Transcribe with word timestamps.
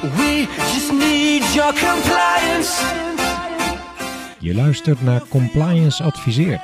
We 0.00 0.46
just 0.56 0.92
need 0.92 1.54
your 1.54 1.72
compliance. 1.72 2.84
Je 4.38 4.54
luistert 4.54 5.02
naar 5.02 5.22
Compliance 5.28 6.02
Adviseert. 6.02 6.62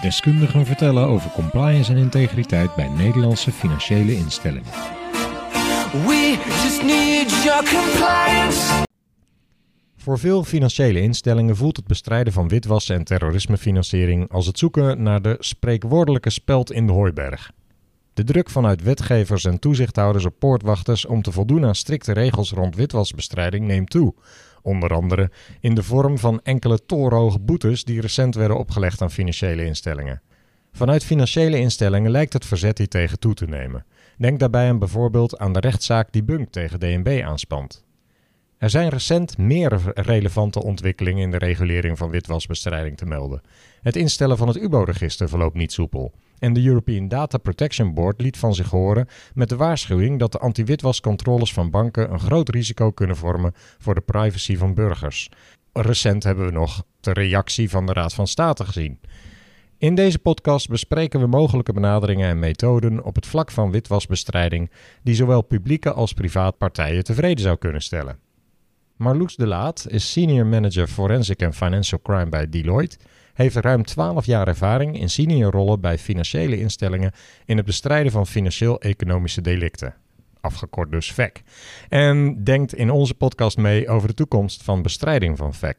Deskundigen 0.00 0.66
vertellen 0.66 1.06
over 1.06 1.30
compliance 1.30 1.92
en 1.92 1.98
integriteit 1.98 2.74
bij 2.74 2.88
Nederlandse 2.88 3.52
financiële 3.52 4.16
instellingen. 4.16 4.70
We 5.92 6.38
just 6.62 6.82
need 6.82 7.42
your 7.44 7.64
compliance. 7.64 8.84
Voor 9.96 10.18
veel 10.18 10.44
financiële 10.44 11.00
instellingen 11.00 11.56
voelt 11.56 11.76
het 11.76 11.86
bestrijden 11.86 12.32
van 12.32 12.48
witwassen 12.48 12.96
en 12.96 13.04
terrorismefinanciering 13.04 14.30
als 14.30 14.46
het 14.46 14.58
zoeken 14.58 15.02
naar 15.02 15.22
de 15.22 15.36
spreekwoordelijke 15.38 16.30
speld 16.30 16.72
in 16.72 16.86
de 16.86 16.92
hooiberg. 16.92 17.52
De 18.14 18.24
druk 18.24 18.50
vanuit 18.50 18.82
wetgevers 18.82 19.44
en 19.44 19.58
toezichthouders 19.58 20.24
op 20.24 20.38
poortwachters 20.38 21.06
om 21.06 21.22
te 21.22 21.32
voldoen 21.32 21.64
aan 21.64 21.74
strikte 21.74 22.12
regels 22.12 22.50
rond 22.50 22.76
witwasbestrijding 22.76 23.66
neemt 23.66 23.90
toe. 23.90 24.14
Onder 24.62 24.94
andere 24.94 25.30
in 25.60 25.74
de 25.74 25.82
vorm 25.82 26.18
van 26.18 26.40
enkele 26.42 26.84
torenhoge 26.86 27.38
boetes 27.38 27.84
die 27.84 28.00
recent 28.00 28.34
werden 28.34 28.58
opgelegd 28.58 29.02
aan 29.02 29.10
financiële 29.10 29.64
instellingen. 29.64 30.22
Vanuit 30.72 31.04
financiële 31.04 31.58
instellingen 31.58 32.10
lijkt 32.10 32.32
het 32.32 32.44
verzet 32.44 32.78
hiertegen 32.78 33.18
toe 33.18 33.34
te 33.34 33.46
nemen. 33.46 33.84
Denk 34.18 34.40
daarbij 34.40 34.68
aan 34.68 34.78
bijvoorbeeld 34.78 35.38
aan 35.38 35.52
de 35.52 35.60
rechtszaak 35.60 36.12
die 36.12 36.22
Bunk 36.22 36.50
tegen 36.50 36.80
DNB 36.80 37.22
aanspant. 37.24 37.84
Er 38.58 38.70
zijn 38.70 38.88
recent 38.88 39.38
meer 39.38 39.80
relevante 39.94 40.62
ontwikkelingen 40.62 41.22
in 41.22 41.30
de 41.30 41.38
regulering 41.38 41.98
van 41.98 42.10
witwasbestrijding 42.10 42.96
te 42.96 43.06
melden. 43.06 43.40
Het 43.82 43.96
instellen 43.96 44.36
van 44.36 44.48
het 44.48 44.56
UBO-register 44.56 45.28
verloopt 45.28 45.56
niet 45.56 45.72
soepel. 45.72 46.12
En 46.42 46.52
de 46.52 46.64
European 46.64 47.08
Data 47.08 47.38
Protection 47.38 47.94
Board 47.94 48.20
liet 48.20 48.36
van 48.36 48.54
zich 48.54 48.70
horen 48.70 49.08
met 49.34 49.48
de 49.48 49.56
waarschuwing 49.56 50.18
dat 50.18 50.32
de 50.32 50.38
anti-witwascontroles 50.38 51.52
van 51.52 51.70
banken 51.70 52.12
een 52.12 52.20
groot 52.20 52.48
risico 52.48 52.90
kunnen 52.90 53.16
vormen 53.16 53.52
voor 53.78 53.94
de 53.94 54.00
privacy 54.00 54.56
van 54.56 54.74
burgers. 54.74 55.28
Recent 55.72 56.22
hebben 56.22 56.46
we 56.46 56.52
nog 56.52 56.84
de 57.00 57.12
reactie 57.12 57.70
van 57.70 57.86
de 57.86 57.92
Raad 57.92 58.14
van 58.14 58.26
State 58.26 58.64
gezien. 58.64 59.00
In 59.78 59.94
deze 59.94 60.18
podcast 60.18 60.68
bespreken 60.68 61.20
we 61.20 61.26
mogelijke 61.26 61.72
benaderingen 61.72 62.28
en 62.28 62.38
methoden 62.38 63.04
op 63.04 63.14
het 63.14 63.26
vlak 63.26 63.50
van 63.50 63.70
witwasbestrijding 63.70 64.70
die 65.02 65.14
zowel 65.14 65.42
publieke 65.42 65.92
als 65.92 66.12
private 66.12 66.56
partijen 66.56 67.04
tevreden 67.04 67.44
zou 67.44 67.56
kunnen 67.56 67.82
stellen. 67.82 68.18
Marloes 68.96 69.36
de 69.36 69.46
Laat 69.46 69.86
is 69.88 70.12
Senior 70.12 70.46
Manager 70.46 70.86
Forensic 70.86 71.42
and 71.42 71.54
Financial 71.54 72.00
Crime 72.02 72.28
bij 72.28 72.48
Deloitte, 72.48 72.96
heeft 73.32 73.56
ruim 73.56 73.84
12 73.84 74.26
jaar 74.26 74.48
ervaring 74.48 74.98
in 74.98 75.10
senior 75.10 75.52
rollen 75.52 75.80
bij 75.80 75.98
financiële 75.98 76.58
instellingen 76.58 77.12
in 77.44 77.56
het 77.56 77.66
bestrijden 77.66 78.12
van 78.12 78.26
financieel-economische 78.26 79.40
delicten. 79.40 79.94
Afgekort 80.40 80.90
dus 80.90 81.12
VEC. 81.12 81.42
En 81.88 82.44
denkt 82.44 82.74
in 82.74 82.90
onze 82.90 83.14
podcast 83.14 83.56
mee 83.56 83.88
over 83.88 84.08
de 84.08 84.14
toekomst 84.14 84.62
van 84.62 84.82
bestrijding 84.82 85.38
van 85.38 85.54
VEC. 85.54 85.76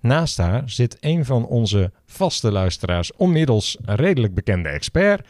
Naast 0.00 0.36
haar 0.36 0.62
zit 0.70 0.96
een 1.00 1.24
van 1.24 1.46
onze 1.46 1.92
vaste 2.06 2.52
luisteraars, 2.52 3.12
onmiddels 3.12 3.78
redelijk 3.84 4.34
bekende 4.34 4.68
expert, 4.68 5.28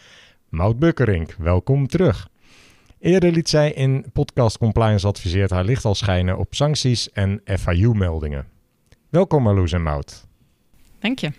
Maud 0.48 0.78
Bukkerink. 0.78 1.34
Welkom 1.38 1.86
terug. 1.86 2.28
Eerder 2.98 3.32
liet 3.32 3.48
zij 3.48 3.72
in 3.72 4.04
podcast 4.12 4.58
Compliance 4.58 5.06
Adviseert 5.06 5.50
haar 5.50 5.64
licht 5.64 5.84
al 5.84 5.94
schijnen 5.94 6.38
op 6.38 6.54
sancties 6.54 7.10
en 7.12 7.42
FIU-meldingen. 7.44 8.46
Welkom 9.08 9.42
Marloes 9.42 9.72
en 9.72 9.82
Mout. 9.82 10.26
Dank 10.98 11.18
je. 11.18 11.32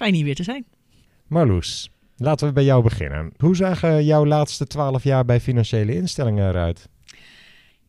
Fijn 0.00 0.14
hier 0.14 0.24
weer 0.24 0.34
te 0.34 0.42
zijn. 0.42 0.64
Marloes, 1.26 1.90
laten 2.16 2.46
we 2.46 2.52
bij 2.52 2.64
jou 2.64 2.82
beginnen. 2.82 3.32
Hoe 3.36 3.56
zagen 3.56 4.04
jouw 4.04 4.26
laatste 4.26 4.66
twaalf 4.66 5.04
jaar 5.04 5.24
bij 5.24 5.40
financiële 5.40 5.94
instellingen 5.94 6.48
eruit? 6.48 6.88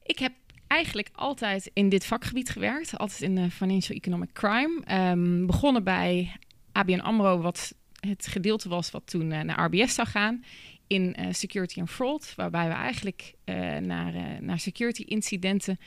Ik 0.03 0.19
heb 0.19 0.31
eigenlijk 0.67 1.09
altijd 1.13 1.71
in 1.73 1.89
dit 1.89 2.05
vakgebied 2.05 2.49
gewerkt. 2.49 2.97
Altijd 2.97 3.21
in 3.21 3.35
de 3.35 3.49
financial 3.51 3.97
economic 3.97 4.33
crime. 4.33 4.81
Ehm, 4.83 5.45
begonnen 5.45 5.83
bij 5.83 6.31
ABN 6.71 6.99
AMRO, 6.99 7.41
wat 7.41 7.75
het 7.99 8.27
gedeelte 8.27 8.69
was 8.69 8.91
wat 8.91 9.03
toen 9.05 9.31
uh, 9.31 9.41
naar 9.41 9.65
RBS 9.65 9.93
zou 9.93 10.07
gaan. 10.07 10.43
In 10.87 11.15
uh, 11.19 11.25
security 11.29 11.79
and 11.79 11.89
fraud, 11.89 12.33
waarbij 12.35 12.67
we 12.67 12.73
eigenlijk 12.73 13.33
uh, 13.45 13.77
naar, 13.77 14.13
naar 14.41 14.59
security 14.59 15.01
incidenten 15.01 15.79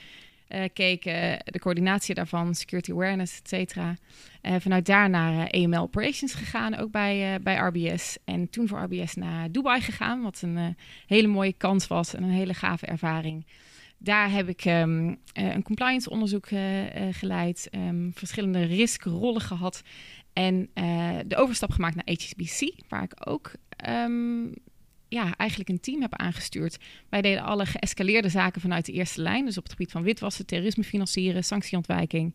keken. 0.73 1.39
De 1.45 1.59
coördinatie 1.59 2.15
daarvan, 2.15 2.55
security 2.55 2.93
awareness, 2.93 3.39
et 3.39 3.49
cetera. 3.49 3.97
vanuit 4.43 4.87
daar 4.87 5.11
naar 5.11 5.47
EML 5.47 5.81
operations 5.81 6.35
gegaan, 6.35 6.77
ook 6.77 6.91
bij, 6.91 7.41
bij 7.43 7.57
RBS. 7.57 8.17
En 8.25 8.51
toen 8.51 8.69
voor 8.69 8.83
RBS 8.83 9.15
naar 9.15 9.51
Dubai 9.51 9.81
gegaan, 9.81 10.23
wat 10.23 10.43
een 10.43 10.77
hele 11.07 11.29
mooie 11.29 11.53
kans 11.53 11.87
was 11.87 12.15
en 12.15 12.23
een 12.23 12.31
hele 12.31 12.55
gave 12.55 12.87
ervaring. 12.87 13.47
Daar 13.99 14.31
heb 14.31 14.49
ik 14.49 14.65
um, 14.65 15.19
een 15.33 15.63
compliance 15.63 16.11
onderzoek 16.11 16.49
geleid, 17.11 17.69
um, 17.71 18.13
verschillende 18.15 18.63
riskrollen 18.65 19.41
gehad 19.41 19.83
en 20.35 20.71
de 21.27 21.37
overstap 21.37 21.71
gemaakt 21.71 21.95
naar 21.95 22.17
HSBC, 22.17 22.73
waar 22.89 23.03
ik 23.03 23.29
ook 23.29 23.53
um, 23.89 24.53
ja, 25.09 25.37
eigenlijk 25.37 25.71
een 25.71 25.81
team 25.81 26.01
heb 26.01 26.15
aangestuurd. 26.15 26.79
Wij 27.09 27.23
deden 27.23 27.43
alle 27.43 27.67
geëscaleerde 27.67 28.29
zaken 28.29 28.61
vanuit 28.61 28.87
de 28.87 28.93
eerste 28.93 29.23
lijn, 29.23 29.45
dus 29.45 29.59
op 29.59 29.63
het 29.63 29.73
gebied 29.73 29.91
van 29.91 30.03
witwassen, 30.03 30.47
terrorisme 30.47 30.85
financieren, 30.85 31.45
sanctieontwijking. 31.45 32.35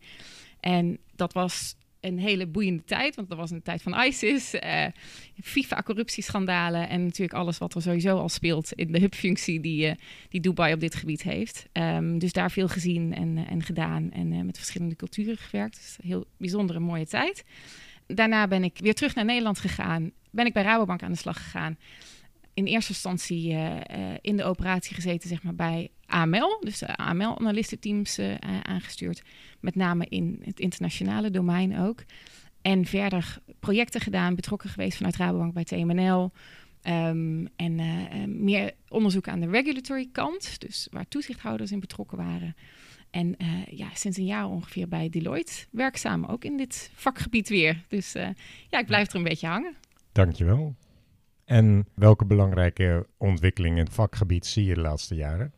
En 0.59 0.97
dat 1.16 1.34
was 1.34 1.75
een 2.00 2.19
hele 2.19 2.47
boeiende 2.47 2.84
tijd, 2.84 3.16
want 3.16 3.30
dat 3.30 3.38
was 3.38 3.52
een 3.52 3.62
tijd 3.62 3.81
van 3.81 4.02
ISIS, 4.02 4.53
uh, 4.53 4.85
FIFA-corruptieschandalen 5.41 6.90
en 6.90 7.03
natuurlijk 7.03 7.34
alles 7.34 7.57
wat 7.57 7.75
er 7.75 7.81
sowieso 7.81 8.18
al 8.18 8.30
speelt 8.30 8.74
in 8.74 8.91
de 8.91 9.00
hubfunctie 9.00 9.59
die, 9.59 9.88
uh, 9.88 9.94
die 10.30 10.41
Dubai 10.41 10.74
op 10.74 10.80
dit 10.80 10.96
gebied 10.96 11.24
heeft. 11.24 11.66
Um, 11.74 12.19
dus 12.19 12.34
daar 12.34 12.51
veel 12.51 12.68
gezien 12.68 13.13
en, 13.13 13.38
uh, 13.38 13.51
en 13.51 13.63
gedaan 13.63 14.12
en 14.12 14.46
met 14.46 14.57
verschillende 14.57 14.96
culturen 14.96 15.38
gewerkt. 15.38 15.75
Dus 15.75 15.97
een 16.01 16.07
heel 16.07 16.25
bijzondere 16.38 16.80
mooie 16.80 17.07
tijd. 17.07 17.44
Daarna 18.07 18.47
ben 18.47 18.63
ik 18.63 18.78
weer 18.78 18.94
terug 18.94 19.16
naar 19.16 19.25
Nederland 19.25 19.59
gegaan. 19.59 20.12
Ben 20.31 20.46
ik 20.46 20.53
bij 20.53 20.63
Rabobank 20.63 21.03
aan 21.03 21.12
de 21.12 21.18
slag 21.18 21.44
gegaan. 21.44 21.78
In 22.53 22.65
eerste 22.65 22.91
instantie 22.91 23.55
in 24.21 24.37
de 24.37 24.43
operatie 24.43 24.95
gezeten, 24.95 25.29
zeg 25.29 25.43
maar, 25.43 25.55
bij 25.55 25.89
AML, 26.09 26.57
dus 26.59 26.83
AML-analistenteams 26.83 28.19
uh, 28.19 28.35
aangestuurd. 28.61 29.21
Met 29.59 29.75
name 29.75 30.05
in 30.05 30.41
het 30.43 30.59
internationale 30.59 31.31
domein 31.31 31.79
ook. 31.79 32.03
En 32.61 32.85
verder 32.85 33.38
projecten 33.59 34.01
gedaan, 34.01 34.35
betrokken 34.35 34.69
geweest 34.69 34.97
vanuit 34.97 35.15
Rabobank 35.15 35.53
bij 35.53 35.63
TMNL. 35.63 36.31
Um, 36.83 37.47
en 37.55 37.75
meer 38.43 38.71
onderzoek 38.88 39.27
aan 39.27 39.39
de 39.39 39.49
regulatory 39.49 40.09
kant, 40.11 40.59
dus 40.59 40.88
waar 40.91 41.07
toezichthouders 41.07 41.71
in 41.71 41.79
betrokken 41.79 42.17
waren. 42.17 42.55
En 43.09 43.35
ja, 43.69 43.88
sinds 43.93 44.17
een 44.17 44.25
jaar 44.25 44.47
ongeveer 44.47 44.88
bij 44.88 45.09
Deloitte 45.09 45.65
werkzaam, 45.71 46.25
ook 46.25 46.43
in 46.43 46.57
dit 46.57 46.91
vakgebied 46.93 47.49
weer. 47.49 47.85
Dus 47.88 48.13
ja, 48.69 48.79
ik 48.79 48.85
blijf 48.85 49.09
er 49.09 49.15
een 49.15 49.23
beetje 49.23 49.47
hangen. 49.47 49.75
Dankjewel. 50.11 50.75
En 51.49 51.87
welke 51.95 52.25
belangrijke 52.25 53.07
ontwikkelingen 53.17 53.77
in 53.77 53.83
het 53.83 53.93
vakgebied 53.93 54.45
zie 54.45 54.65
je 54.65 54.73
de 54.73 54.81
laatste 54.81 55.15
jaren? 55.15 55.53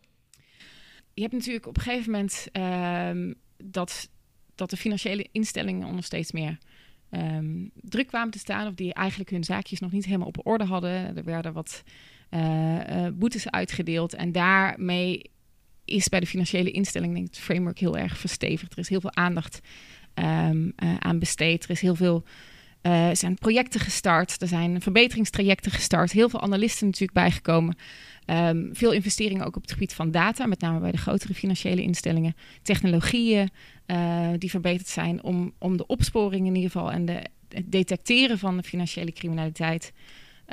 je 1.14 1.22
hebt 1.22 1.34
natuurlijk 1.34 1.68
op 1.68 1.78
een 1.78 1.84
gegeven 1.84 2.12
moment 2.12 2.48
um, 2.54 3.36
dat, 3.58 4.10
dat 4.56 4.70
de 4.70 4.78
financiële 4.78 5.28
instellingen 5.32 5.88
onder 5.88 6.04
steeds 6.04 6.32
meer 6.32 6.58
um, 7.12 7.72
druk 7.76 8.08
kwamen 8.08 8.32
te 8.32 8.40
staan. 8.40 8.68
Of 8.68 8.74
die 8.74 8.94
eigenlijk 8.94 9.30
hun 9.30 9.44
zaakjes 9.44 9.80
nog 9.80 9.92
niet 9.92 10.06
helemaal 10.06 10.28
op 10.28 10.46
orde 10.46 10.64
hadden. 10.64 11.18
Er 11.18 11.24
werden 11.24 11.54
wat 11.54 11.84
uh, 12.30 12.76
uh, 12.76 13.08
boetes 13.14 13.50
uitgedeeld. 13.50 14.14
En 14.14 14.32
daarmee 14.32 15.32
is 15.86 16.10
bij 16.10 16.20
de 16.20 16.28
financiële 16.28 16.72
instelling 16.72 17.14
denk 17.14 17.28
ik, 17.28 17.34
het 17.34 17.44
framework 17.44 17.80
heel 17.80 17.98
erg 17.98 18.18
verstevigd. 18.18 18.72
Er 18.72 18.80
is 18.80 18.90
heel 18.90 19.02
veel 19.02 19.16
aandacht 19.16 19.60
um, 20.16 20.74
uh, 20.84 20.98
aan 20.98 21.20
besteed. 21.20 21.64
Er 21.64 21.70
is 21.70 21.82
heel 21.82 21.96
veel. 21.96 22.24
Uh, 22.84 23.10
er 23.10 23.16
zijn 23.16 23.36
projecten 23.36 23.80
gestart, 23.80 24.42
er 24.42 24.48
zijn 24.48 24.82
verbeteringstrajecten 24.82 25.72
gestart, 25.72 26.12
heel 26.12 26.30
veel 26.30 26.42
analisten 26.42 26.86
natuurlijk 26.86 27.14
bijgekomen. 27.14 27.76
Um, 28.26 28.70
veel 28.74 28.92
investeringen 28.92 29.46
ook 29.46 29.56
op 29.56 29.62
het 29.62 29.72
gebied 29.72 29.94
van 29.94 30.12
data, 30.12 30.46
met 30.46 30.62
name 30.62 30.80
bij 30.80 30.92
de 30.92 30.98
grotere 30.98 31.34
financiële 31.34 31.82
instellingen. 31.82 32.36
Technologieën 32.62 33.50
uh, 33.88 34.30
die 34.38 34.50
verbeterd 34.50 34.88
zijn 34.88 35.24
om, 35.24 35.54
om 35.58 35.78
de 35.78 35.88
opsporing 35.88 36.48
in 36.48 36.56
ieder 36.56 36.72
geval 36.72 36.92
en 36.92 37.06
de, 37.06 37.24
het 37.50 37.72
detecteren 37.72 38.38
van 38.40 38.58
de 38.58 38.64
financiële 38.64 39.12
criminaliteit 39.12 39.94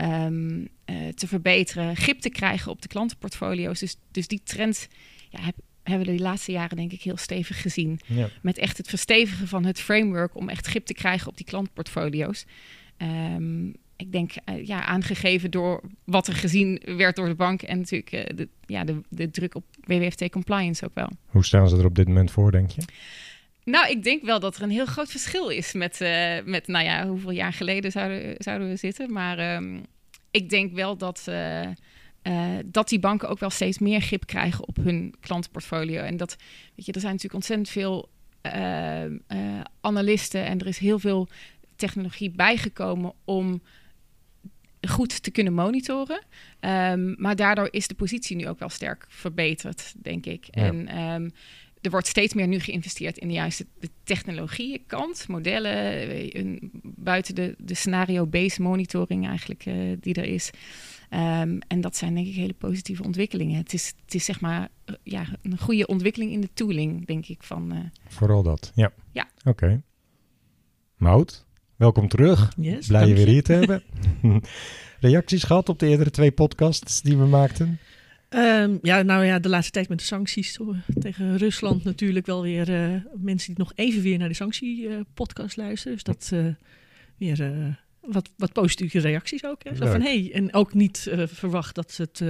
um, 0.00 0.58
uh, 0.60 1.08
te 1.14 1.26
verbeteren. 1.26 1.96
Grip 1.96 2.20
te 2.20 2.30
krijgen 2.30 2.70
op 2.70 2.82
de 2.82 2.88
klantenportfolio's. 2.88 3.78
Dus, 3.78 3.96
dus 4.10 4.26
die 4.26 4.40
trend 4.44 4.88
ja, 5.28 5.40
heb, 5.40 5.54
hebben 5.88 6.06
we 6.06 6.16
de 6.16 6.22
laatste 6.22 6.52
jaren 6.52 6.76
denk 6.76 6.92
ik 6.92 7.02
heel 7.02 7.16
stevig 7.16 7.62
gezien. 7.62 8.00
Ja. 8.06 8.28
Met 8.42 8.58
echt 8.58 8.76
het 8.76 8.88
verstevigen 8.88 9.48
van 9.48 9.64
het 9.64 9.80
framework 9.80 10.36
om 10.36 10.48
echt 10.48 10.66
grip 10.66 10.86
te 10.86 10.94
krijgen 10.94 11.28
op 11.28 11.36
die 11.36 11.46
klantportfolio's. 11.46 12.44
Um, 12.98 13.74
ik 13.96 14.12
denk, 14.12 14.32
uh, 14.44 14.66
ja, 14.66 14.84
aangegeven 14.84 15.50
door 15.50 15.80
wat 16.04 16.26
er 16.26 16.34
gezien 16.34 16.82
werd 16.84 17.16
door 17.16 17.28
de 17.28 17.34
bank 17.34 17.62
en 17.62 17.78
natuurlijk 17.78 18.12
uh, 18.12 18.36
de, 18.36 18.48
ja, 18.66 18.84
de, 18.84 19.00
de 19.08 19.30
druk 19.30 19.54
op 19.54 19.64
WWFT 19.80 20.30
compliance 20.30 20.84
ook 20.84 20.94
wel. 20.94 21.08
Hoe 21.26 21.44
staan 21.44 21.68
ze 21.68 21.76
er 21.76 21.84
op 21.84 21.94
dit 21.94 22.06
moment 22.06 22.30
voor, 22.30 22.50
denk 22.52 22.70
je? 22.70 22.82
Nou, 23.64 23.90
ik 23.90 24.02
denk 24.02 24.22
wel 24.22 24.40
dat 24.40 24.56
er 24.56 24.62
een 24.62 24.70
heel 24.70 24.86
groot 24.86 25.10
verschil 25.10 25.48
is 25.48 25.72
met, 25.72 26.00
uh, 26.00 26.42
met 26.44 26.66
nou 26.66 26.84
ja, 26.84 27.06
hoeveel 27.06 27.30
jaar 27.30 27.52
geleden 27.52 27.90
zouden, 27.90 28.34
zouden 28.38 28.68
we 28.68 28.76
zitten. 28.76 29.12
Maar 29.12 29.56
um, 29.56 29.84
ik 30.30 30.50
denk 30.50 30.74
wel 30.74 30.96
dat 30.96 31.24
eh, 32.28 32.58
dat 32.64 32.88
die 32.88 32.98
banken 32.98 33.28
ook 33.28 33.38
wel 33.38 33.50
steeds 33.50 33.78
meer 33.78 34.00
grip 34.00 34.26
krijgen 34.26 34.68
op 34.68 34.76
hun 34.76 35.14
klantenportfolio. 35.20 36.02
En 36.02 36.16
dat, 36.16 36.36
weet 36.74 36.86
je, 36.86 36.92
er 36.92 37.00
zijn 37.00 37.12
natuurlijk 37.12 37.34
ontzettend 37.34 37.68
veel 37.68 38.08
uh, 38.42 39.04
uh, 39.04 39.60
analisten 39.80 40.44
en 40.44 40.58
er 40.58 40.66
is 40.66 40.78
heel 40.78 40.98
veel 40.98 41.28
technologie 41.76 42.30
bijgekomen 42.30 43.12
om 43.24 43.62
goed 44.88 45.22
te 45.22 45.30
kunnen 45.30 45.52
monitoren. 45.52 46.22
Um, 46.60 47.14
maar 47.18 47.36
daardoor 47.36 47.68
is 47.70 47.88
de 47.88 47.94
positie 47.94 48.36
nu 48.36 48.48
ook 48.48 48.58
wel 48.58 48.68
sterk 48.68 49.06
verbeterd, 49.08 49.94
denk 49.96 50.26
ik. 50.26 50.46
Ja. 50.50 50.62
En 50.62 50.98
um, 50.98 51.30
er 51.80 51.90
wordt 51.90 52.06
steeds 52.06 52.34
meer 52.34 52.48
nu 52.48 52.60
geïnvesteerd 52.60 53.18
in 53.18 53.28
de 53.28 53.34
juiste 53.34 53.66
de 53.80 53.90
modellen, 55.26 55.82
een, 56.38 56.70
buiten 56.82 57.34
de, 57.34 57.54
de 57.58 57.74
scenario-based 57.74 58.58
monitoring 58.58 59.26
eigenlijk 59.26 59.66
uh, 59.66 59.96
die 60.00 60.14
er 60.14 60.24
is. 60.24 60.50
Um, 61.10 61.58
en 61.68 61.80
dat 61.80 61.96
zijn 61.96 62.14
denk 62.14 62.26
ik 62.26 62.34
hele 62.34 62.54
positieve 62.54 63.02
ontwikkelingen. 63.02 63.56
Het 63.56 63.72
is, 63.72 63.94
het 64.04 64.14
is 64.14 64.24
zeg 64.24 64.40
maar 64.40 64.68
ja, 65.02 65.26
een 65.42 65.58
goede 65.58 65.86
ontwikkeling 65.86 66.32
in 66.32 66.40
de 66.40 66.50
tooling, 66.54 67.06
denk 67.06 67.26
ik. 67.26 67.42
Van, 67.42 67.72
uh, 67.74 67.78
Vooral 68.08 68.42
dat, 68.42 68.72
ja. 68.74 68.92
Ja. 69.12 69.28
Oké. 69.38 69.48
Okay. 69.48 69.82
Mout, 70.96 71.46
welkom 71.76 72.08
terug. 72.08 72.52
Yes, 72.56 72.86
Blij 72.86 73.08
je 73.08 73.14
weer 73.14 73.26
hier 73.26 73.42
te 73.42 73.52
hebben. 73.52 73.82
Reacties 75.00 75.42
gehad 75.42 75.68
op 75.68 75.78
de 75.78 75.86
eerdere 75.86 76.10
twee 76.10 76.32
podcasts 76.32 77.02
die 77.02 77.16
we 77.16 77.26
maakten? 77.26 77.78
Um, 78.30 78.78
ja, 78.82 79.02
nou 79.02 79.24
ja, 79.24 79.38
de 79.38 79.48
laatste 79.48 79.72
tijd 79.72 79.88
met 79.88 79.98
de 79.98 80.04
sancties 80.04 80.58
tegen 81.00 81.36
Rusland 81.36 81.84
natuurlijk 81.84 82.26
wel 82.26 82.42
weer 82.42 82.68
uh, 82.68 83.02
mensen 83.14 83.54
die 83.54 83.64
nog 83.64 83.72
even 83.74 84.02
weer 84.02 84.18
naar 84.18 84.28
de 84.28 84.34
sanctiepodcast 84.34 85.58
uh, 85.58 85.64
luisteren. 85.64 85.92
Dus 85.92 86.02
dat 86.02 86.30
uh, 86.34 86.46
weer 87.16 87.40
uh, 87.40 87.74
wat, 88.00 88.30
wat 88.36 88.52
positieve 88.52 88.98
reacties 88.98 89.44
ook. 89.44 89.64
Hè? 89.64 89.76
Zo 89.76 89.86
van, 89.86 90.00
hey, 90.00 90.30
en 90.32 90.54
ook 90.54 90.74
niet 90.74 91.10
verwacht 91.24 91.74
dat 91.74 91.96
het 91.96 92.22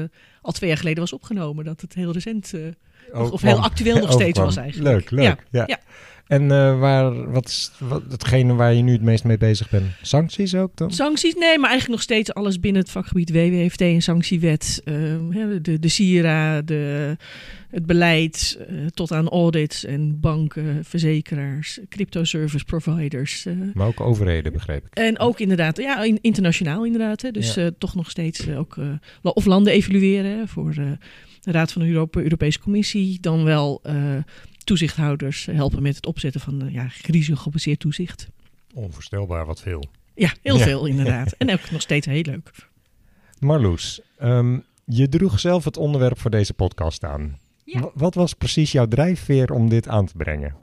al 0.43 0.53
twee 0.53 0.69
jaar 0.69 0.79
geleden 0.79 1.01
was 1.01 1.13
opgenomen. 1.13 1.65
Dat 1.65 1.81
het 1.81 1.95
heel 1.95 2.13
recent 2.13 2.53
of, 3.13 3.31
of 3.31 3.41
heel 3.41 3.63
actueel 3.63 3.99
nog 3.99 4.13
steeds 4.13 4.39
was 4.39 4.57
eigenlijk. 4.57 4.91
Leuk, 4.91 5.11
leuk. 5.11 5.45
Ja, 5.51 5.65
ja. 5.67 5.79
En 6.29 6.43
uh, 6.43 6.79
waar, 6.79 7.31
wat 7.31 7.47
is 7.47 7.71
wat, 7.79 8.03
hetgene 8.09 8.55
waar 8.55 8.75
je 8.75 8.83
nu 8.83 8.93
het 8.93 9.03
meest 9.03 9.25
mee 9.25 9.39
bezig 9.39 9.71
bent? 9.71 9.85
Sancties 10.03 10.55
ook 10.55 10.77
dan? 10.77 10.91
Sancties, 10.91 11.35
nee, 11.35 11.59
maar 11.59 11.71
eigenlijk 11.71 11.89
nog 11.89 12.03
steeds 12.03 12.35
alles 12.35 12.61
binnen 12.61 12.83
het 12.83 12.91
vakgebied 12.91 13.31
WWFT 13.31 13.81
en 13.81 14.03
sanctiewet. 14.03 14.83
Uh, 14.85 14.95
de, 15.63 15.79
de 15.79 15.89
SIRA, 15.89 16.63
de, 16.63 17.17
het 17.71 17.87
beleid, 17.87 18.59
uh, 18.71 18.87
tot 18.87 19.13
aan 19.13 19.29
audits 19.29 19.85
en 19.85 20.21
banken, 20.21 20.85
verzekeraars, 20.85 21.79
crypto 21.89 22.25
service 22.25 22.65
providers. 22.65 23.47
maar 23.75 23.87
ook 23.87 24.01
overheden, 24.01 24.53
begreep 24.53 24.87
ik. 24.87 24.95
En 24.95 25.19
ook 25.19 25.41
inderdaad, 25.41 25.77
ja, 25.77 26.03
in, 26.03 26.19
internationaal 26.21 26.85
inderdaad. 26.85 27.23
Hè, 27.23 27.31
dus 27.31 27.55
ja. 27.55 27.71
toch 27.79 27.95
nog 27.95 28.11
steeds 28.11 28.49
ook, 28.49 28.77
of 29.23 29.45
landen 29.45 29.73
evalueren 29.73 30.49
voor 30.49 30.75
de 31.49 31.55
Raad 31.55 31.73
van 31.73 31.83
de 31.83 31.89
Europa, 31.89 32.21
Europese 32.21 32.61
Commissie. 32.61 33.21
Dan 33.21 33.45
wel 33.45 33.83
toezichthouders 34.65 35.47
helpen 35.47 35.83
met 35.83 35.97
het 35.97 36.07
opzetten 36.07 36.41
van 36.41 36.69
ja, 36.71 36.91
risicogebaseerd 37.03 37.81
toezicht. 37.81 38.29
Onvoorstelbaar 38.75 39.47
wat 39.47 39.61
veel. 39.61 39.85
Ja, 40.15 40.35
heel 40.43 40.59
ja. 40.59 40.65
veel 40.65 40.87
inderdaad. 40.87 41.33
en 41.39 41.51
ook 41.53 41.71
nog 41.71 41.81
steeds 41.81 42.07
heel 42.07 42.23
leuk. 42.23 42.53
Marloes, 43.39 44.01
um, 44.23 44.65
je 44.85 45.09
droeg 45.09 45.41
zelf 45.41 45.65
het 45.65 45.77
onderwerp 45.77 46.19
voor 46.19 46.31
deze 46.31 46.55
podcast 46.55 47.05
aan. 47.05 47.39
Ja. 47.65 47.91
Wat 47.95 48.15
was 48.15 48.35
precies 48.35 48.73
jouw 48.73 48.87
drijfveer 48.87 49.53
om 49.53 49.69
dit 49.69 49.89
aan 49.89 50.07
te 50.07 50.17
brengen? 50.17 50.57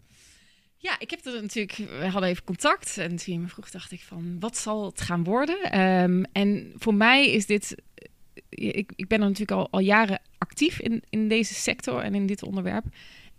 Ja, 0.77 0.99
ik 0.99 1.09
heb 1.09 1.25
er 1.25 1.41
natuurlijk, 1.41 1.77
we 1.99 2.07
hadden 2.07 2.29
even 2.29 2.43
contact 2.43 2.97
en 2.97 3.15
toen 3.15 3.33
je 3.33 3.39
me 3.39 3.47
vroeg, 3.47 3.69
dacht 3.69 3.91
ik 3.91 4.01
van, 4.01 4.37
wat 4.39 4.57
zal 4.57 4.85
het 4.85 5.01
gaan 5.01 5.23
worden? 5.23 5.79
Um, 5.81 6.25
en 6.31 6.71
voor 6.75 6.93
mij 6.93 7.31
is 7.31 7.45
dit, 7.45 7.75
ik, 8.49 8.91
ik 8.95 9.07
ben 9.07 9.21
er 9.21 9.27
natuurlijk 9.27 9.59
al, 9.59 9.69
al 9.69 9.79
jaren 9.79 10.21
actief 10.37 10.79
in, 10.79 11.03
in 11.09 11.27
deze 11.27 11.53
sector 11.53 12.01
en 12.01 12.15
in 12.15 12.25
dit 12.25 12.43
onderwerp. 12.43 12.85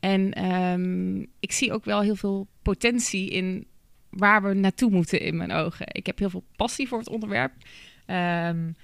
En 0.00 0.52
um, 0.52 1.26
ik 1.40 1.52
zie 1.52 1.72
ook 1.72 1.84
wel 1.84 2.00
heel 2.00 2.16
veel 2.16 2.46
potentie 2.62 3.30
in 3.30 3.66
waar 4.10 4.42
we 4.42 4.54
naartoe 4.54 4.90
moeten 4.90 5.20
in 5.20 5.36
mijn 5.36 5.52
ogen. 5.52 5.86
Ik 5.88 6.06
heb 6.06 6.18
heel 6.18 6.30
veel 6.30 6.44
passie 6.56 6.88
voor 6.88 6.98
het 6.98 7.08
onderwerp. 7.08 7.52
Um, 8.06 8.76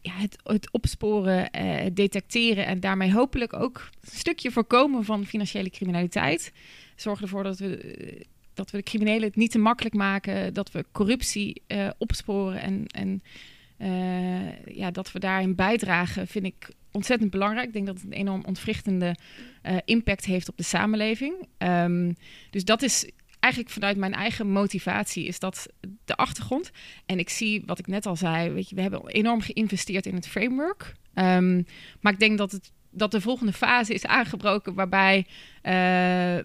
ja, 0.00 0.12
het, 0.12 0.36
het, 0.42 0.70
opsporen, 0.70 1.56
het 1.56 1.96
detecteren 1.96 2.66
en 2.66 2.80
daarmee 2.80 3.12
hopelijk 3.12 3.52
ook 3.52 3.90
een 4.00 4.18
stukje 4.18 4.50
voorkomen 4.50 5.04
van 5.04 5.26
financiële 5.26 5.70
criminaliteit. 5.70 6.52
Zorgen 6.96 7.24
ervoor 7.24 7.42
dat 7.42 7.58
we, 7.58 8.26
dat 8.54 8.70
we 8.70 8.76
de 8.76 8.82
criminelen 8.82 9.22
het 9.22 9.36
niet 9.36 9.50
te 9.50 9.58
makkelijk 9.58 9.94
maken, 9.94 10.54
dat 10.54 10.70
we 10.70 10.84
corruptie 10.92 11.62
uh, 11.68 11.90
opsporen 11.98 12.60
en, 12.60 12.86
en 12.86 13.22
ja, 14.66 14.90
dat 14.90 15.12
we 15.12 15.18
daarin 15.18 15.54
bijdragen, 15.54 16.26
vind 16.26 16.44
ik 16.44 16.68
ontzettend 16.90 17.30
belangrijk. 17.30 17.66
Ik 17.66 17.72
denk 17.72 17.86
dat 17.86 17.94
het 17.94 18.04
een 18.04 18.12
enorm 18.12 18.42
ontwrichtende 18.44 19.16
uh, 19.62 19.76
impact 19.84 20.24
heeft 20.24 20.48
op 20.48 20.56
de 20.56 20.62
samenleving. 20.62 21.46
Um, 21.58 22.16
dus 22.50 22.64
dat 22.64 22.82
is 22.82 23.10
eigenlijk 23.40 23.74
vanuit 23.74 23.96
mijn 23.96 24.14
eigen 24.14 24.50
motivatie 24.50 25.26
is 25.26 25.38
dat 25.38 25.66
de 26.04 26.16
achtergrond. 26.16 26.70
En 27.06 27.18
ik 27.18 27.28
zie 27.28 27.62
wat 27.66 27.78
ik 27.78 27.86
net 27.86 28.06
al 28.06 28.16
zei, 28.16 28.50
weet 28.50 28.68
je, 28.68 28.74
we 28.74 28.80
hebben 28.80 29.08
enorm 29.08 29.40
geïnvesteerd 29.40 30.06
in 30.06 30.14
het 30.14 30.28
framework. 30.28 30.94
Um, 31.14 31.66
maar 32.00 32.12
ik 32.12 32.18
denk 32.18 32.38
dat 32.38 32.52
het 32.52 32.72
dat 32.96 33.10
de 33.10 33.20
volgende 33.20 33.52
fase 33.52 33.94
is 33.94 34.06
aangebroken 34.06 34.74
waarbij 34.74 35.16
uh, 35.16 35.72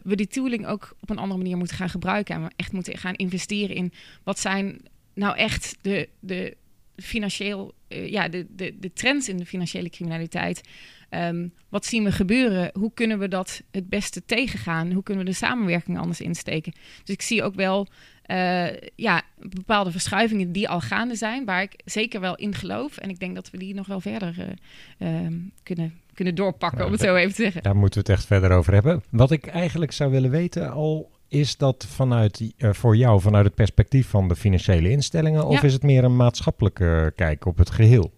we 0.04 0.16
die 0.16 0.28
tooling 0.28 0.68
ook 0.68 0.96
op 1.00 1.10
een 1.10 1.18
andere 1.18 1.38
manier 1.38 1.58
moeten 1.58 1.76
gaan 1.76 1.90
gebruiken 1.90 2.36
en 2.36 2.44
we 2.44 2.52
echt 2.56 2.72
moeten 2.72 2.98
gaan 2.98 3.14
investeren 3.14 3.76
in 3.76 3.94
wat 4.24 4.40
zijn 4.40 4.82
nou 5.14 5.38
echt 5.38 5.78
de, 5.82 6.10
de 6.20 6.58
financieel, 7.02 7.74
uh, 7.90 8.10
ja, 8.10 8.28
de, 8.28 8.46
de, 8.56 8.76
de 8.80 8.94
trends 8.94 9.30
in 9.30 9.38
de 9.38 9.46
financiële 9.46 9.90
criminaliteit. 9.90 10.62
Um, 11.10 11.54
wat 11.70 11.86
zien 11.86 12.04
we 12.04 12.12
gebeuren? 12.12 12.70
Hoe 12.74 12.92
kunnen 12.94 13.20
we 13.20 13.28
dat 13.28 13.62
het 13.72 13.90
beste 13.90 14.26
tegengaan? 14.26 14.92
Hoe 14.92 15.04
kunnen 15.04 15.26
we 15.26 15.30
de 15.30 15.36
samenwerking 15.38 16.00
anders 16.00 16.22
insteken? 16.22 16.74
Dus 17.04 17.16
ik 17.16 17.22
zie 17.22 17.44
ook 17.44 17.56
wel 17.56 17.88
uh, 18.28 18.68
ja, 18.96 19.22
bepaalde 19.40 19.92
verschuivingen 19.92 20.52
die 20.52 20.70
al 20.70 20.80
gaande 20.80 21.16
zijn, 21.16 21.46
waar 21.46 21.62
ik 21.62 21.80
zeker 21.86 22.20
wel 22.20 22.36
in 22.36 22.56
geloof. 22.56 22.98
En 22.98 23.10
ik 23.10 23.20
denk 23.20 23.36
dat 23.36 23.50
we 23.50 23.58
die 23.58 23.74
nog 23.74 23.88
wel 23.88 24.02
verder 24.02 24.56
uh, 25.00 25.26
um, 25.26 25.52
kunnen, 25.64 25.94
kunnen 26.14 26.36
doorpakken, 26.36 26.78
nou, 26.80 26.92
om 26.92 26.98
het 26.98 27.06
zo 27.06 27.16
even 27.16 27.36
te 27.36 27.42
zeggen. 27.42 27.64
Daar 27.64 27.76
moeten 27.76 28.04
we 28.04 28.12
het 28.12 28.18
echt 28.20 28.28
verder 28.28 28.52
over 28.52 28.74
hebben. 28.74 29.04
Wat 29.10 29.32
ik 29.32 29.48
eigenlijk 29.48 29.92
zou 29.92 30.12
willen 30.12 30.32
weten 30.32 30.72
al 30.72 31.12
is 31.30 31.58
dat 31.58 31.86
vanuit 31.90 32.54
uh, 32.58 32.74
voor 32.74 32.96
jou 32.96 33.22
vanuit 33.22 33.46
het 33.46 33.56
perspectief 33.56 34.08
van 34.08 34.28
de 34.28 34.36
financiële 34.36 34.90
instellingen, 34.90 35.48
of 35.48 35.64
is 35.64 35.74
het 35.74 35.84
meer 35.84 36.04
een 36.04 36.16
maatschappelijke 36.16 37.14
kijk 37.16 37.46
op 37.46 37.58
het 37.58 37.70
geheel? 37.70 38.12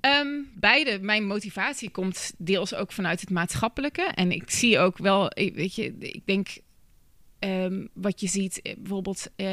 Um, 0.00 0.48
beide. 0.54 0.98
Mijn 1.00 1.26
motivatie 1.26 1.90
komt 1.90 2.32
deels 2.38 2.74
ook 2.74 2.92
vanuit 2.92 3.20
het 3.20 3.30
maatschappelijke. 3.30 4.02
En 4.02 4.32
ik 4.32 4.50
zie 4.50 4.78
ook 4.78 4.98
wel, 4.98 5.32
weet 5.34 5.74
je, 5.74 5.94
ik 5.98 6.22
denk 6.24 6.48
um, 7.38 7.88
wat 7.92 8.20
je 8.20 8.28
ziet, 8.28 8.60
bijvoorbeeld 8.78 9.30
uh, 9.36 9.46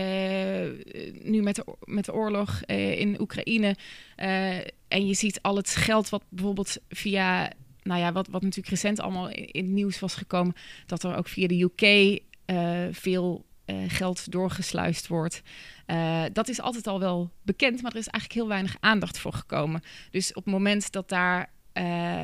nu 1.24 1.42
met 1.42 1.56
de, 1.56 1.76
met 1.86 2.06
de 2.06 2.14
oorlog 2.14 2.62
uh, 2.68 3.00
in 3.00 3.22
Oekraïne. 3.22 3.76
Uh, 4.18 4.58
en 4.88 5.08
je 5.08 5.14
ziet 5.14 5.42
al 5.42 5.56
het 5.56 5.70
geld 5.70 6.10
wat 6.10 6.24
bijvoorbeeld 6.30 6.78
via 6.90 7.52
nou 7.84 8.00
ja, 8.00 8.12
wat, 8.12 8.28
wat 8.28 8.42
natuurlijk 8.42 8.70
recent 8.70 9.00
allemaal 9.00 9.30
in 9.30 9.64
het 9.64 9.74
nieuws 9.74 10.00
was 10.00 10.16
gekomen, 10.16 10.56
dat 10.86 11.04
er 11.04 11.16
ook 11.16 11.28
via 11.28 11.48
de 11.48 11.62
UK 11.62 12.22
uh, 12.46 12.88
veel 12.92 13.46
uh, 13.66 13.76
geld 13.88 14.32
doorgesluist 14.32 15.08
wordt. 15.08 15.42
Uh, 15.88 16.24
dat 16.34 16.50
is 16.50 16.62
altijd 16.62 16.88
al 16.88 17.00
wel 17.00 17.32
bekend, 17.42 17.82
maar 17.82 17.92
er 17.92 17.98
is 17.98 18.08
eigenlijk 18.08 18.42
heel 18.42 18.50
weinig 18.50 18.76
aandacht 18.80 19.18
voor 19.18 19.34
gekomen. 19.34 19.82
Dus 20.12 20.34
op 20.34 20.44
het 20.44 20.54
moment 20.54 20.92
dat 20.92 21.10
daar 21.10 21.52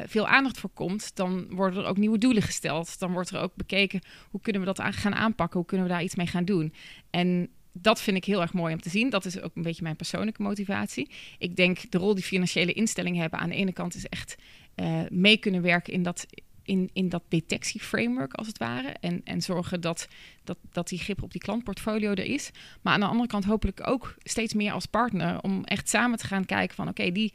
veel 0.06 0.28
aandacht 0.28 0.60
voor 0.60 0.70
komt, 0.70 1.16
dan 1.16 1.48
worden 1.50 1.84
er 1.84 1.89
ook 1.89 1.98
nieuwe 1.98 2.18
doelen 2.18 2.44
gesteld. 2.44 3.00
Dan 3.00 3.12
wordt 3.12 3.30
er 3.30 3.42
ook 3.42 3.56
bekeken 3.56 4.01
hoe 4.30 4.42
kunnen 4.42 4.62
we 4.62 4.68
dat 4.68 4.80
aan 4.80 4.94
gaan 4.94 5.16
aanpakken, 5.16 5.58
hoe 5.58 5.68
kunnen 5.68 5.88
we 5.88 5.94
daar 5.94 6.04
iets 6.04 6.16
mee 6.16 6.28
gaan 6.28 6.46
doen. 6.46 6.74
En 7.10 7.50
dat 7.74 8.01
vind 8.01 8.18
ik 8.18 8.25
heel 8.25 8.42
erg 8.42 8.54
mooi 8.54 8.74
om 8.74 8.82
te 8.82 8.89
zien. 8.89 9.10
Dat 9.10 9.25
is 9.25 9.42
ook 9.42 9.56
een 9.56 9.62
beetje 9.62 9.84
mijn 9.84 9.96
persoonlijke 9.96 10.42
motivatie. 10.42 11.12
Ik 11.38 11.56
denk 11.56 11.92
de 11.92 11.98
rol 11.98 12.16
die 12.16 12.24
financiële 12.24 12.74
instellingen 12.74 13.22
hebben 13.22 13.39
aan 13.39 13.50
de 13.50 13.56
ene 13.56 13.74
kant 13.74 13.96
is 13.96 14.06
echt 14.06 14.36
uh, 14.79 15.01
mee 15.09 15.38
kunnen 15.38 15.62
werken 15.62 15.93
in 15.93 16.03
dat, 16.03 16.25
in, 16.63 16.89
in 16.93 17.09
dat 17.09 17.24
detectieframework 17.27 18.33
als 18.33 18.48
het 18.48 18.57
ware. 18.57 18.88
En, 18.88 19.21
en 19.24 19.41
zorgen 19.41 19.81
dat, 19.81 20.07
dat, 20.43 20.57
dat 20.71 20.88
die 20.88 21.00
grip 21.00 21.24
op 21.24 21.31
die 21.31 21.41
klantportfolio 21.41 22.09
er 22.09 22.25
is. 22.25 22.51
Maar 22.81 22.93
aan 22.93 23.00
de 23.00 23.05
andere 23.05 23.27
kant 23.27 23.45
hopelijk 23.45 23.88
ook 23.88 24.15
steeds 24.24 24.53
meer 24.53 24.71
als 24.71 24.86
partner 24.86 25.41
om 25.41 25.63
echt 25.63 25.89
samen 25.89 26.17
te 26.17 26.27
gaan 26.27 26.45
kijken 26.45 26.75
van 26.75 26.88
oké, 26.88 27.12
die 27.12 27.33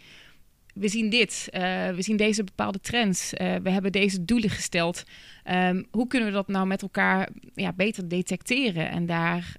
we 0.75 0.89
zien 0.89 1.11
dit, 1.11 1.49
uh, 1.53 1.61
we 1.91 2.03
zien 2.03 2.17
deze 2.17 2.45
bepaalde 2.45 2.81
trends, 2.81 3.33
uh, 3.33 3.55
we 3.57 3.71
hebben 3.71 3.93
deze 3.93 4.25
doelen 4.25 4.51
gesteld. 4.51 5.05
Um, 5.51 5.87
hoe 5.91 6.07
kunnen 6.07 6.29
we 6.29 6.35
dat 6.35 6.49
nou 6.49 6.67
met 6.67 6.83
elkaar 6.83 7.29
ja, 7.55 7.73
beter 7.73 8.09
detecteren 8.09 8.91
en 8.91 9.07
daar 9.07 9.57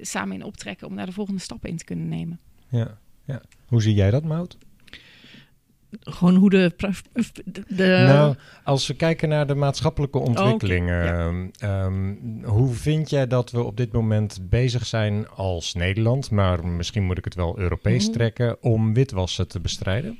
samen 0.00 0.34
in 0.36 0.44
optrekken 0.44 0.86
om 0.86 0.96
daar 0.96 1.06
de 1.06 1.12
volgende 1.12 1.40
stappen 1.40 1.70
in 1.70 1.76
te 1.76 1.84
kunnen 1.84 2.08
nemen? 2.08 2.40
Ja, 2.68 2.98
ja. 3.24 3.42
hoe 3.66 3.82
zie 3.82 3.94
jij 3.94 4.10
dat, 4.10 4.24
Mout? 4.24 4.56
Gewoon 6.00 6.34
hoe 6.34 6.50
de, 6.50 6.72
de, 7.68 8.04
Nou, 8.06 8.34
als 8.64 8.86
we 8.86 8.94
kijken 8.94 9.28
naar 9.28 9.46
de 9.46 9.54
maatschappelijke 9.54 10.18
ontwikkelingen, 10.18 11.02
oh, 11.02 11.36
okay. 11.36 11.50
ja. 11.70 11.84
um, 11.84 12.40
hoe 12.44 12.74
vind 12.74 13.10
jij 13.10 13.26
dat 13.26 13.50
we 13.50 13.62
op 13.62 13.76
dit 13.76 13.92
moment 13.92 14.38
bezig 14.50 14.86
zijn 14.86 15.28
als 15.28 15.74
Nederland, 15.74 16.30
maar 16.30 16.66
misschien 16.66 17.04
moet 17.04 17.18
ik 17.18 17.24
het 17.24 17.34
wel 17.34 17.58
Europees 17.58 18.06
mm. 18.06 18.12
trekken, 18.12 18.62
om 18.62 18.94
witwassen 18.94 19.48
te 19.48 19.60
bestrijden? 19.60 20.18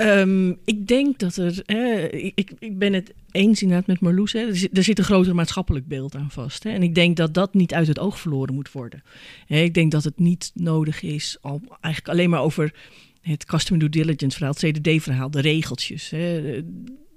Ehm, 0.00 0.50
ik 0.64 0.86
denk 0.86 1.18
dat 1.18 1.36
er. 1.36 1.62
Hè, 1.66 2.08
ik, 2.08 2.52
ik 2.58 2.78
ben 2.78 2.92
het 2.92 3.14
eens 3.30 3.62
inderdaad 3.62 3.86
met 3.86 4.00
Marloes. 4.00 4.32
Hè. 4.32 4.46
Er, 4.46 4.56
zit, 4.56 4.76
er 4.76 4.84
zit 4.84 4.98
een 4.98 5.04
groter 5.04 5.34
maatschappelijk 5.34 5.86
beeld 5.86 6.14
aan 6.14 6.30
vast. 6.30 6.62
Hè. 6.62 6.70
En 6.70 6.82
ik 6.82 6.94
denk 6.94 7.16
dat 7.16 7.34
dat 7.34 7.54
niet 7.54 7.74
uit 7.74 7.86
het 7.86 7.98
oog 7.98 8.20
verloren 8.20 8.54
moet 8.54 8.72
worden. 8.72 9.02
Hè, 9.46 9.56
ik 9.56 9.74
denk 9.74 9.92
dat 9.92 10.04
het 10.04 10.18
niet 10.18 10.50
nodig 10.54 11.02
is 11.02 11.38
om 11.40 11.62
eigenlijk 11.80 12.14
alleen 12.14 12.30
maar 12.30 12.42
over 12.42 12.74
het 13.20 13.44
customer 13.44 13.80
due 13.80 14.02
diligence 14.02 14.36
verhaal, 14.36 14.54
het 14.58 14.78
CDD-verhaal, 14.78 15.30
de 15.30 15.40
regeltjes. 15.40 16.10
Hè. 16.10 16.60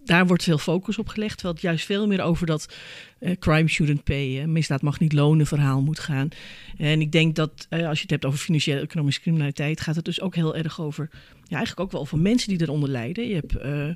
Daar 0.05 0.27
wordt 0.27 0.43
veel 0.43 0.57
focus 0.57 0.97
op 0.97 1.07
gelegd, 1.07 1.33
terwijl 1.33 1.53
het 1.53 1.63
juist 1.63 1.85
veel 1.85 2.07
meer 2.07 2.21
over 2.21 2.45
dat 2.45 2.73
eh, 3.19 3.37
crime 3.39 3.67
shouldn't 3.67 4.03
pay, 4.03 4.31
hè, 4.31 4.47
misdaad 4.47 4.81
mag 4.81 4.99
niet 4.99 5.13
lonen 5.13 5.45
verhaal 5.45 5.81
moet 5.81 5.99
gaan. 5.99 6.29
En 6.77 7.01
ik 7.01 7.11
denk 7.11 7.35
dat 7.35 7.67
eh, 7.69 7.87
als 7.87 7.97
je 7.97 8.01
het 8.01 8.11
hebt 8.11 8.25
over 8.25 8.39
financiële 8.39 8.79
economische 8.79 9.21
criminaliteit, 9.21 9.81
gaat 9.81 9.95
het 9.95 10.05
dus 10.05 10.21
ook 10.21 10.35
heel 10.35 10.55
erg 10.55 10.81
over, 10.81 11.09
ja, 11.47 11.55
eigenlijk 11.55 11.79
ook 11.79 11.91
wel 11.91 12.01
over 12.01 12.17
mensen 12.17 12.49
die 12.49 12.61
eronder 12.61 12.89
lijden. 12.89 13.27
Je 13.27 13.35
hebt, 13.35 13.57
eh, 13.57 13.89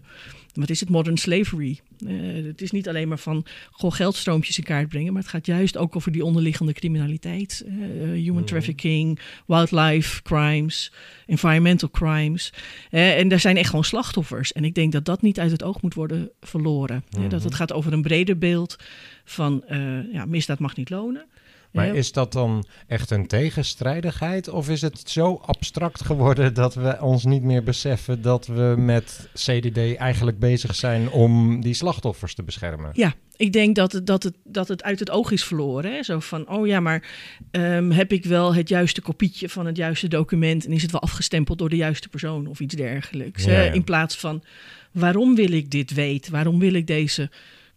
wat 0.53 0.69
is 0.69 0.79
het, 0.79 0.89
modern 0.89 1.17
slavery. 1.17 1.79
Eh, 2.07 2.45
het 2.45 2.61
is 2.61 2.71
niet 2.71 2.87
alleen 2.87 3.07
maar 3.07 3.19
van 3.19 3.45
gewoon 3.71 3.93
geldstroompjes 3.93 4.57
in 4.57 4.63
kaart 4.63 4.87
brengen, 4.89 5.13
maar 5.13 5.21
het 5.21 5.31
gaat 5.31 5.45
juist 5.45 5.77
ook 5.77 5.95
over 5.95 6.11
die 6.11 6.25
onderliggende 6.25 6.73
criminaliteit. 6.73 7.63
eh, 7.67 7.73
human 8.11 8.35
Mhm. 8.35 8.43
trafficking, 8.45 9.19
wildlife 9.45 10.21
crimes, 10.21 10.91
environmental 11.25 11.89
crimes. 11.89 12.53
Eh, 12.91 13.17
en 13.19 13.27
daar 13.27 13.39
zijn 13.39 13.57
echt 13.57 13.69
gewoon 13.69 13.83
slachtoffers. 13.83 14.53
En 14.53 14.63
ik 14.63 14.73
denk 14.75 14.91
dat 14.91 15.05
dat 15.05 15.21
niet 15.21 15.39
uit 15.39 15.51
het 15.51 15.63
oog 15.63 15.81
moet 15.81 15.93
worden 15.93 16.29
verloren. 16.41 17.03
Dat 17.09 17.21
Mhm. 17.31 17.43
het 17.43 17.55
gaat 17.55 17.73
over 17.73 17.93
een 17.93 18.01
breder 18.01 18.37
beeld 18.37 18.75
van 19.23 19.63
ja, 20.11 20.25
misdaad 20.25 20.59
mag 20.59 20.75
niet 20.75 20.89
lonen. 20.89 21.25
Maar 21.71 21.95
is 21.95 22.11
dat 22.11 22.31
dan 22.31 22.65
echt 22.87 23.11
een 23.11 23.27
tegenstrijdigheid? 23.27 24.49
Of 24.49 24.69
is 24.69 24.81
het 24.81 25.09
zo 25.09 25.41
abstract 25.45 26.05
geworden 26.05 26.53
dat 26.53 26.73
we 26.73 26.97
ons 27.01 27.25
niet 27.25 27.43
meer 27.43 27.63
beseffen 27.63 28.21
dat 28.21 28.47
we 28.47 28.73
met 28.77 29.29
CDD 29.33 29.95
eigenlijk 29.95 30.39
bezig 30.39 30.75
zijn 30.75 31.09
om 31.09 31.61
die 31.61 31.73
slachtoffers 31.73 32.35
te 32.35 32.43
beschermen? 32.43 32.89
Ja, 32.93 33.13
ik 33.35 33.53
denk 33.53 33.75
dat 33.75 33.91
het, 33.91 34.07
dat 34.07 34.23
het, 34.23 34.35
dat 34.43 34.67
het 34.67 34.83
uit 34.83 34.99
het 34.99 35.09
oog 35.09 35.31
is 35.31 35.43
verloren. 35.43 35.91
Hè? 35.91 36.03
Zo 36.03 36.19
van, 36.19 36.49
oh 36.49 36.67
ja, 36.67 36.79
maar 36.79 37.07
ehm, 37.51 37.91
heb 37.91 38.11
ik 38.11 38.25
wel 38.25 38.53
het 38.53 38.69
juiste 38.69 39.01
kopietje 39.01 39.49
van 39.49 39.65
het 39.65 39.77
juiste 39.77 40.07
document... 40.07 40.65
en 40.65 40.71
is 40.71 40.81
het 40.81 40.91
wel 40.91 41.01
afgestempeld 41.01 41.57
door 41.57 41.69
de 41.69 41.75
juiste 41.75 42.09
persoon 42.09 42.47
of 42.47 42.59
iets 42.59 42.75
dergelijks. 42.75 43.43
Ja, 43.43 43.51
hè? 43.51 43.63
ja. 43.63 43.71
In 43.71 43.83
plaats 43.83 44.17
van, 44.17 44.43
waarom 44.91 45.35
wil 45.35 45.51
ik 45.51 45.71
dit 45.71 45.93
weten? 45.93 46.31
Waarom 46.31 46.59
wil 46.59 46.73
ik 46.73 46.87
deze 46.87 47.29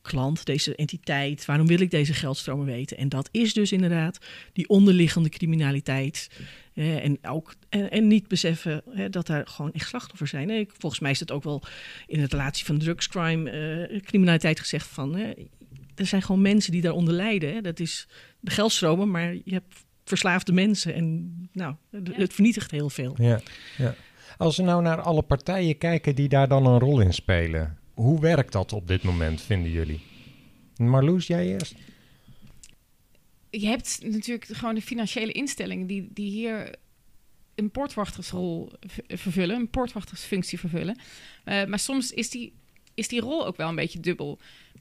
klant, 0.02 0.44
deze 0.46 0.74
entiteit, 0.74 1.44
waarom 1.44 1.66
wil 1.66 1.80
ik 1.80 1.90
deze 1.90 2.14
geldstromen 2.14 2.66
weten? 2.66 2.96
En 2.96 3.08
dat 3.08 3.28
is 3.32 3.54
dus 3.54 3.72
inderdaad 3.72 4.18
die 4.52 4.68
onderliggende 4.68 5.28
criminaliteit... 5.28 6.30
hè, 6.72 6.96
en, 6.96 7.18
ook, 7.22 7.54
en, 7.68 7.90
en 7.90 8.06
niet 8.06 8.28
beseffen 8.28 8.82
hè, 8.90 9.10
dat 9.10 9.26
daar 9.26 9.46
gewoon 9.46 9.72
echt 9.72 9.88
slachtoffers 9.88 10.30
zijn. 10.30 10.48
hè. 10.48 10.64
Volgens 10.78 11.00
mij 11.00 11.10
is 11.10 11.20
het 11.20 11.30
ook 11.32 11.44
wel 11.44 11.62
in 12.06 12.20
de 12.20 12.26
relatie 12.28 12.64
van 12.64 12.78
drugscrime, 12.78 13.50
eh 13.50 14.00
criminaliteit 14.00 14.60
gezegd 14.60 14.86
van... 14.86 15.16
hè, 15.16 15.32
er 15.94 16.06
zijn 16.06 16.22
gewoon 16.22 16.42
mensen 16.42 16.72
die 16.72 16.80
daaronder 16.82 17.14
lijden. 17.14 17.54
Hè. 17.54 17.60
Dat 17.60 17.80
is 17.80 18.08
de 18.40 18.50
geldstromen, 18.50 19.10
maar 19.10 19.34
je 19.34 19.52
hebt 19.52 19.74
verslaafde 20.04 20.52
mensen. 20.52 20.94
En 20.94 21.32
nou, 21.52 21.74
het, 21.90 22.08
Ja. 22.08 22.14
het 22.14 22.32
vernietigt 22.32 22.70
heel 22.70 22.90
veel. 22.90 23.14
Ja, 23.18 23.40
ja. 23.76 23.94
Als 24.36 24.56
we 24.56 24.62
nou 24.62 24.82
naar 24.82 25.00
alle 25.00 25.22
partijen 25.22 25.78
kijken 25.78 26.14
die 26.14 26.28
daar 26.28 26.48
dan 26.48 26.66
een 26.66 26.78
rol 26.78 27.00
in 27.00 27.12
spelen, 27.12 27.78
hoe 28.02 28.20
werkt 28.20 28.52
dat 28.52 28.72
op 28.72 28.86
dit 28.86 29.02
moment, 29.02 29.42
vinden 29.42 29.70
jullie? 29.70 30.00
Marloes, 30.76 31.26
jij 31.26 31.46
eerst? 31.46 31.74
je 33.50 33.66
hebt 33.66 34.00
natuurlijk 34.02 34.44
gewoon 34.44 34.74
de 34.74 34.82
financiële 34.82 35.32
instellingen 35.32 35.86
die, 35.86 36.08
die 36.12 36.30
hier 36.30 36.74
een 37.54 37.70
poortwachtersrol 37.70 38.72
vervullen, 39.08 39.56
een 39.56 39.70
poortwachtersfunctie 39.70 40.58
vervullen. 40.58 40.98
Eh, 41.44 41.64
maar 41.64 41.78
soms 41.78 42.12
is 42.12 42.30
die, 42.30 42.52
is 42.94 43.08
die 43.08 43.20
rol 43.20 43.46
ook 43.46 43.56
wel 43.56 43.68
een 43.68 43.74
beetje 43.74 44.00
dubbel. 44.00 44.38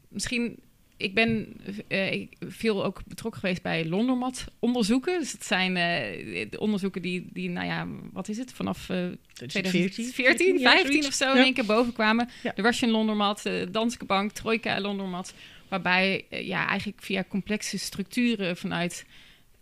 Misschien, 0.08 0.60
ik 1.00 1.14
ben 1.14 1.54
eh, 1.88 2.12
ik 2.12 2.32
veel 2.40 2.86
ook 2.86 3.02
betrokken 3.08 3.40
geweest 3.40 3.62
bij 3.62 3.86
Londermat 3.86 4.46
onderzoeken. 4.60 5.20
Dus 5.20 5.32
dat 5.32 5.46
zijn 5.46 5.78
eh, 5.78 6.50
de 6.50 6.60
onderzoeken 6.60 7.02
die, 7.02 7.28
die, 7.34 7.50
nou 7.50 7.68
ja, 7.68 7.88
wat 8.12 8.28
is 8.28 8.38
het, 8.38 8.54
vanaf 8.54 8.90
eh 8.90 9.06
2014, 9.48 10.60
ja, 10.60 10.72
15 10.72 10.86
zoiets. 10.86 11.08
of 11.08 11.14
zo 11.14 11.34
in 11.34 11.44
één 11.44 11.54
keer 11.54 11.66
boven 11.66 11.94
kwamen. 11.94 12.30
Ja. 12.44 12.52
De 12.56 12.62
Russian 12.62 12.92
Laundromat, 12.92 13.44
de 13.44 13.68
Danske 13.72 14.06
Bank, 14.06 14.32
Trojka 14.32 14.82
Laundromat. 14.82 15.34
Waarbij 15.68 16.26
eh, 16.30 16.48
ja, 16.48 16.68
eigenlijk 16.68 17.02
via 17.02 17.24
complexe 17.30 17.78
structuren 17.78 18.58
vanuit 18.58 19.06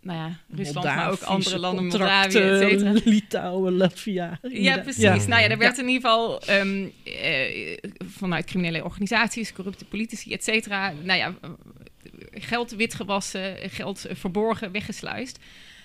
nou 0.00 0.18
ja, 0.18 0.38
Rusland, 0.56 0.84
maar 0.86 1.10
ook 1.10 1.22
andere 1.22 1.58
landen, 1.58 1.84
Moldavië, 1.86 2.38
et 2.38 2.70
cetera. 2.70 2.92
Litouwen, 3.04 3.76
Latvia. 3.76 4.38
Ja, 4.42 4.78
precies. 4.78 5.02
Ja. 5.02 5.16
Nou 5.16 5.42
ja, 5.42 5.48
er 5.48 5.58
werd 5.58 5.78
in 5.78 5.88
ieder 5.88 6.10
geval 6.10 6.42
ehm, 6.42 6.86
eh, 7.04 7.78
vanuit 8.04 8.44
criminele 8.44 8.84
organisaties, 8.84 9.52
corrupte 9.52 9.84
politici, 9.84 10.32
et 10.32 10.44
cetera, 10.44 10.92
nou 11.02 11.18
ja, 11.18 11.34
geld 12.30 12.70
witgewassen, 12.70 13.70
geld 13.70 14.06
verborgen, 14.10 14.72
weggesluist. 14.72 15.38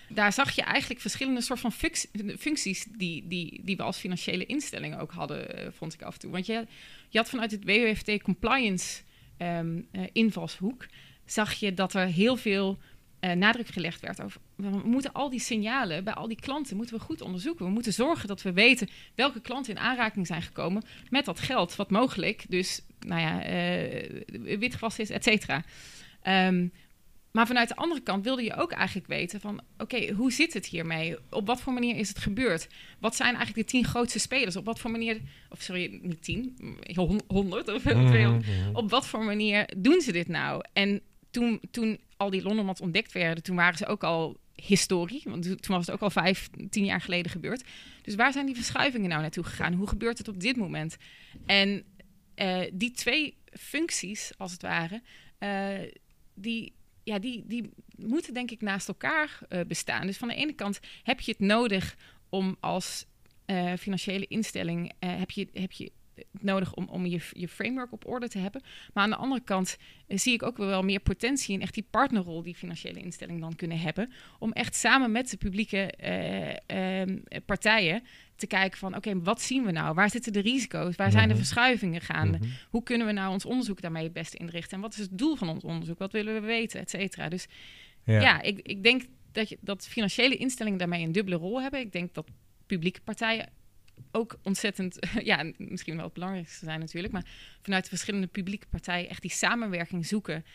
Daar 0.10 0.34
zag 0.34 0.52
je 0.52 0.62
eigenlijk 0.62 1.02
verschillende 1.02 1.42
soort 1.42 1.60
van 1.60 1.72
func- 1.72 2.06
functies 2.40 2.86
die, 2.98 3.28
die, 3.28 3.62
die 3.64 3.76
we 3.76 3.84
als 3.84 3.98
financiële 3.98 4.46
instellingen 4.46 5.00
ook 5.00 5.12
hadden, 5.12 5.58
eh, 5.58 5.68
vond 5.78 5.94
ik 5.94 6.02
af 6.02 6.14
en 6.14 6.20
toe. 6.20 6.32
Want 6.32 6.46
je, 6.46 6.66
je 7.10 7.18
had 7.18 7.30
vanuit 7.30 7.52
het 7.52 7.64
WWFT 7.64 8.22
compliance 8.22 9.02
ehm, 9.38 9.82
eh, 9.92 10.02
invalshoek, 10.12 10.86
zag 11.26 11.54
je 11.54 11.74
dat 11.74 11.94
er 11.94 12.06
heel 12.06 12.36
veel 12.36 12.78
eh, 13.24 13.32
nadruk 13.32 13.68
gelegd 13.68 14.02
werd 14.02 14.22
over. 14.22 14.42
We 14.56 14.70
moeten 14.84 15.14
al 15.14 15.30
die 15.30 15.40
signalen 15.40 16.04
bij 16.04 16.14
al 16.14 16.28
die 16.28 16.40
klanten 16.40 16.76
moeten 16.76 16.96
we 16.96 17.02
goed 17.02 17.22
onderzoeken. 17.22 17.66
We 17.66 17.72
moeten 17.72 17.94
zorgen 17.94 18.28
dat 18.28 18.42
we 18.42 18.54
weten 18.54 18.90
welke 19.16 19.42
klanten 19.42 19.74
in 19.74 19.80
aanraking 19.80 20.28
zijn 20.28 20.42
gekomen 20.42 20.84
met 21.10 21.26
dat 21.26 21.40
geld, 21.40 21.76
wat 21.76 21.92
mogelijk 21.92 22.46
dus, 22.50 22.82
nou 23.00 23.22
ja, 23.22 23.44
eh 23.44 24.58
witgewast 24.60 25.00
is, 25.00 25.10
et 25.10 25.24
cetera. 25.24 25.64
Ehm, 26.22 26.68
maar 27.32 27.48
vanuit 27.48 27.68
de 27.68 27.76
andere 27.76 28.02
kant 28.02 28.24
wilde 28.24 28.44
je 28.44 28.56
ook 28.56 28.72
eigenlijk 28.72 29.08
weten 29.08 29.40
van... 29.40 29.62
oké, 29.78 30.12
hoe 30.12 30.32
zit 30.32 30.54
het 30.54 30.66
hiermee? 30.66 31.18
Op 31.30 31.48
wat 31.48 31.62
voor 31.62 31.74
manier 31.74 31.96
is 31.96 32.10
het 32.10 32.18
gebeurd? 32.18 32.68
Wat 33.00 33.16
zijn 33.16 33.36
eigenlijk 33.36 33.68
de 33.68 33.74
tien 33.74 33.86
grootste 33.86 34.20
spelers? 34.20 34.56
Op 34.56 34.66
wat 34.66 34.80
voor 34.80 34.92
manier... 34.92 35.22
of 35.50 35.62
sorry, 35.62 36.00
niet 36.02 36.24
tien, 36.24 36.58
hon- 36.94 37.22
honderd 37.28 37.74
of 37.74 37.82
veel. 38.16 38.40
Op 38.74 38.90
wat 38.90 39.08
voor 39.08 39.24
manier 39.24 39.70
doen 39.78 40.02
ze 40.02 40.12
dit 40.12 40.28
nou? 40.28 40.64
En 40.74 41.02
toen, 41.32 41.60
toen 41.72 42.00
al 42.24 42.30
die 42.30 42.42
Londermats 42.42 42.82
ontdekt 42.82 43.12
werden... 43.12 43.44
toen 43.44 43.56
waren 43.56 43.78
ze 43.78 43.86
ook 43.86 44.04
al 44.04 44.38
historie. 44.56 45.22
Want 45.26 45.44
toen 45.44 45.76
was 45.76 45.86
het 45.86 45.96
ook 45.96 46.02
al 46.02 46.10
vijf, 46.10 46.50
tien 46.70 46.86
jaar 46.86 47.02
geleden 47.02 47.32
gebeurd. 47.32 47.64
Dus 48.02 48.16
waar 48.16 48.32
zijn 48.32 48.46
die 48.46 48.56
verschuivingen 48.56 49.10
nou 49.10 49.22
naartoe 49.22 49.44
gegaan? 49.44 49.74
Hoe 49.74 49.88
gebeurt 49.88 50.18
het 50.18 50.28
op 50.28 50.40
dit 50.40 50.56
moment? 50.56 50.98
En 51.46 51.84
eh, 52.36 52.62
die 52.74 52.92
twee 52.92 53.38
functies, 53.52 54.32
als 54.38 54.52
het 54.52 54.62
ware... 54.62 55.02
eh, 55.38 55.92
die, 56.34 56.74
ja, 57.04 57.20
die, 57.20 57.44
die 57.48 57.70
moeten 57.96 58.34
denk 58.34 58.52
ik 58.52 58.62
naast 58.62 58.88
elkaar 58.88 59.40
eh, 59.50 59.60
bestaan. 59.68 60.08
Dus 60.08 60.18
van 60.18 60.28
de 60.28 60.36
ene 60.36 60.54
kant 60.54 60.80
heb 61.04 61.20
je 61.20 61.32
het 61.32 61.40
nodig 61.40 61.96
om 62.30 62.56
als 62.60 63.06
financiële 63.80 64.28
instelling... 64.28 64.92
heb, 65.00 65.32
je, 65.32 65.48
heb 65.54 65.72
je 65.72 65.92
nodig 66.40 66.74
om, 66.74 66.88
om 66.88 67.06
je, 67.06 67.20
je 67.32 67.48
framework 67.48 67.92
op 67.92 68.08
orde 68.08 68.28
te 68.28 68.38
hebben. 68.38 68.62
Maar 68.94 69.04
aan 69.04 69.10
de 69.10 69.16
andere 69.16 69.42
kant 69.42 69.78
eh, 70.08 70.18
zie 70.18 70.34
ik 70.34 70.44
ook 70.44 70.58
wel 70.58 70.82
meer 70.84 71.00
potentie 71.00 71.54
in 71.56 71.62
echt 71.62 71.74
die 71.74 71.86
partnerrol 71.90 72.42
die 72.44 72.56
financiële 72.56 73.00
instellingen 73.00 73.42
dan 73.42 73.56
kunnen 73.56 73.80
hebben. 73.80 74.12
Om 74.40 74.52
echt 74.52 74.76
samen 74.76 75.12
met 75.12 75.30
de 75.30 75.38
publieke 75.38 75.78
eh, 75.92 77.02
ehm, 77.02 77.18
partijen 77.46 78.04
te 78.36 78.48
kijken 78.48 78.78
van 78.78 78.96
oké, 78.96 79.22
wat 79.22 79.42
zien 79.42 79.66
we 79.66 79.72
nou? 79.72 79.94
Waar 79.94 80.10
zitten 80.10 80.34
de 80.34 80.40
risico's? 80.42 80.96
Waar 80.96 81.12
zijn 81.12 81.28
de 81.28 81.34
Mhm. 81.34 81.44
verschuivingen 81.44 82.02
gaande? 82.02 82.38
Mhm. 82.38 82.48
Hoe 82.70 82.84
kunnen 82.84 83.08
we 83.08 83.14
nou 83.14 83.32
ons 83.34 83.46
onderzoek 83.46 83.82
daarmee 83.82 84.04
het 84.04 84.14
beste 84.14 84.38
inrichten? 84.38 84.76
En 84.76 84.82
wat 84.82 84.94
is 84.94 85.00
het 85.00 85.18
doel 85.18 85.36
van 85.36 85.50
ons 85.50 85.64
onderzoek? 85.64 85.98
Wat 85.98 86.12
willen 86.12 86.34
we 86.34 86.40
weten? 86.40 86.80
Et 86.80 86.90
cetera. 86.90 87.30
Dus 87.30 87.48
ja, 88.06 88.42
ik, 88.42 88.60
ik 88.60 88.84
denk 88.84 89.02
dat, 89.32 89.50
je, 89.50 89.58
dat 89.62 89.88
financiële 89.88 90.36
instellingen 90.38 90.80
daarmee 90.80 91.04
een 91.04 91.12
dubbele 91.12 91.36
rol 91.36 91.62
hebben. 91.62 91.80
Ik 91.80 91.92
denk 91.92 92.14
dat 92.14 92.28
publieke 92.66 93.02
partijen 93.02 93.50
ook 94.12 94.38
ontzettend, 94.44 95.00
ja, 95.24 95.52
misschien 95.58 95.96
wel 95.96 96.06
het 96.06 96.14
belangrijkste 96.14 96.66
zijn 96.66 96.80
natuurlijk, 96.80 97.14
maar 97.14 97.26
vanuit 97.62 97.84
de 97.84 97.90
verschillende 97.90 98.28
publieke 98.28 98.68
partijen 98.70 99.10
echt 99.10 99.22
die 99.22 99.32
samenwerking 99.32 100.06
zoeken 100.06 100.46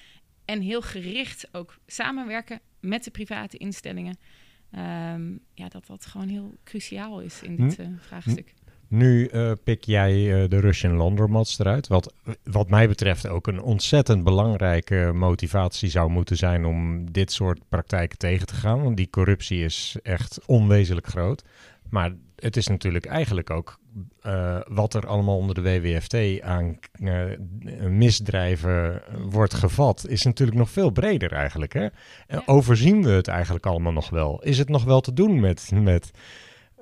en 0.45 0.61
heel 0.61 0.83
gericht 0.83 1.49
ook 1.53 1.79
samenwerken 1.87 2.61
met 2.81 3.05
de 3.05 3.11
private 3.11 3.57
instellingen. 3.57 4.19
Ehm, 4.71 5.31
ja, 5.55 5.69
dat 5.69 5.87
dat 5.87 6.07
gewoon 6.07 6.29
heel 6.29 6.57
cruciaal 6.65 7.21
is 7.21 7.43
in 7.43 7.57
dit 7.57 7.77
Hm? 7.77 7.83
eh, 7.83 7.89
vraagstuk. 7.99 8.55
Nu 8.89 9.27
eh, 9.27 9.53
pik 9.65 9.85
jij 9.85 10.43
eh, 10.43 10.49
de 10.49 10.61
Russian 10.61 10.97
Laundromats 10.97 11.59
eruit. 11.59 11.87
Wat, 11.87 12.15
wat 12.45 12.69
mij 12.71 12.89
betreft 12.89 13.27
ook 13.29 13.47
een 13.47 13.63
ontzettend 13.63 14.25
belangrijke 14.25 15.11
motivatie 15.15 15.89
zou 15.89 16.11
moeten 16.11 16.37
zijn 16.37 16.65
om 16.65 17.13
dit 17.13 17.33
soort 17.33 17.61
praktijken 17.69 18.19
tegen 18.19 18.47
te 18.47 18.55
gaan. 18.55 18.83
Want 18.83 18.97
die 18.97 19.11
corruptie 19.11 19.65
is 19.65 19.97
echt 20.03 20.47
onwezenlijk 20.47 21.07
groot. 21.07 21.45
Maar 21.91 22.13
het 22.37 22.57
is 22.57 22.67
natuurlijk 22.67 23.07
eigenlijk 23.07 23.51
ook 23.51 23.79
eh, 24.21 24.61
wat 24.69 24.95
er 24.95 25.07
allemaal 25.07 25.37
onder 25.37 25.55
de 25.55 25.63
WWFT 25.63 26.43
aan 26.43 26.79
eh, 26.93 27.25
misdrijven 27.89 29.03
wordt 29.31 29.55
gevat, 29.55 30.09
is 30.09 30.23
natuurlijk 30.23 30.59
nog 30.59 30.71
veel 30.71 30.91
breder 30.91 31.33
eigenlijk. 31.33 31.73
Hè? 31.73 31.87
Ja. 32.29 32.43
Overzien 32.47 33.03
we 33.03 33.11
het 33.11 33.29
eigenlijk 33.29 33.67
allemaal 33.67 33.93
nog 33.93 34.11
wel? 34.11 34.43
Is 34.43 34.59
het 34.59 34.69
nog 34.69 34.85
wel 34.85 35.01
te 35.01 35.13
doen 35.13 35.41
met, 35.41 35.71
met 35.75 36.11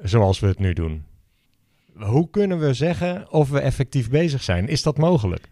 zoals 0.03 0.41
we 0.41 0.47
het 0.47 0.59
nu 0.59 0.73
doen? 0.73 1.05
Hoe 1.95 2.31
kunnen 2.31 2.59
we 2.59 2.75
zeggen 2.75 3.31
of 3.31 3.51
we 3.51 3.61
effectief 3.61 4.11
bezig 4.11 4.43
zijn? 4.43 4.69
Is 4.69 4.83
dat 4.83 4.99
mogelijk? 4.99 5.51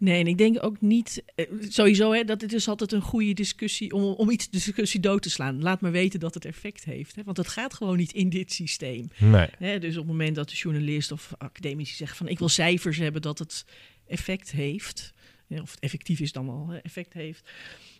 Nee, 0.00 0.20
en 0.20 0.26
ik 0.26 0.38
denk 0.38 0.62
ook 0.64 0.80
niet, 0.80 1.22
eh, 1.34 1.46
sowieso, 1.68 2.12
hè, 2.12 2.24
dat 2.24 2.40
het 2.40 2.52
is 2.52 2.68
altijd 2.68 2.92
een 2.92 3.00
goede 3.00 3.32
discussie 3.32 3.92
om, 3.92 4.02
om 4.02 4.30
iets 4.30 4.50
discussie 4.50 5.00
dood 5.00 5.22
te 5.22 5.30
slaan. 5.30 5.62
Laat 5.62 5.80
maar 5.80 5.90
weten 5.90 6.20
dat 6.20 6.34
het 6.34 6.44
effect 6.44 6.84
heeft. 6.84 7.14
Hè, 7.14 7.22
want 7.24 7.36
het 7.36 7.48
gaat 7.48 7.74
gewoon 7.74 7.96
niet 7.96 8.12
in 8.12 8.28
dit 8.28 8.52
systeem. 8.52 9.10
Nee. 9.18 9.48
Hè, 9.58 9.78
dus 9.78 9.90
op 9.90 10.02
het 10.02 10.10
moment 10.10 10.34
dat 10.34 10.48
de 10.48 10.56
journalist 10.56 11.12
of 11.12 11.32
academici 11.38 11.94
zeggen 11.94 12.16
van 12.16 12.28
ik 12.28 12.38
wil 12.38 12.48
cijfers 12.48 12.98
hebben 12.98 13.22
dat 13.22 13.38
het 13.38 13.64
effect 14.06 14.50
heeft, 14.50 15.12
hè, 15.46 15.60
of 15.60 15.70
het 15.70 15.80
effectief 15.80 16.20
is 16.20 16.32
dan 16.32 16.46
wel 16.46 16.68
hè, 16.68 16.76
effect 16.76 17.12
heeft. 17.12 17.50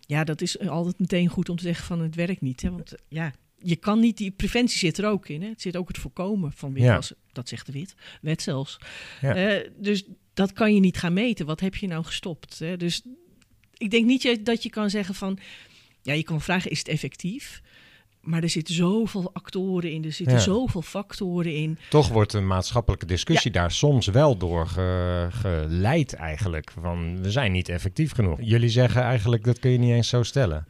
Ja, 0.00 0.24
dat 0.24 0.40
is 0.40 0.58
altijd 0.58 0.98
meteen 0.98 1.28
goed 1.28 1.48
om 1.48 1.56
te 1.56 1.62
zeggen 1.62 1.84
van 1.84 2.00
het 2.00 2.14
werkt 2.14 2.40
niet. 2.40 2.62
Hè, 2.62 2.70
want 2.70 2.94
ja, 3.08 3.32
je 3.58 3.76
kan 3.76 4.00
niet, 4.00 4.16
die 4.16 4.30
preventie 4.30 4.78
zit 4.78 4.98
er 4.98 5.06
ook 5.06 5.28
in. 5.28 5.42
Hè. 5.42 5.48
Het 5.48 5.60
zit 5.60 5.76
ook 5.76 5.88
het 5.88 5.98
voorkomen 5.98 6.52
van 6.52 6.72
witwassen. 6.72 7.16
Dat 7.32 7.48
zegt 7.48 7.66
de 7.66 7.72
wit, 7.72 7.94
wet 8.20 8.42
zelfs. 8.42 8.78
Ja. 9.20 9.34
Eh, 9.34 9.70
dus 9.76 10.04
dat 10.34 10.52
kan 10.52 10.74
je 10.74 10.80
niet 10.80 10.96
gaan 10.98 11.12
meten. 11.12 11.46
Wat 11.46 11.60
heb 11.60 11.76
je 11.76 11.86
nou 11.86 12.04
gestopt? 12.04 12.58
Hè? 12.58 12.76
Dus 12.76 13.02
ik 13.76 13.90
denk 13.90 14.06
niet 14.06 14.22
je- 14.22 14.42
dat 14.42 14.62
je 14.62 14.70
kan 14.70 14.90
zeggen 14.90 15.14
van... 15.14 15.38
Ja, 16.02 16.12
je 16.12 16.22
kan 16.22 16.40
vragen, 16.40 16.70
is 16.70 16.78
het 16.78 16.88
effectief? 16.88 17.60
Maar 18.20 18.42
er 18.42 18.48
zitten 18.48 18.74
zoveel 18.74 19.30
actoren 19.32 19.92
in, 19.92 20.04
er 20.04 20.12
zitten 20.12 20.36
Ja. 20.36 20.42
zoveel 20.42 20.82
factoren 20.82 21.54
in. 21.54 21.78
Toch 21.90 22.08
wordt 22.08 22.32
een 22.32 22.46
maatschappelijke 22.46 23.06
discussie 23.06 23.50
daar 23.50 23.70
soms 23.70 24.06
wel 24.06 24.36
door 24.36 24.66
ge- 24.66 25.28
geleid 25.30 26.12
eigenlijk. 26.14 26.70
Van, 26.80 27.22
we 27.22 27.30
zijn 27.30 27.52
niet 27.52 27.68
effectief 27.68 28.12
genoeg. 28.12 28.38
Jullie 28.42 28.68
zeggen 28.68 29.02
eigenlijk, 29.02 29.44
dat 29.44 29.58
kun 29.58 29.70
je 29.70 29.78
niet 29.78 29.90
eens 29.92 30.08
zo 30.08 30.22
stellen. 30.22 30.66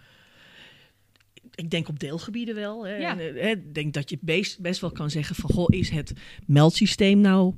Ik 1.55 1.71
denk 1.71 1.89
op 1.89 1.99
deelgebieden 1.99 2.55
wel. 2.55 2.87
Hè. 2.87 2.97
Ja. 2.97 3.19
En, 3.19 3.37
eh, 3.37 3.51
Ik 3.51 3.75
denk 3.75 3.95
dat 3.95 4.11
je 4.11 4.19
best, 4.21 4.61
best 4.61 4.81
wel 4.81 4.91
kan 4.93 5.11
zeggen 5.11 5.37
van... 5.37 5.51
Goh, 5.51 5.67
is 5.69 5.91
het 5.91 6.13
meldsysteem 6.47 7.21
nou 7.21 7.55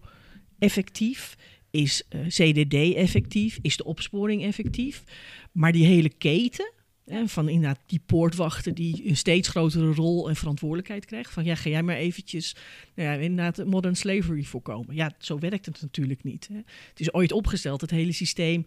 effectief? 0.59 1.37
Is 1.73 2.03
eh, 2.09 2.21
CDD 2.27 2.95
effectief? 2.95 3.59
Is 3.63 3.77
de 3.77 3.85
opsporing 3.85 4.45
effectief? 4.45 5.05
Maar 5.53 5.73
die 5.73 5.87
hele 5.87 6.09
keten... 6.09 6.73
Hè, 7.05 7.29
van 7.29 7.49
inderdaad 7.49 7.81
die 7.87 8.01
poortwachter 8.07 8.75
die 8.75 9.09
een 9.09 9.17
steeds 9.17 9.49
grotere 9.49 9.93
rol 9.93 10.29
en 10.29 10.37
verantwoordelijkheid 10.37 11.05
krijgt. 11.05 11.33
Van 11.33 11.45
ja, 11.45 11.55
ga 11.55 11.71
jij 11.71 11.83
maar 11.83 11.97
eventjes 11.97 12.57
nou 12.95 13.09
ja, 13.09 13.15
inderdaad 13.15 13.67
modern 13.67 13.97
slavery 13.97 14.43
voorkomen. 14.43 14.95
Ja, 14.95 15.13
zo 15.19 15.39
werkt 15.39 15.67
het 15.67 15.81
natuurlijk 15.81 16.25
niet. 16.25 16.49
Hè. 16.49 16.57
Het 16.89 17.01
is 17.01 17.13
ooit 17.13 17.33
opgesteld, 17.33 17.81
het 17.81 17.91
hele 17.91 18.13
systeem, 18.13 18.67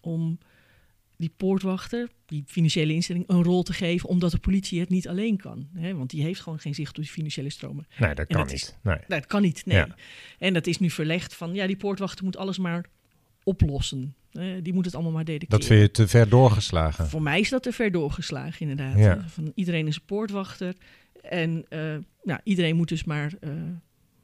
om 0.00 0.38
die 1.18 1.32
poortwachter, 1.36 2.08
die 2.26 2.42
financiële 2.46 2.92
instelling, 2.92 3.24
een 3.28 3.42
rol 3.42 3.62
te 3.62 3.72
geven, 3.72 4.08
omdat 4.08 4.30
de 4.30 4.38
politie 4.38 4.80
het 4.80 4.88
niet 4.88 5.08
alleen 5.08 5.36
kan. 5.36 5.68
Hè? 5.74 5.94
Want 5.94 6.10
die 6.10 6.22
heeft 6.22 6.40
gewoon 6.40 6.58
geen 6.58 6.74
zicht 6.74 6.96
op 6.96 7.02
die 7.02 7.12
financiële 7.12 7.50
stromen. 7.50 7.86
Nee, 7.98 8.14
dat 8.14 8.26
kan 8.26 8.40
dat 8.40 8.52
is- 8.52 8.62
niet. 8.64 8.78
Nee. 8.82 8.98
Dat 9.08 9.26
kan 9.26 9.42
niet, 9.42 9.66
nee. 9.66 9.76
Ja. 9.76 9.88
En 10.38 10.54
dat 10.54 10.66
is 10.66 10.78
nu 10.78 10.90
verlegd 10.90 11.34
van, 11.34 11.54
ja, 11.54 11.66
die 11.66 11.76
poortwachter 11.76 12.24
moet 12.24 12.36
alles 12.36 12.58
maar 12.58 12.84
oplossen. 13.44 14.14
die 14.62 14.72
moet 14.72 14.84
het 14.84 14.94
allemaal 14.94 15.12
maar 15.12 15.24
detecteren. 15.24 15.58
Dat 15.58 15.68
vind 15.68 15.80
je 15.80 15.90
te 15.90 16.08
ver 16.08 16.28
doorgeslagen. 16.28 17.08
Voor 17.08 17.22
mij 17.22 17.40
is 17.40 17.48
dat 17.48 17.62
te 17.62 17.72
ver 17.72 17.92
doorgeslagen, 17.92 18.60
inderdaad. 18.68 18.98
Ja. 18.98 19.24
Van, 19.28 19.52
iedereen 19.54 19.86
is 19.86 19.96
een 19.96 20.02
poortwachter. 20.06 20.74
En 21.22 21.64
eh, 21.68 21.78
nou, 22.22 22.40
iedereen 22.44 22.76
moet 22.76 22.88
dus 22.88 23.04
maar 23.04 23.32
eh, 23.40 23.50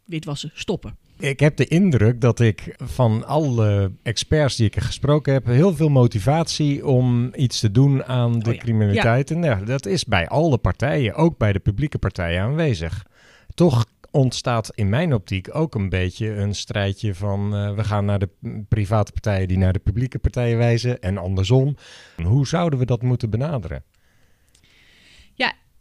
witwassen 0.05 0.51
stoppen. 0.55 0.97
Ik 1.23 1.41
heb 1.41 1.57
de 1.57 1.67
indruk 1.67 2.21
dat 2.21 2.41
ik 2.41 2.75
van 2.79 3.27
alle 3.27 3.93
experts 4.03 4.57
die 4.57 4.67
ik 4.67 4.81
gesproken 4.81 5.33
heb, 5.33 5.47
heel 5.47 5.75
veel 5.75 5.89
motivatie 5.89 6.87
om 6.87 7.33
iets 7.35 7.61
te 7.61 7.71
doen 7.71 8.05
aan 8.05 8.39
de 8.39 8.49
Oh 8.49 8.55
ja. 8.55 8.61
criminaliteit. 8.61 9.31
En 9.31 9.43
ja, 9.43 9.55
dat 9.55 9.87
is 9.87 10.05
bij 10.05 10.29
alle 10.29 10.59
partijen, 10.59 11.15
ook 11.15 11.39
bij 11.39 11.53
de 11.53 11.59
publieke 11.59 11.99
partijen 11.99 12.43
aanwezig. 12.43 13.07
Toch 13.55 13.87
ontstaat 14.11 14.71
in 14.75 14.89
mijn 14.89 15.15
optiek 15.15 15.55
ook 15.55 15.75
een 15.75 15.89
beetje 15.89 16.35
een 16.35 16.55
strijdje 16.55 17.15
van 17.15 17.55
eh, 17.55 17.75
we 17.75 17.85
gaan 17.85 18.05
naar 18.05 18.19
de 18.19 18.29
private 18.69 19.13
partijen 19.13 19.49
die 19.49 19.59
naar 19.59 19.73
de 19.73 19.79
publieke 19.79 20.19
partijen 20.19 20.59
wijzen 20.59 21.01
en 21.01 21.19
andersom. 21.19 21.77
Hoe 22.23 22.47
zouden 22.47 22.79
we 22.79 22.85
dat 22.85 23.03
moeten 23.03 23.31
benaderen? 23.31 23.85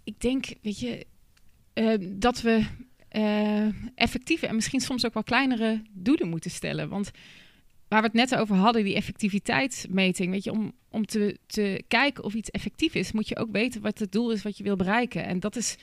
ik 0.04 0.22
denk, 0.22 0.54
weet 0.62 0.80
je, 0.80 1.06
eh, 1.74 1.98
dat 2.00 2.42
we 2.42 2.66
eh, 3.12 3.68
effectieve 3.96 4.48
en 4.48 4.56
misschien 4.56 4.80
soms 4.80 5.06
ook 5.06 5.14
wel 5.14 5.24
kleinere 5.24 5.82
doelen 5.92 6.30
moeten 6.30 6.52
stellen. 6.52 6.90
Want 6.90 7.12
waar 7.88 8.02
we 8.02 8.08
het 8.08 8.16
net 8.16 8.36
over 8.36 8.56
hadden, 8.56 8.84
die 8.84 8.96
effectiviteitsmeting, 8.96 10.32
weet 10.32 10.44
je, 10.44 10.52
om, 10.52 10.72
om 10.90 11.06
te, 11.06 11.38
te 11.48 11.84
kijken 11.88 12.24
of 12.24 12.34
iets 12.34 12.50
effectief 12.50 12.96
is, 12.96 13.12
moet 13.12 13.28
je 13.28 13.38
ook 13.38 13.52
weten 13.52 13.82
wat 13.82 14.00
het 14.00 14.12
doel 14.12 14.32
is 14.32 14.44
wat 14.44 14.58
je 14.58 14.64
wil 14.64 14.76
bereiken. 14.76 15.26
En 15.26 15.40
dat 15.40 15.56
is 15.56 15.78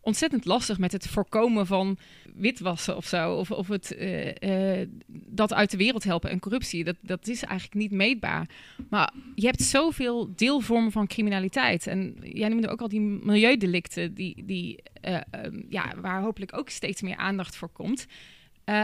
ontzettend 0.00 0.44
lastig 0.44 0.78
met 0.78 0.92
het 0.92 1.06
voorkomen 1.06 1.66
van 1.66 1.98
witwassen 2.34 2.96
of 2.96 3.06
zo. 3.06 3.34
Of, 3.34 3.50
of 3.50 3.68
het 3.68 3.94
eh, 3.94 4.80
eh, 4.80 4.88
dat 5.08 5.52
uit 5.52 5.70
de 5.70 5.76
wereld 5.76 6.04
helpen 6.04 6.30
en 6.30 6.40
corruptie. 6.40 6.84
Dat, 6.84 6.96
dat 7.00 7.28
is 7.28 7.42
eigenlijk 7.42 7.80
niet 7.80 7.90
meetbaar. 7.90 8.48
Maar 8.90 9.12
je 9.34 9.46
hebt 9.46 9.62
zoveel 9.62 10.32
deelvormen 10.36 10.92
van 10.92 11.06
criminaliteit. 11.06 11.86
En 11.86 12.16
jij 12.22 12.48
noemde 12.48 12.68
ook 12.68 12.80
al 12.80 12.88
die 12.88 13.00
milieudelicten, 13.00 14.14
die, 14.14 14.44
die, 14.44 14.82
eh, 15.00 15.20
ehm, 15.30 15.62
ja, 15.68 15.94
waar 16.00 16.22
hopelijk 16.22 16.56
ook 16.56 16.68
steeds 16.68 17.02
meer 17.02 17.16
aandacht 17.16 17.56
voor 17.56 17.68
komt. 17.68 18.06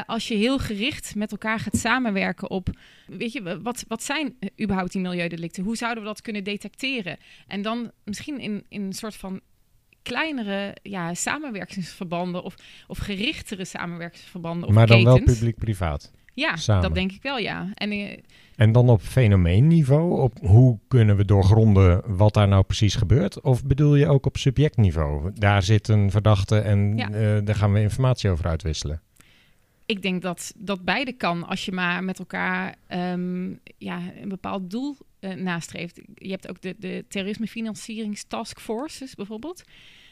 Als 0.06 0.28
je 0.28 0.34
heel 0.34 0.58
gericht 0.58 1.14
met 1.14 1.30
elkaar 1.30 1.60
gaat 1.60 1.76
samenwerken 1.76 2.50
op, 2.50 2.68
weet 3.06 3.32
je, 3.32 3.60
wat, 3.62 3.84
wat 3.88 4.02
zijn 4.02 4.36
überhaupt 4.60 4.92
die 4.92 5.00
milieudelicten? 5.00 5.64
Hoe 5.64 5.76
zouden 5.76 6.02
we 6.02 6.08
dat 6.08 6.20
kunnen 6.20 6.44
detecteren? 6.44 7.16
En 7.46 7.62
dan 7.62 7.90
misschien 8.04 8.38
in, 8.38 8.64
in 8.68 8.82
een 8.82 8.92
soort 8.92 9.16
van 9.16 9.40
kleinere 10.06 10.76
ja, 10.82 11.14
samenwerkingsverbanden 11.14 12.42
of, 12.42 12.54
of 12.86 12.98
gerichtere 12.98 13.64
samenwerkingsverbanden 13.64 14.68
of 14.68 14.74
maar 14.74 14.86
dan 14.86 15.04
wel 15.04 15.22
publiek-privaat. 15.22 16.12
Ja, 16.34 16.56
samen. 16.56 16.82
dat 16.82 16.94
denk 16.94 17.12
ik 17.12 17.22
wel, 17.22 17.38
ja. 17.38 17.70
En 17.74 17.90
eh, 17.90 18.18
En 18.56 18.72
dan 18.72 18.88
op 18.88 19.00
fenomeenniveau, 19.00 20.20
op 20.20 20.38
hoe 20.40 20.78
kunnen 20.88 21.16
we 21.16 21.24
doorgronden 21.24 22.02
wat 22.16 22.34
daar 22.34 22.48
nou 22.48 22.62
precies 22.62 22.94
gebeurt? 22.94 23.40
Of 23.40 23.64
bedoel 23.64 23.94
je 23.94 24.06
ook 24.08 24.26
op 24.26 24.36
subjectniveau? 24.36 25.30
Daar 25.34 25.62
zit 25.62 25.88
een 25.88 26.10
verdachte 26.10 26.58
en 26.58 26.96
Ja. 26.96 27.10
eh, 27.10 27.38
daar 27.44 27.54
gaan 27.54 27.72
we 27.72 27.80
informatie 27.80 28.30
over 28.30 28.46
uitwisselen. 28.46 29.00
Ik 29.86 30.02
denk 30.02 30.22
dat 30.22 30.52
dat 30.56 30.84
beide 30.84 31.12
kan 31.12 31.46
als 31.46 31.64
je 31.64 31.72
maar 31.72 32.04
met 32.04 32.18
elkaar 32.18 32.76
ehm, 32.86 33.54
ja, 33.78 34.00
een 34.20 34.28
bepaald 34.28 34.70
doel 34.70 34.96
eh, 35.18 35.32
nastreeft. 35.32 36.00
Je 36.14 36.30
hebt 36.30 36.48
ook 36.48 36.60
de, 36.60 36.74
de 36.78 37.04
terrorismefinancieringstaskforces 37.08 39.14
bijvoorbeeld. 39.14 39.62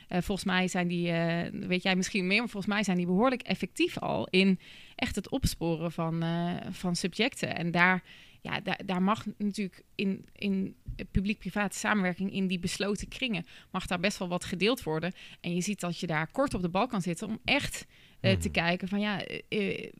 Eh, 0.08 0.22
volgens 0.22 0.46
mij 0.46 0.68
zijn 0.68 0.88
die, 0.88 1.10
eh, 1.10 1.50
weet 1.68 1.82
jij 1.82 1.96
misschien 1.96 2.26
meer, 2.26 2.38
maar 2.38 2.48
volgens 2.48 2.72
mij 2.72 2.82
zijn 2.82 2.96
die 2.96 3.06
behoorlijk 3.06 3.42
effectief 3.42 3.98
al 3.98 4.26
in 4.30 4.58
echt 4.94 5.16
het 5.16 5.28
opsporen 5.28 5.92
van, 5.92 6.24
van 6.70 6.96
subjecten. 6.96 7.56
En 7.56 7.70
daar, 7.70 8.02
ja, 8.40 8.60
daar, 8.60 8.80
daar 8.86 9.02
mag 9.02 9.24
natuurlijk 9.38 9.82
in, 9.94 10.26
in 10.32 10.76
publiek-private 11.10 11.78
samenwerking 11.78 12.32
in 12.32 12.46
die 12.46 12.58
besloten 12.58 13.08
kringen, 13.08 13.46
mag 13.70 13.86
daar 13.86 14.00
best 14.00 14.18
wel 14.18 14.28
wat 14.28 14.44
gedeeld 14.44 14.82
worden. 14.82 15.12
En 15.40 15.54
je 15.54 15.60
ziet 15.60 15.80
dat 15.80 16.00
je 16.00 16.06
daar 16.06 16.26
kort 16.26 16.54
op 16.54 16.62
de 16.62 16.68
bal 16.68 16.86
kan 16.86 17.02
zitten 17.02 17.28
om 17.28 17.38
echt 17.44 17.86
eh, 18.24 18.36
te 18.36 18.48
kijken 18.48 18.88
van 18.88 19.00
ja, 19.00 19.24
eh, 19.48 19.92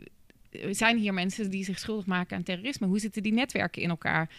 zijn 0.71 0.99
hier 0.99 1.15
mensen 1.15 1.51
die 1.51 1.65
zich 1.65 1.79
schuldig 1.79 2.07
maken 2.07 2.37
aan 2.37 2.43
terrorisme? 2.43 2.87
Hoe 2.87 2.99
zitten 2.99 3.23
die 3.23 3.33
netwerken 3.33 3.83
in 3.83 3.89
elkaar? 3.89 4.31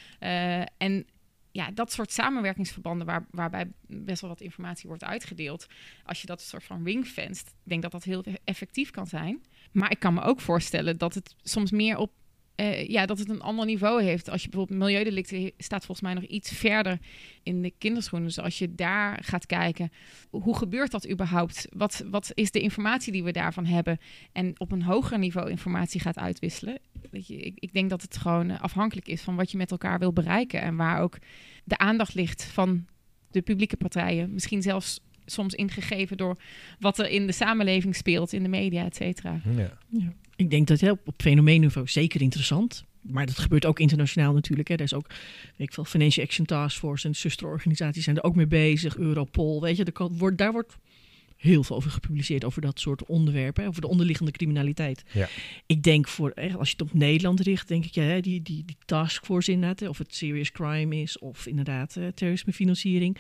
En 0.78 1.06
ja, 1.52 1.72
dat 1.72 1.92
soort 1.92 2.12
samenwerkingsverbanden 2.12 3.08
waar, 3.08 3.26
waarbij 3.32 3.72
best 3.88 4.22
wel 4.22 4.30
wat 4.30 4.42
informatie 4.42 4.88
wordt 4.88 5.04
uitgedeeld. 5.04 5.66
Als 6.04 6.22
je 6.22 6.28
dat 6.28 6.42
soort 6.42 6.64
van 6.64 6.84
ringfenst, 6.84 7.48
ik 7.48 7.70
denk 7.70 7.82
dat 7.82 7.92
dat 7.92 8.04
heel 8.04 8.24
effectief 8.44 8.92
kan 8.92 9.08
zijn. 9.08 9.44
Maar 9.72 9.92
ik 9.92 10.00
kan 10.00 10.14
me 10.14 10.22
ook 10.22 10.42
voorstellen 10.42 10.98
dat 10.98 11.14
het 11.14 11.36
soms 11.44 11.72
meer 11.72 11.98
op 11.98 12.12
eh, 12.56 12.88
ja, 12.88 13.06
dat 13.06 13.20
het 13.20 13.30
een 13.30 13.42
ander 13.42 13.66
niveau 13.66 14.04
heeft. 14.04 14.30
Als 14.30 14.44
je 14.44 14.50
bijvoorbeeld 14.50 14.80
milieudelicten 14.80 15.52
staat 15.58 15.86
volgens 15.86 16.08
mij 16.08 16.14
nog 16.14 16.24
iets 16.24 16.52
verder 16.52 17.00
in 17.44 17.62
de 17.62 17.74
kinderschoenen. 17.78 18.28
Dus 18.28 18.40
als 18.40 18.58
je 18.58 18.76
daar 18.76 19.24
gaat 19.24 19.46
kijken, 19.46 19.92
hoe 20.30 20.58
gebeurt 20.58 20.92
dat 20.92 21.10
überhaupt? 21.10 21.68
Wat, 21.74 22.04
wat 22.10 22.32
is 22.34 22.52
de 22.52 22.60
informatie 22.60 23.12
die 23.12 23.24
we 23.24 23.32
daarvan 23.32 23.66
hebben? 23.66 23.98
En 24.32 24.60
op 24.60 24.72
een 24.72 24.84
hoger 24.84 25.20
niveau 25.20 25.50
informatie 25.50 26.00
gaat 26.00 26.18
uitwisselen. 26.18 26.80
Weet 27.12 27.28
je, 27.28 27.38
ik, 27.38 27.54
ik 27.60 27.74
denk 27.74 27.90
dat 27.90 28.02
het 28.02 28.18
gewoon 28.18 28.50
eh, 28.50 28.62
afhankelijk 28.62 29.08
is 29.08 29.22
van 29.22 29.36
wat 29.36 29.52
je 29.52 29.58
met 29.58 29.72
elkaar 29.72 30.00
wil 30.00 30.14
bereiken. 30.14 30.62
En 30.62 30.76
waar 30.76 31.02
ook 31.02 31.18
de 31.64 31.78
aandacht 31.78 32.14
ligt 32.14 32.44
van 32.44 32.86
de 33.32 33.42
publieke 33.42 33.78
partijen. 33.78 34.34
Misschien 34.34 34.62
zelfs 34.62 35.00
soms 35.26 35.54
ingegeven 35.54 36.18
door 36.18 36.38
wat 36.80 37.00
er 37.00 37.10
in 37.10 37.26
de 37.26 37.34
samenleving 37.34 37.96
speelt, 37.96 38.34
in 38.34 38.44
de 38.44 38.50
media, 38.50 38.86
et 38.86 38.96
cetera. 38.96 39.42
Ja. 39.56 39.78
Ja. 39.90 40.14
Ik 40.36 40.50
denk 40.50 40.68
dat 40.68 40.80
hè, 40.80 40.92
op, 40.92 41.00
op 41.06 41.22
fenomeenniveau 41.22 41.88
zeker 41.88 42.22
interessant. 42.22 42.84
Maar 43.02 43.26
dat 43.26 43.38
gebeurt 43.38 43.66
ook 43.66 43.80
internationaal 43.80 44.34
natuurlijk. 44.34 44.68
Hè. 44.68 44.76
Er 44.76 44.82
is 44.82 44.94
ook, 44.94 45.08
weet 45.56 45.68
ik 45.68 45.74
veel, 45.74 45.86
Financial 45.86 46.26
Action 46.26 46.46
Task 46.46 46.78
Force 46.78 47.08
en 47.08 47.16
zusterorganisaties 47.16 48.04
zijn 48.04 48.18
er 48.18 48.24
ook 48.24 48.36
mee 48.36 48.48
bezig. 48.48 48.98
Europol, 48.98 49.62
weet 49.62 49.78
je, 49.78 49.84
er 49.84 50.10
wordt, 50.12 50.38
daar 50.38 50.52
wordt 50.52 50.78
heel 51.38 51.64
veel 51.64 51.76
over 51.76 51.92
gepubliceerd, 51.92 52.44
over 52.44 52.62
dat 52.62 52.80
soort 52.80 53.06
onderwerpen, 53.06 53.64
hè, 53.64 53.70
over 53.70 53.82
de 53.82 53.88
onderliggende 53.88 54.32
criminaliteit. 54.32 55.04
Ja. 55.12 55.28
Ik 55.66 55.84
denk 55.84 56.08
voor, 56.08 56.32
hè, 56.36 56.54
als 56.54 56.70
je 56.70 56.76
het 56.78 56.88
op 56.88 56.94
Nederland 56.94 57.40
richt, 57.40 57.68
denk 57.68 57.86
ik, 57.86 57.94
ja, 57.94 58.04
hè, 58.04 58.22
die, 58.22 58.42
die, 58.42 58.66
die 58.66 58.78
taskforce 58.86 59.52
inderdaad, 59.52 59.80
hè, 59.80 59.90
of 59.90 59.98
het 59.98 60.16
serious 60.16 60.52
crime 60.52 61.02
is, 61.02 61.20
of 61.20 61.46
inderdaad 61.46 61.96
eh, 61.96 62.08
terrorismefinanciering. 62.08 63.18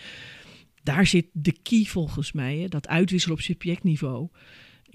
Daar 0.83 1.07
zit 1.07 1.25
de 1.31 1.55
key 1.63 1.83
volgens 1.83 2.31
mij, 2.31 2.57
hè, 2.57 2.67
dat 2.67 2.87
uitwisselen 2.87 3.37
op 3.37 3.41
subjectniveau. 3.41 4.29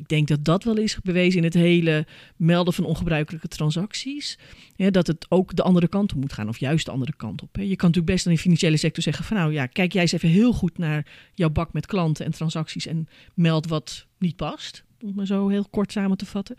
Ik 0.00 0.08
denk 0.08 0.28
dat 0.28 0.44
dat 0.44 0.64
wel 0.64 0.76
is 0.76 0.98
bewezen 1.02 1.38
in 1.38 1.44
het 1.44 1.54
hele 1.54 2.06
melden 2.36 2.74
van 2.74 2.84
ongebruikelijke 2.84 3.48
transacties. 3.48 4.38
Ja, 4.76 4.90
dat 4.90 5.06
het 5.06 5.26
ook 5.28 5.56
de 5.56 5.62
andere 5.62 5.88
kant 5.88 6.12
op 6.12 6.20
moet 6.20 6.32
gaan, 6.32 6.48
of 6.48 6.58
juist 6.58 6.84
de 6.84 6.90
andere 6.90 7.12
kant 7.16 7.42
op. 7.42 7.54
Hè. 7.54 7.62
Je 7.62 7.76
kan 7.76 7.88
natuurlijk 7.88 8.14
best 8.14 8.26
in 8.26 8.32
de 8.32 8.38
financiële 8.38 8.76
sector 8.76 9.02
zeggen 9.02 9.24
van 9.24 9.36
nou 9.36 9.52
ja, 9.52 9.66
kijk 9.66 9.92
jij 9.92 10.02
eens 10.02 10.12
even 10.12 10.28
heel 10.28 10.52
goed 10.52 10.78
naar 10.78 11.06
jouw 11.34 11.50
bak 11.50 11.72
met 11.72 11.86
klanten 11.86 12.24
en 12.24 12.32
transacties 12.32 12.86
en 12.86 13.08
meld 13.34 13.66
wat 13.68 14.06
niet 14.18 14.36
past. 14.36 14.84
Om 15.00 15.06
het 15.06 15.16
maar 15.16 15.26
zo 15.26 15.48
heel 15.48 15.66
kort 15.70 15.92
samen 15.92 16.16
te 16.16 16.26
vatten. 16.26 16.56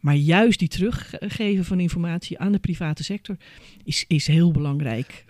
Maar 0.00 0.14
juist 0.14 0.58
die 0.58 0.68
teruggeven 0.68 1.64
van 1.64 1.80
informatie 1.80 2.38
aan 2.38 2.52
de 2.52 2.58
private 2.58 3.04
sector 3.04 3.36
is, 3.84 4.04
is 4.08 4.26
heel 4.26 4.52
belangrijk. 4.52 5.24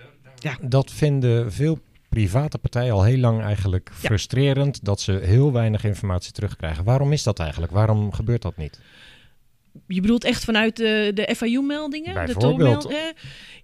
Dat 0.69 0.91
vinden 0.91 1.53
veel 1.53 1.79
private 2.15 2.59
partijen 2.59 2.93
al 2.93 3.05
heel 3.05 3.19
lang 3.19 3.43
eigenlijk 3.43 3.89
Ja. 3.89 4.09
frustrerend 4.09 4.85
dat 4.85 5.01
ze 5.01 5.13
heel 5.13 5.53
weinig 5.53 5.85
informatie 5.85 6.33
terugkrijgen. 6.33 6.85
Waarom 6.85 7.13
is 7.13 7.23
dat 7.23 7.39
eigenlijk? 7.39 7.73
Waarom 7.73 8.13
gebeurt 8.13 8.43
dat 8.43 8.57
niet? 8.57 8.81
Je 9.87 10.01
bedoelt 10.01 10.25
echt 10.25 10.45
vanuit 10.45 10.77
de, 10.77 11.11
de 11.15 11.35
FIU-meldingen? 11.37 12.15
Bijvoorbeeld. 12.15 12.83
De? 12.83 13.15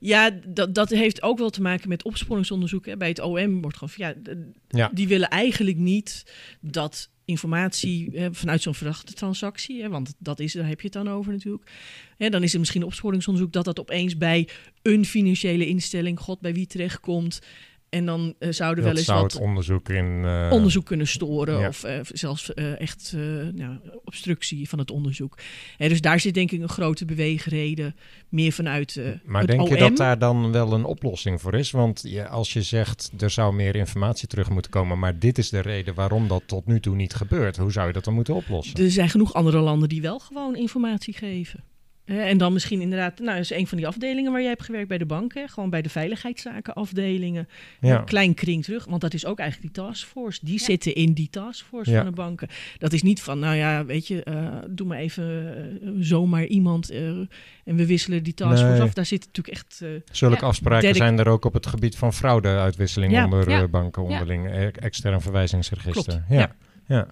Ja, 0.00 0.30
dat, 0.46 0.74
dat 0.74 0.90
heeft 0.90 1.22
ook 1.22 1.38
wel 1.38 1.50
te 1.50 1.62
maken 1.62 1.88
met 1.88 2.04
opsporingsonderzoek. 2.04 2.86
Hè. 2.86 2.96
Bij 2.96 3.08
het 3.08 3.20
OM 3.20 3.60
wordt 3.60 3.76
gewoon 3.76 4.14
ja, 4.68 4.90
die 4.92 5.08
willen 5.08 5.28
eigenlijk 5.28 5.76
niet 5.76 6.32
dat 6.60 7.10
informatie 7.24 8.12
vanuit 8.30 8.62
zo'n 8.62 8.74
verdachte 8.74 9.12
transactie, 9.12 9.82
hè, 9.82 9.88
want 9.88 10.14
dat 10.18 10.40
is, 10.40 10.52
daar 10.52 10.68
heb 10.68 10.80
je 10.80 10.84
het 10.84 10.92
dan 10.92 11.08
over 11.08 11.32
natuurlijk. 11.32 11.70
Hè, 12.16 12.28
dan 12.28 12.42
is 12.42 12.52
er 12.52 12.58
misschien 12.58 12.82
opsporingsonderzoek 12.84 13.52
dat 13.52 13.64
dat 13.64 13.80
opeens 13.80 14.16
bij 14.16 14.48
een 14.82 15.04
financiële 15.04 15.66
instelling, 15.66 16.20
god 16.20 16.40
bij 16.40 16.54
wie 16.54 16.66
terechtkomt. 16.66 17.40
En 17.90 18.07
dan 18.07 18.35
eh, 18.38 18.50
zouden 18.50 18.85
wel 18.85 18.96
eens 18.96 19.05
zou 19.05 19.22
wat 19.22 19.33
het 19.33 19.40
onderzoek 19.42 19.88
in... 19.88 20.24
eh, 20.24 20.48
onderzoek 20.53 20.85
kunnen 20.87 21.07
storen 21.07 21.59
ja. 21.59 21.68
of 21.68 21.85
eh, 21.85 22.00
zelfs 22.03 22.55
echt 22.55 23.14
nou, 23.53 23.79
obstructie 24.05 24.68
van 24.68 24.79
het 24.79 24.90
onderzoek. 24.90 25.38
Hè, 25.76 25.88
dus 25.88 26.00
daar 26.00 26.20
zit 26.20 26.35
denk 26.35 26.50
ik 26.50 26.61
een 26.61 26.68
grote 26.68 27.05
beweegreden 27.05 27.96
meer 28.29 28.53
vanuit 28.53 29.00
Maar 29.24 29.46
denk 29.46 29.68
je 29.68 29.76
dat 29.76 29.96
daar 29.96 30.18
dan 30.18 30.53
wel 30.53 30.72
een 30.72 30.85
oplossing 30.85 31.40
voor 31.40 31.55
is? 31.55 31.70
Want 31.70 32.05
als 32.29 32.53
je 32.53 32.62
zegt 32.62 33.12
er 33.18 33.31
zou 33.31 33.55
meer 33.55 33.76
informatie 33.76 34.29
terug 34.29 34.50
moeten 34.50 34.70
komen, 34.70 34.98
maar 34.98 35.18
dit 35.18 35.38
is 35.38 35.50
de 35.50 35.61
reden 35.61 35.94
waarom 35.94 36.29
dat 36.29 36.42
tot 36.46 36.66
nu 36.66 36.81
toe 36.81 36.96
niet 36.96 37.14
gebeurt. 37.14 37.57
Hoe 37.57 37.72
zou 37.72 37.87
je 37.87 37.92
dat 37.92 38.05
dan 38.05 38.14
moeten 38.14 38.35
oplossen? 38.35 38.85
Er 38.85 38.90
zijn 38.90 39.09
genoeg 39.09 39.35
andere 39.35 39.61
landen 39.61 39.88
die 39.88 40.03
wel 40.03 40.18
gewoon 40.18 40.57
informatie 40.57 41.14
geven. 41.14 41.64
Hè, 42.11 42.20
en 42.23 42.38
dan 42.38 42.53
misschien 42.53 42.81
inderdaad, 42.81 43.18
nou, 43.18 43.31
dat 43.33 43.40
is 43.44 43.51
een 43.51 43.66
van 43.66 43.79
die 43.79 43.87
afdelingen 43.87 44.31
waar 44.33 44.40
jij 44.40 44.51
hebt 44.51 44.62
gewerkt 44.62 44.88
bij 44.88 44.99
de 44.99 45.07
bank. 45.07 45.35
Hè, 45.35 45.49
gewoon 45.49 45.70
bij 45.70 45.83
de 45.83 45.88
veiligheidszakenafdelingen. 45.88 47.49
Ja. 47.81 47.99
Een 47.99 48.05
klein 48.05 48.35
kring 48.35 48.64
terug, 48.64 48.85
want 48.85 49.01
dat 49.01 49.14
is 49.14 49.27
ook 49.27 49.38
eigenlijk 49.38 49.75
die 49.75 49.85
taskforce. 49.85 50.40
Die 50.42 50.59
Ja. 50.59 50.64
zitten 50.64 50.94
in 50.94 51.12
die 51.12 51.29
taskforce 51.31 51.90
Ja. 51.90 51.96
van 51.96 52.07
de 52.07 52.12
banken. 52.12 52.49
Dat 52.79 52.92
is 52.92 53.03
niet 53.03 53.23
van, 53.23 53.38
nou 53.38 53.57
ja, 53.57 53.85
weet 53.85 54.07
je, 54.07 54.23
eh, 54.23 54.57
doe 54.68 54.87
maar 54.87 54.99
even 54.99 55.55
eh, 55.83 55.88
zomaar 56.01 56.44
iemand 56.44 56.90
eh, 56.90 57.09
en 57.64 57.77
we 57.77 57.87
wisselen 57.87 58.23
die 58.23 58.35
taskforce 58.35 58.73
Nee. 58.73 58.83
af. 58.83 58.92
Daar 58.92 59.07
zit 59.07 59.27
natuurlijk 59.27 59.57
echt... 59.57 59.81
eh, 59.83 59.88
Zulke 60.12 60.35
Ja. 60.40 60.46
afspraken 60.46 60.83
Derde- 60.83 60.99
zijn 60.99 61.18
er 61.18 61.29
ook 61.29 61.44
op 61.44 61.53
het 61.53 61.66
gebied 61.66 61.96
van 61.96 62.12
fraudeuitwisseling 62.12 63.12
Ja. 63.12 63.25
onder 63.25 63.51
Ja. 63.51 63.62
eh, 63.62 63.68
banken 63.68 64.03
onderling, 64.03 64.49
eh, 64.51 64.66
extern 64.75 65.20
verwijzingsregister. 65.20 66.03
Klopt, 66.12 66.23
Ja. 66.29 66.38
ja. 66.38 66.55
Ja. 66.87 67.07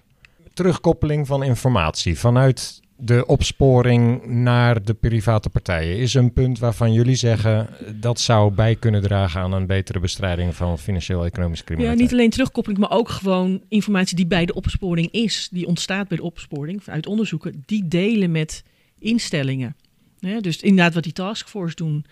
Terugkoppeling 0.53 1.27
van 1.27 1.43
informatie 1.43 2.19
vanuit 2.19 2.81
de 3.01 3.25
opsporing 3.25 4.25
naar 4.25 4.83
de 4.83 4.93
private 4.93 5.49
partijen 5.49 5.97
is 5.97 6.13
een 6.13 6.33
punt 6.33 6.59
waarvan 6.59 6.93
jullie 6.93 7.15
zeggen 7.15 7.69
dat 7.99 8.19
zou 8.19 8.51
bij 8.53 8.75
kunnen 8.75 9.01
dragen 9.01 9.41
aan 9.41 9.51
een 9.53 9.65
betere 9.65 9.99
bestrijding 9.99 10.55
van 10.55 10.79
financieel-economische 10.79 11.63
Ja, 11.67 11.69
criminaliteit. 11.73 12.09
niet 12.09 12.19
alleen 12.19 12.29
terugkoppeling, 12.29 12.81
maar 12.81 12.91
ook 12.91 13.09
gewoon 13.09 13.61
informatie 13.67 14.15
die 14.15 14.27
bij 14.27 14.45
de 14.45 14.53
opsporing 14.53 15.11
is, 15.11 15.47
die 15.51 15.65
ontstaat 15.67 16.07
bij 16.07 16.17
de 16.17 16.23
opsporing, 16.23 16.81
uit 16.85 17.07
onderzoeken, 17.07 17.63
die 17.65 17.87
delen 17.87 18.31
met 18.31 18.63
instellingen. 18.99 19.75
Dus 20.39 20.61
inderdaad 20.61 20.93
wat 20.93 21.03
die 21.03 21.13
taskforce 21.13 21.75
doen. 21.75 22.05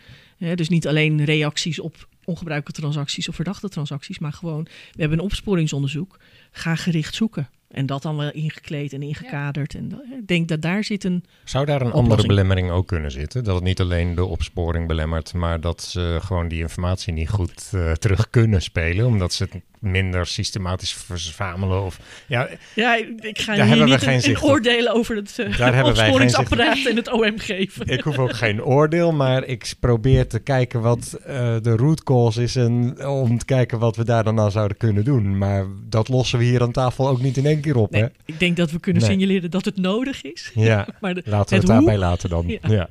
Dus 0.56 0.70
niet 0.70 0.88
alleen 0.88 1.26
reacties 1.26 1.80
op 1.80 2.08
ongebruikelijke 2.24 2.82
transacties 2.82 3.30
of 3.30 3.36
verdachte 3.36 3.70
transacties, 3.70 4.20
maar 4.20 4.34
gewoon, 4.34 4.64
we 4.64 5.00
hebben 5.00 5.18
een 5.18 5.24
opsporingsonderzoek, 5.24 6.20
ga 6.52 6.76
gericht 6.76 7.16
zoeken. 7.16 7.50
En 7.68 7.86
dat 7.86 8.02
dan 8.02 8.18
wel 8.18 8.32
ingekleed 8.32 8.94
en 8.94 9.02
ingekaderd. 9.02 9.76
En 9.76 9.90
dat- 9.90 10.00
ik 10.20 10.28
denk 10.28 10.48
dat 10.48 10.62
daar 10.62 10.84
zit 10.84 11.04
een... 11.04 11.24
Zou 11.44 11.66
daar 11.66 11.76
een 11.76 11.88
Oplossing. 11.88 12.10
andere 12.12 12.28
belemmering 12.28 12.70
ook 12.72 12.88
kunnen 12.88 13.12
zitten? 13.12 13.44
Dat 13.44 13.56
het 13.56 13.64
niet 13.64 13.80
alleen 13.80 14.16
de 14.16 14.26
opsporing 14.26 14.88
belemmert, 14.88 15.34
maar 15.34 15.62
dat 15.62 15.82
ze 15.82 16.18
gewoon 16.22 16.48
die 16.48 16.60
informatie 16.60 17.14
niet 17.14 17.30
goed 17.30 17.70
eh, 17.74 17.92
terug 17.92 18.30
kunnen 18.30 18.62
spelen, 18.62 19.06
omdat 19.06 19.34
ze 19.34 19.44
het 19.44 19.62
minder 19.80 20.26
systematisch 20.28 20.94
verzamelen? 20.94 21.84
Of, 21.84 22.00
ja, 22.28 22.48
Ja, 22.76 22.96
ik 23.20 23.40
ga 23.40 23.56
Daar 23.56 23.66
hier 23.66 23.84
niet 23.86 23.98
geen 24.02 24.30
een, 24.30 24.42
oordelen 24.42 24.94
over 24.94 25.16
het 25.16 25.38
uh, 25.40 25.58
Daar 25.58 25.84
opsporingsapparaat 25.86 26.86
en 26.86 26.96
het 26.96 27.12
OM 27.12 27.40
geven. 27.40 27.88
ik 27.88 28.02
hoef 28.02 28.18
ook 28.18 28.34
geen 28.34 28.64
oordeel, 28.64 29.12
maar 29.12 29.44
ik 29.44 29.74
probeer 29.80 30.28
te 30.28 30.40
kijken 30.40 30.82
wat 30.82 31.20
eh, 31.26 31.56
de 31.62 31.76
root 31.76 32.04
cause 32.04 32.44
is 32.44 32.56
en 32.56 33.08
om 33.08 33.38
te 33.38 33.46
kijken 33.46 33.80
wat 33.80 33.96
we 33.96 34.04
daar 34.06 34.24
dan 34.24 34.40
aan 34.40 34.52
zouden 34.52 34.78
kunnen 34.78 35.04
doen. 35.04 35.38
Maar 35.38 35.66
dat 35.90 36.08
lossen 36.08 36.40
we 36.40 36.46
hier 36.46 36.62
aan 36.62 36.72
tafel 36.72 37.08
ook 37.08 37.22
niet 37.22 37.38
in 37.38 37.46
één 37.46 37.62
keer 37.62 37.76
op, 37.76 37.92
Nee, 37.92 38.02
hè? 38.02 38.08
ik 38.26 38.40
denk 38.40 38.58
dat 38.58 38.72
we 38.72 38.80
kunnen 38.80 39.02
Nee. 39.02 39.12
signaleren 39.12 39.52
dat 39.52 39.66
het 39.66 39.78
nodig 39.78 40.22
is. 40.22 40.52
Ja. 40.54 40.88
Maar 41.02 41.14
de, 41.14 41.22
Laten 41.26 41.50
we 41.50 41.56
Het 41.56 41.68
het 41.68 41.78
daarbij 41.78 41.98
laten 41.98 42.30
dan. 42.30 42.46
Ja. 42.62 42.70
Ja. 42.70 42.88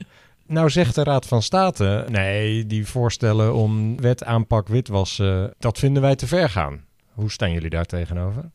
Nou 0.47 0.71
zegt 0.71 0.95
de 0.95 1.03
Raad 1.03 1.27
van 1.27 1.43
State, 1.43 2.05
nee, 2.09 2.67
die 2.67 2.87
voorstellen 2.87 3.55
om 3.55 4.01
wet 4.01 4.25
aanpak 4.25 4.69
witwassen, 4.69 5.55
dat 5.59 5.79
vinden 5.79 6.03
wij 6.03 6.17
te 6.17 6.27
ver 6.27 6.51
gaan. 6.51 6.85
Hoe 7.13 7.31
staan 7.31 7.53
jullie 7.53 7.71
daar 7.71 7.85
tegenover? 7.85 8.51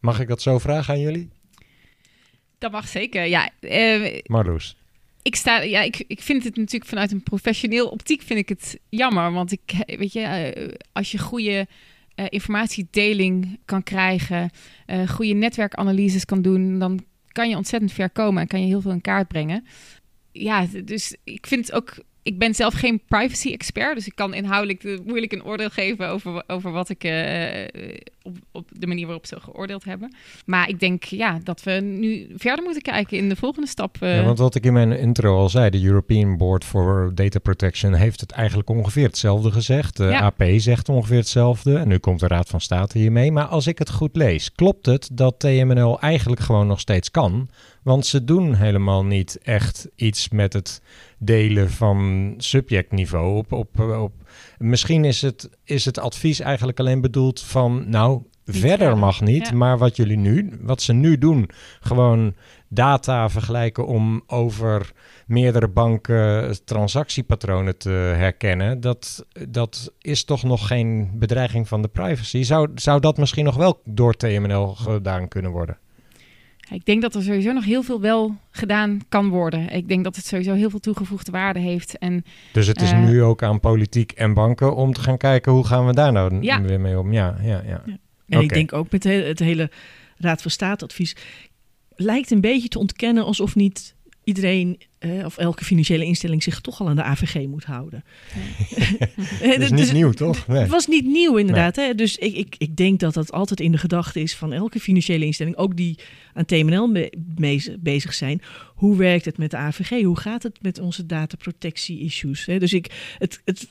Mag 0.00 0.20
ik 0.20 0.28
dat 0.28 0.42
zo 0.42 0.58
vragen 0.58 0.94
aan 0.94 1.00
jullie? 1.00 1.28
Dat 2.58 2.72
mag 2.72 2.88
zeker. 2.88 3.26
Ja, 3.26 3.50
eh, 3.60 4.20
Marloes. 4.26 4.76
ik, 5.22 5.36
sta, 5.36 5.60
ja 5.60 5.80
ik, 5.80 6.04
ik 6.06 6.20
vind 6.20 6.44
het 6.44 6.56
natuurlijk 6.56 6.90
vanuit 6.90 7.12
een 7.12 7.22
professioneel 7.22 7.88
optiek 7.88 8.22
vind 8.22 8.38
ik 8.38 8.48
het 8.48 8.78
jammer. 8.88 9.32
Want 9.32 9.52
ik, 9.52 9.74
weet 9.86 10.12
je, 10.12 10.20
eh, 10.20 10.72
als 10.92 11.10
je 11.10 11.18
goede 11.18 11.66
eh, 12.14 12.26
informatiedeling 12.28 13.58
kan 13.64 13.82
krijgen, 13.82 14.50
eh, 14.86 15.08
goede 15.08 15.32
netwerkanalyses 15.32 16.24
kan 16.24 16.42
doen, 16.42 16.78
dan 16.78 17.04
kan 17.28 17.48
je 17.48 17.56
ontzettend 17.56 17.92
ver 17.92 18.10
komen 18.10 18.42
en 18.42 18.48
kan 18.48 18.60
je 18.60 18.66
heel 18.66 18.80
veel 18.80 18.90
in 18.90 19.00
kaart 19.00 19.28
brengen. 19.28 19.66
Ja, 20.32 20.66
dus 20.84 21.16
ik 21.24 21.46
vind 21.46 21.72
ook. 21.72 21.94
Ik 22.22 22.38
ben 22.38 22.54
zelf 22.54 22.74
geen 22.74 23.00
privacy-expert, 23.08 23.94
dus 23.94 24.06
ik 24.06 24.14
kan 24.14 24.34
inhoudelijk 24.34 24.80
de- 24.80 25.02
moeilijk 25.06 25.32
een 25.32 25.44
oordeel 25.44 25.70
geven 25.70 26.08
over, 26.08 26.42
over 26.46 26.70
wat 26.70 26.88
ik 26.88 27.04
eh, 27.04 27.64
op, 28.22 28.36
op 28.49 28.49
de 28.80 28.86
manier 28.86 29.04
waarop 29.06 29.26
ze 29.26 29.40
geoordeeld 29.40 29.84
hebben. 29.84 30.14
Maar 30.46 30.68
ik 30.68 30.80
denk 30.80 31.04
ja, 31.04 31.38
dat 31.42 31.62
we 31.62 31.70
nu 31.72 32.26
verder 32.36 32.64
moeten 32.64 32.82
kijken 32.82 33.16
in 33.16 33.28
de 33.28 33.36
volgende 33.36 33.68
stap. 33.68 33.96
eh. 34.00 34.16
Ja, 34.16 34.24
want 34.24 34.38
wat 34.38 34.54
ik 34.54 34.64
in 34.64 34.72
mijn 34.72 34.92
intro 34.98 35.36
al 35.38 35.48
zei, 35.48 35.70
de 35.70 35.82
European 35.84 36.36
Board 36.36 36.64
for 36.64 37.10
Data 37.14 37.38
Protection 37.38 37.94
heeft 37.94 38.20
het 38.20 38.30
eigenlijk 38.30 38.68
ongeveer 38.70 39.06
hetzelfde 39.06 39.50
gezegd. 39.50 39.96
De 39.96 40.04
Ja. 40.04 40.20
AP 40.20 40.42
zegt 40.56 40.88
ongeveer 40.88 41.16
hetzelfde. 41.16 41.76
En 41.78 41.88
nu 41.88 41.98
komt 41.98 42.20
de 42.20 42.26
Raad 42.26 42.48
van 42.48 42.60
State 42.60 42.98
hiermee. 42.98 43.32
Maar 43.32 43.44
als 43.46 43.66
ik 43.66 43.78
het 43.78 43.90
goed 43.90 44.16
lees, 44.16 44.52
klopt 44.52 44.86
het 44.86 45.08
dat 45.12 45.38
TMNL 45.38 46.00
eigenlijk 46.00 46.40
gewoon 46.40 46.66
nog 46.66 46.80
steeds 46.80 47.10
kan? 47.10 47.48
Want 47.82 48.06
ze 48.06 48.24
doen 48.24 48.54
helemaal 48.54 49.04
niet 49.04 49.38
echt 49.42 49.88
iets 49.96 50.28
met 50.28 50.52
het 50.52 50.82
delen 51.18 51.70
van 51.70 52.34
subjectniveau. 52.36 53.36
Op, 53.36 53.52
op, 53.52 53.80
op. 53.80 54.12
Misschien 54.58 55.04
is 55.04 55.22
het, 55.22 55.50
is 55.64 55.84
het 55.84 55.98
advies 55.98 56.40
eigenlijk 56.40 56.78
alleen 56.80 57.00
bedoeld 57.00 57.40
van, 57.40 57.84
nou, 57.90 58.22
verder 58.44 58.98
mag 58.98 59.20
niet. 59.20 59.48
Ja. 59.48 59.54
Maar 59.54 59.78
wat 59.78 59.96
jullie 59.96 60.16
nu, 60.18 60.58
wat 60.60 60.82
ze 60.82 60.92
nu 60.92 61.18
doen, 61.18 61.50
gewoon 61.80 62.34
data 62.68 63.28
vergelijken 63.28 63.86
om 63.86 64.22
over 64.26 64.92
meerdere 65.26 65.68
banken 65.68 66.56
transactiepatronen 66.64 67.78
te 67.78 67.88
herkennen, 68.16 68.80
dat, 68.80 69.26
dat 69.48 69.92
is 69.98 70.24
toch 70.24 70.42
nog 70.42 70.66
geen 70.66 71.10
bedreiging 71.14 71.68
van 71.68 71.82
de 71.82 71.88
privacy. 71.88 72.42
Zou, 72.42 72.70
zou 72.74 73.00
dat 73.00 73.16
misschien 73.16 73.44
nog 73.44 73.56
wel 73.56 73.80
door 73.84 74.14
TMNL 74.14 74.66
gedaan 74.74 75.28
kunnen 75.28 75.50
worden? 75.50 75.78
Ik 76.72 76.84
denk 76.84 77.02
dat 77.02 77.14
er 77.14 77.22
sowieso 77.22 77.52
nog 77.52 77.64
heel 77.64 77.82
veel 77.82 78.00
wel 78.00 78.34
gedaan 78.50 79.00
kan 79.08 79.28
worden. 79.28 79.68
Ik 79.70 79.88
denk 79.88 80.04
dat 80.04 80.16
het 80.16 80.26
sowieso 80.26 80.54
heel 80.54 80.70
veel 80.70 80.78
toegevoegde 80.78 81.30
waarde 81.32 81.58
heeft. 81.58 81.98
En 81.98 82.24
Dus 82.52 82.66
het 82.66 82.80
is 82.80 82.90
Eh. 82.92 83.04
nu 83.04 83.22
ook 83.22 83.42
aan 83.42 83.60
politiek 83.60 84.12
en 84.12 84.34
banken 84.34 84.76
om 84.76 84.92
te 84.92 85.00
gaan 85.00 85.16
kijken 85.16 85.52
hoe 85.52 85.66
gaan 85.66 85.86
we 85.86 85.92
daar 85.92 86.12
nou 86.12 86.36
Ja. 86.40 86.62
weer 86.62 86.80
mee 86.80 86.98
om. 86.98 87.12
Ja, 87.12 87.36
ja, 87.42 87.62
ja. 87.66 87.82
En 88.30 88.40
ik 88.40 88.52
denk 88.52 88.72
ook 88.72 88.90
met 88.90 89.04
he- 89.04 89.22
het 89.26 89.38
hele 89.38 89.70
Raad 90.16 90.42
van 90.42 90.50
State 90.50 90.84
advies 90.84 91.16
lijkt 91.94 92.30
een 92.30 92.40
beetje 92.40 92.68
te 92.68 92.78
ontkennen 92.78 93.24
alsof 93.24 93.54
niet 93.54 93.94
iedereen 94.24 94.80
eh, 94.98 95.24
of 95.24 95.38
elke 95.38 95.64
financiële 95.64 96.04
instelling 96.04 96.42
zich 96.42 96.60
toch 96.60 96.80
al 96.80 96.88
aan 96.88 96.96
de 96.96 97.02
AVG 97.02 97.46
moet 97.46 97.64
houden. 97.64 98.04
Dat 99.42 99.60
is 99.60 99.70
niet 99.70 99.92
nieuw, 99.92 100.12
toch? 100.12 100.46
Nee. 100.46 100.58
Het 100.58 100.68
was 100.70 100.86
niet 100.86 101.06
nieuw 101.06 101.36
inderdaad. 101.36 101.76
Hè? 101.76 101.94
Dus 101.94 102.16
ik, 102.16 102.34
ik, 102.36 102.54
ik 102.58 102.76
denk 102.76 103.00
dat 103.00 103.14
dat 103.14 103.32
altijd 103.32 103.60
in 103.60 103.72
de 103.72 103.78
gedachte 103.78 104.20
is 104.20 104.34
van 104.34 104.52
elke 104.52 104.80
financiële 104.80 105.24
instelling, 105.24 105.56
ook 105.56 105.76
die 105.76 105.98
aan 106.34 106.44
TMNL 106.44 106.86
me- 106.86 107.12
mee- 107.36 107.76
bezig 107.80 108.14
zijn. 108.14 108.42
Hoe 108.74 108.96
werkt 108.96 109.24
het 109.24 109.38
met 109.38 109.50
de 109.50 109.56
AVG? 109.56 110.02
Hoe 110.04 110.18
gaat 110.18 110.42
het 110.42 110.58
met 110.62 110.78
onze 110.78 111.06
dataprotectie 111.06 112.00
issues? 112.00 112.46
Hè? 112.46 112.58
Dus 112.58 112.72
ik, 112.72 113.14
het, 113.18 113.40
het 113.44 113.68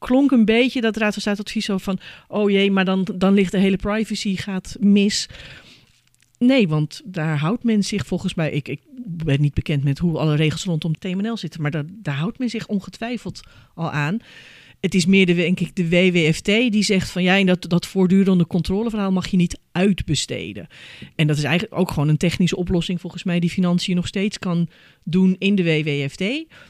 klonk 0.00 0.30
een 0.30 0.44
beetje 0.44 0.80
dat 0.80 0.96
Raad 0.96 1.12
van 1.12 1.22
State 1.22 1.40
advies 1.40 1.64
zo 1.64 1.78
van, 1.78 1.98
oh 2.28 2.50
jee, 2.50 2.70
maar 2.70 2.84
dan, 2.84 3.06
dan 3.14 3.34
ligt 3.34 3.52
de 3.52 3.58
hele 3.58 3.76
privacy 3.76 4.36
gaat 4.36 4.76
mis. 4.78 5.28
Nee, 6.38 6.68
want 6.68 7.00
daar 7.04 7.38
houdt 7.38 7.64
men 7.64 7.82
zich 7.82 8.06
volgens 8.06 8.34
mij. 8.34 8.50
Ik, 8.50 8.68
ik 8.68 8.80
ben 9.06 9.40
niet 9.40 9.54
bekend 9.54 9.84
met 9.84 9.98
hoe 9.98 10.18
alle 10.18 10.34
regels 10.36 10.64
rondom 10.64 10.98
TMNL 10.98 11.36
zitten, 11.36 11.62
maar 11.62 11.70
daar, 11.70 11.84
daar 11.88 12.14
houdt 12.14 12.38
men 12.38 12.48
zich 12.48 12.66
ongetwijfeld 12.66 13.40
al 13.74 13.90
aan. 13.90 14.18
Het 14.80 14.94
is 14.94 15.06
meer 15.06 15.26
de, 15.26 15.34
denk 15.34 15.60
ik, 15.60 15.76
de 15.76 15.88
WWFT 15.88 16.44
die 16.44 16.82
zegt 16.82 17.10
van 17.10 17.22
ja, 17.22 17.44
dat, 17.44 17.64
dat 17.68 17.86
voortdurende 17.86 18.46
controleverhaal 18.46 19.12
mag 19.12 19.26
je 19.28 19.36
niet 19.36 19.58
uitbesteden. 19.72 20.66
En 21.16 21.26
dat 21.26 21.36
is 21.36 21.42
eigenlijk 21.42 21.80
ook 21.80 21.90
gewoon 21.90 22.08
een 22.08 22.16
technische 22.16 22.56
oplossing 22.56 23.00
volgens 23.00 23.24
mij 23.24 23.40
die 23.40 23.50
financiën 23.50 23.96
nog 23.96 24.06
steeds 24.06 24.38
kan 24.38 24.68
doen 25.04 25.36
in 25.38 25.54
de 25.54 25.64
WWFT. 25.64 26.24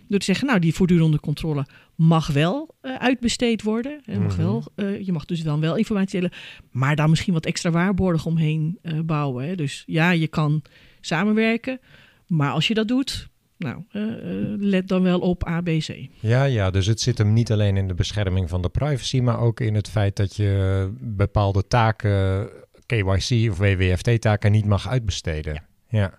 Door 0.08 0.18
te 0.18 0.24
zeggen, 0.24 0.46
nou 0.46 0.58
die 0.58 0.74
voortdurende 0.74 1.20
controle 1.20 1.66
mag 1.94 2.26
wel 2.26 2.74
uh, 2.82 2.94
uitbesteed 2.96 3.62
worden. 3.62 4.00
Je 4.04 4.18
mag, 4.18 4.36
Mhm. 4.36 4.42
wel, 4.46 4.64
eh, 4.74 5.06
je 5.06 5.12
mag 5.12 5.24
dus 5.24 5.42
dan 5.42 5.60
wel 5.60 5.76
informatie 5.76 6.20
delen, 6.20 6.36
maar 6.70 6.96
daar 6.96 7.10
misschien 7.10 7.32
wat 7.32 7.46
extra 7.46 7.70
waarborgen 7.70 8.30
omheen 8.30 8.78
eh, 8.82 8.98
bouwen. 9.04 9.46
Hè. 9.46 9.54
Dus 9.54 9.82
ja, 9.86 10.10
je 10.10 10.28
kan 10.28 10.62
samenwerken, 11.00 11.80
maar 12.26 12.50
als 12.52 12.68
je 12.68 12.74
dat 12.74 12.88
doet, 12.88 13.28
nou, 13.60 13.84
eh, 13.90 14.02
eh, 14.02 14.58
let 14.58 14.88
dan 14.88 15.02
wel 15.02 15.20
op 15.20 15.44
ABC. 15.44 16.08
Ja, 16.20 16.44
ja, 16.44 16.70
dus 16.70 16.86
het 16.86 17.00
zit 17.00 17.18
hem 17.18 17.32
niet 17.32 17.52
alleen 17.52 17.76
in 17.76 17.88
de 17.88 17.94
bescherming 17.94 18.48
van 18.48 18.62
de 18.62 18.68
privacy, 18.68 19.20
maar 19.20 19.40
ook 19.40 19.60
in 19.60 19.74
het 19.74 19.90
feit 19.90 20.16
dat 20.16 20.36
je 20.36 20.88
bepaalde 21.00 21.66
taken, 21.66 22.48
KYC 22.86 23.50
of 23.50 23.58
WWFT-taken, 23.58 24.52
niet 24.52 24.66
mag 24.66 24.88
uitbesteden. 24.88 25.64
Ja. 25.88 26.18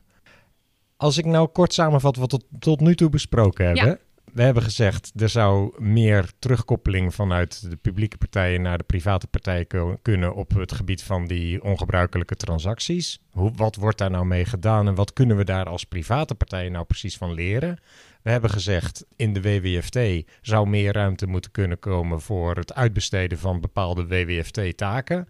Als 0.98 1.18
ik 1.18 1.26
nou 1.26 1.48
kort 1.48 1.74
samenvat 1.74 2.16
wat 2.16 2.32
we 2.32 2.38
tot, 2.38 2.46
tot 2.60 2.80
nu 2.80 2.96
toe 2.96 3.10
besproken 3.10 3.66
hebben. 3.66 3.86
Ja. 3.86 3.98
We 4.34 4.41
hebben 4.41 4.63
gezegd, 4.63 5.12
er 5.22 5.30
zou 5.30 5.82
meer 5.82 6.32
terugkoppeling 6.39 7.15
vanuit 7.15 7.70
de 7.70 7.76
publieke 7.76 8.17
partijen 8.17 8.62
naar 8.62 8.78
de 8.78 8.84
private 8.84 9.28
partijen 9.28 9.67
kunnen 10.02 10.36
op 10.36 10.54
het 10.54 10.72
gebied 10.72 11.04
van 11.04 11.28
die 11.28 11.63
ongebruikelijke 11.63 12.36
transacties. 12.36 13.20
Hoe, 13.32 13.52
wat 13.56 13.76
wordt 13.76 13.98
daar 13.98 14.10
nou 14.10 14.26
mee 14.26 14.46
gedaan 14.46 14.88
en 14.88 14.96
wat 14.96 15.13
kunnen 15.13 15.38
we 15.38 15.44
daar 15.44 15.65
als 15.65 15.84
private 15.84 16.36
partijen 16.36 16.72
nou 16.72 16.86
precies 16.86 17.17
van 17.17 17.34
leren? 17.34 17.80
We 18.22 18.32
hebben 18.32 18.50
gezegd, 18.50 19.06
in 19.15 19.34
de 19.34 19.41
WWFT 19.41 20.00
zou 20.41 20.67
meer 20.67 20.94
ruimte 20.94 21.26
moeten 21.26 21.52
kunnen 21.52 21.80
komen 21.80 22.22
voor 22.22 22.56
het 22.56 22.74
uitbesteden 22.74 23.38
van 23.38 23.62
bepaalde 23.62 24.08
WWFT-taken. 24.08 25.28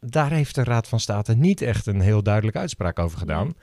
Daar 0.00 0.30
heeft 0.30 0.54
de 0.54 0.64
Raad 0.64 0.88
van 0.88 1.00
State 1.00 1.34
niet 1.34 1.62
echt 1.62 1.86
een 1.86 2.00
heel 2.00 2.22
duidelijke 2.22 2.58
uitspraak 2.58 2.98
over 2.98 3.18
gedaan. 3.18 3.54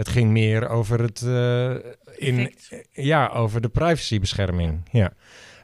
Het 0.00 0.08
ging 0.08 0.30
meer 0.30 0.68
over 0.68 1.00
het 1.02 1.22
eh, 1.22 1.70
in, 2.16 2.38
Effect. 2.38 2.88
ja, 2.92 3.28
over 3.28 3.60
de 3.60 3.68
privacybescherming. 3.68 4.88
Ja. 4.90 5.12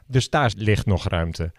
Dus 0.07 0.29
daar 0.29 0.53
ligt 0.55 0.85
nog 0.85 1.07
ruimte. 1.07 1.51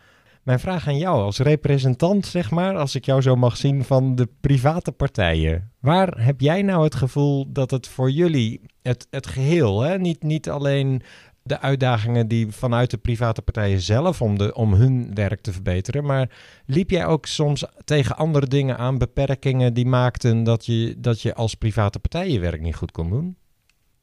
Mijn 0.42 0.60
vraag 0.60 0.88
aan 0.88 0.98
jou 0.98 1.22
als 1.22 1.38
representant, 1.38 2.26
zeg 2.26 2.50
maar, 2.50 2.76
als 2.76 2.94
ik 2.94 3.04
jou 3.04 3.22
zo 3.22 3.36
mag 3.36 3.56
zien 3.56 3.84
van 3.84 4.14
de 4.14 4.28
private 4.40 4.92
partijen. 4.92 5.70
Waar 5.80 6.24
heb 6.24 6.40
jij 6.40 6.62
nou 6.62 6.84
het 6.84 6.94
gevoel 6.94 7.52
dat 7.52 7.70
het 7.70 7.88
voor 7.88 8.10
jullie, 8.10 8.60
het, 8.82 9.06
het 9.10 9.26
geheel, 9.26 9.80
hè? 9.80 9.98
Niet, 9.98 10.22
niet 10.22 10.50
alleen 10.50 11.02
de 11.48 11.60
uitdagingen 11.60 12.28
die 12.28 12.52
vanuit 12.52 12.90
de 12.90 12.96
private 12.96 13.42
partijen 13.42 13.80
zelf 13.80 14.22
om, 14.22 14.38
de, 14.38 14.54
om 14.54 14.72
hun 14.72 15.14
werk 15.14 15.40
te 15.40 15.52
verbeteren, 15.52 16.04
maar 16.04 16.30
liep 16.66 16.90
jij 16.90 17.06
ook 17.06 17.26
soms 17.26 17.64
tegen 17.84 18.16
andere 18.16 18.46
dingen 18.46 18.78
aan, 18.78 18.98
beperkingen 18.98 19.74
die 19.74 19.86
maakten 19.86 20.44
dat 20.44 20.66
je, 20.66 20.94
dat 20.98 21.22
je 21.22 21.34
als 21.34 21.54
private 21.54 21.98
partij 21.98 22.30
je 22.30 22.38
werk 22.38 22.60
niet 22.60 22.74
goed 22.74 22.90
kon 22.90 23.10
doen? 23.10 23.36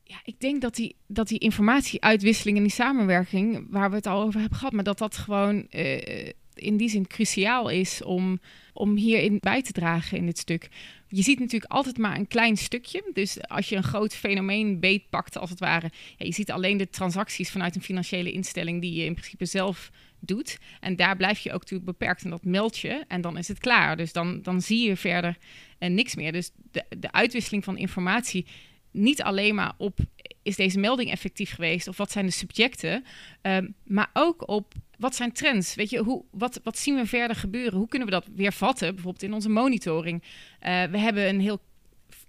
Ja, 0.04 0.18
ik 0.24 0.40
denk 0.40 0.62
dat 0.62 0.76
die, 0.76 0.96
dat 1.08 1.28
die 1.28 1.40
informatieuitwisseling 1.40 2.58
en 2.58 2.64
die 2.64 2.72
samenwerking, 2.72 3.68
waar 3.70 3.90
we 3.90 3.96
het 3.96 4.08
al 4.08 4.22
over 4.22 4.40
hebben 4.40 4.58
gehad, 4.58 4.74
maar 4.74 4.84
dat 4.84 4.98
dat 4.98 5.18
gewoon 5.18 5.68
eh, 5.70 6.30
in 6.56 6.78
die 6.78 6.90
zin 6.90 7.08
cruciaal 7.08 7.70
is 7.70 8.04
om, 8.04 8.40
om 8.74 8.96
hierin 8.96 9.38
bij 9.40 9.62
te 9.62 9.72
dragen 9.72 10.18
in 10.18 10.26
dit 10.26 10.38
stuk. 10.38 10.70
Je 11.08 11.22
ziet 11.22 11.40
natuurlijk 11.40 11.72
altijd 11.72 11.98
maar 11.98 12.18
een 12.18 12.28
klein 12.28 12.58
stukje. 12.58 13.10
Dus 13.14 13.48
als 13.48 13.70
je 13.70 13.76
een 13.76 13.84
groot 13.84 14.16
fenomeen 14.16 14.80
beetpakt, 14.80 15.38
als 15.38 15.50
het 15.50 15.60
ware, 15.60 15.92
ja, 16.18 16.26
je 16.26 16.34
ziet 16.34 16.52
alleen 16.52 16.78
de 16.78 16.90
transacties 16.90 17.52
vanuit 17.52 17.76
een 17.76 17.82
financiële 17.82 18.32
instelling 18.32 18.82
die 18.82 18.94
je 18.94 19.06
in 19.06 19.14
principe 19.14 19.46
zelf 19.46 19.92
doet. 20.20 20.58
En 20.80 20.96
daar 20.96 21.16
blijf 21.16 21.40
je 21.40 21.54
ook 21.54 21.60
natuurlijk 21.60 21.90
beperkt 21.90 22.24
en 22.24 22.30
dat 22.30 22.44
meld 22.44 22.78
je 22.78 23.04
en 23.08 23.22
dan 23.22 23.38
is 23.38 23.48
het 23.48 23.60
klaar. 23.60 23.98
Dus 23.98 24.14
dan, 24.14 24.42
dan 24.42 24.62
zie 24.62 24.88
je 24.88 24.96
verder 24.96 25.38
eh, 25.78 25.90
niks 25.90 26.16
meer. 26.16 26.32
Dus 26.32 26.52
de, 26.72 26.86
de 26.98 27.12
uitwisseling 27.12 27.64
van 27.64 27.78
informatie 27.78 28.46
niet 28.96 29.22
alleen 29.24 29.56
maar 29.56 29.74
op 29.78 30.00
is 30.44 30.56
deze 30.56 30.80
melding 30.80 31.12
effectief 31.12 31.54
geweest 31.54 31.88
of 31.88 31.98
wat 31.98 32.12
zijn 32.12 32.26
de 32.26 32.32
subjecten, 32.32 33.04
ehm, 33.42 33.68
maar 33.84 34.10
ook 34.14 34.48
op 34.48 34.74
wat 34.98 35.16
zijn 35.16 35.32
trends. 35.32 35.76
Weet 35.76 35.90
je, 35.90 36.00
hoe, 36.00 36.24
wat, 36.32 36.60
wat 36.64 36.78
zien 36.78 36.96
we 36.96 37.06
verder 37.06 37.36
gebeuren? 37.36 37.78
Hoe 37.78 37.88
kunnen 37.88 38.08
we 38.08 38.14
dat 38.14 38.28
weer 38.36 38.54
vatten, 38.54 38.94
bijvoorbeeld 38.94 39.24
in 39.24 39.34
onze 39.34 39.50
monitoring? 39.50 40.24
Eh, 40.60 40.84
we 40.84 40.98
hebben 40.98 41.28
een 41.28 41.40
heel 41.40 41.62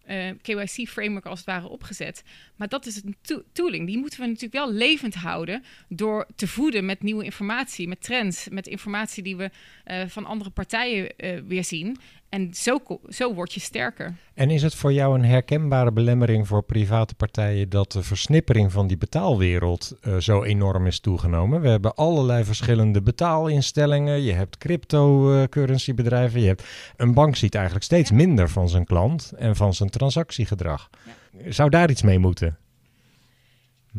eh, 0.04 0.30
KYC-framework 0.42 1.26
als 1.26 1.38
het 1.38 1.48
ware 1.48 1.68
opgezet. 1.68 2.22
Maar 2.56 2.68
dat 2.68 2.86
is 2.86 3.02
een 3.02 3.16
to- 3.22 3.42
tooling. 3.52 3.86
Die 3.86 3.98
moeten 3.98 4.20
we 4.20 4.26
natuurlijk 4.26 4.52
wel 4.52 4.72
levend 4.72 5.14
houden 5.14 5.64
door 5.88 6.26
te 6.36 6.48
voeden 6.48 6.84
met 6.84 7.02
nieuwe 7.02 7.24
informatie, 7.24 7.88
met 7.88 8.02
trends, 8.02 8.48
met 8.48 8.66
informatie 8.66 9.22
die 9.22 9.36
we 9.36 9.50
eh, 9.84 10.06
van 10.06 10.24
andere 10.24 10.50
partijen 10.50 11.12
weer 11.46 11.64
zien. 11.64 11.96
En 12.28 12.54
zo, 12.54 12.78
zo 13.08 13.34
word 13.34 13.52
je 13.52 13.60
sterker. 13.60 14.14
En 14.34 14.50
is 14.50 14.62
het 14.62 14.74
voor 14.74 14.92
jou 14.92 15.18
een 15.18 15.24
herkenbare 15.24 15.92
belemmering 15.92 16.46
voor 16.46 16.62
private 16.62 17.14
partijen 17.14 17.68
dat 17.68 17.92
de 17.92 18.02
versnippering 18.02 18.72
van 18.72 18.86
die 18.86 18.96
betaalwereld 18.96 19.96
eh, 20.00 20.16
zo 20.16 20.42
enorm 20.42 20.86
is 20.86 21.00
toegenomen? 21.00 21.60
We 21.60 21.68
hebben 21.68 21.94
allerlei 21.94 22.44
verschillende 22.44 23.02
betaalinstellingen. 23.02 24.22
Je 24.22 24.32
hebt 24.32 24.58
cryptocurrency 24.58 25.94
bedrijven. 25.94 26.40
Je 26.40 26.46
hebt 26.46 26.64
een 26.96 27.14
bank 27.14 27.36
ziet 27.36 27.54
eigenlijk 27.54 27.84
steeds 27.84 28.10
minder 28.10 28.48
van 28.48 28.68
zijn 28.68 28.84
klant 28.84 29.32
en 29.36 29.56
van 29.56 29.74
zijn 29.74 29.90
transactiegedrag. 29.90 30.90
Zou 31.48 31.70
daar 31.70 31.90
iets 31.90 32.02
mee 32.02 32.18
moeten? 32.18 32.58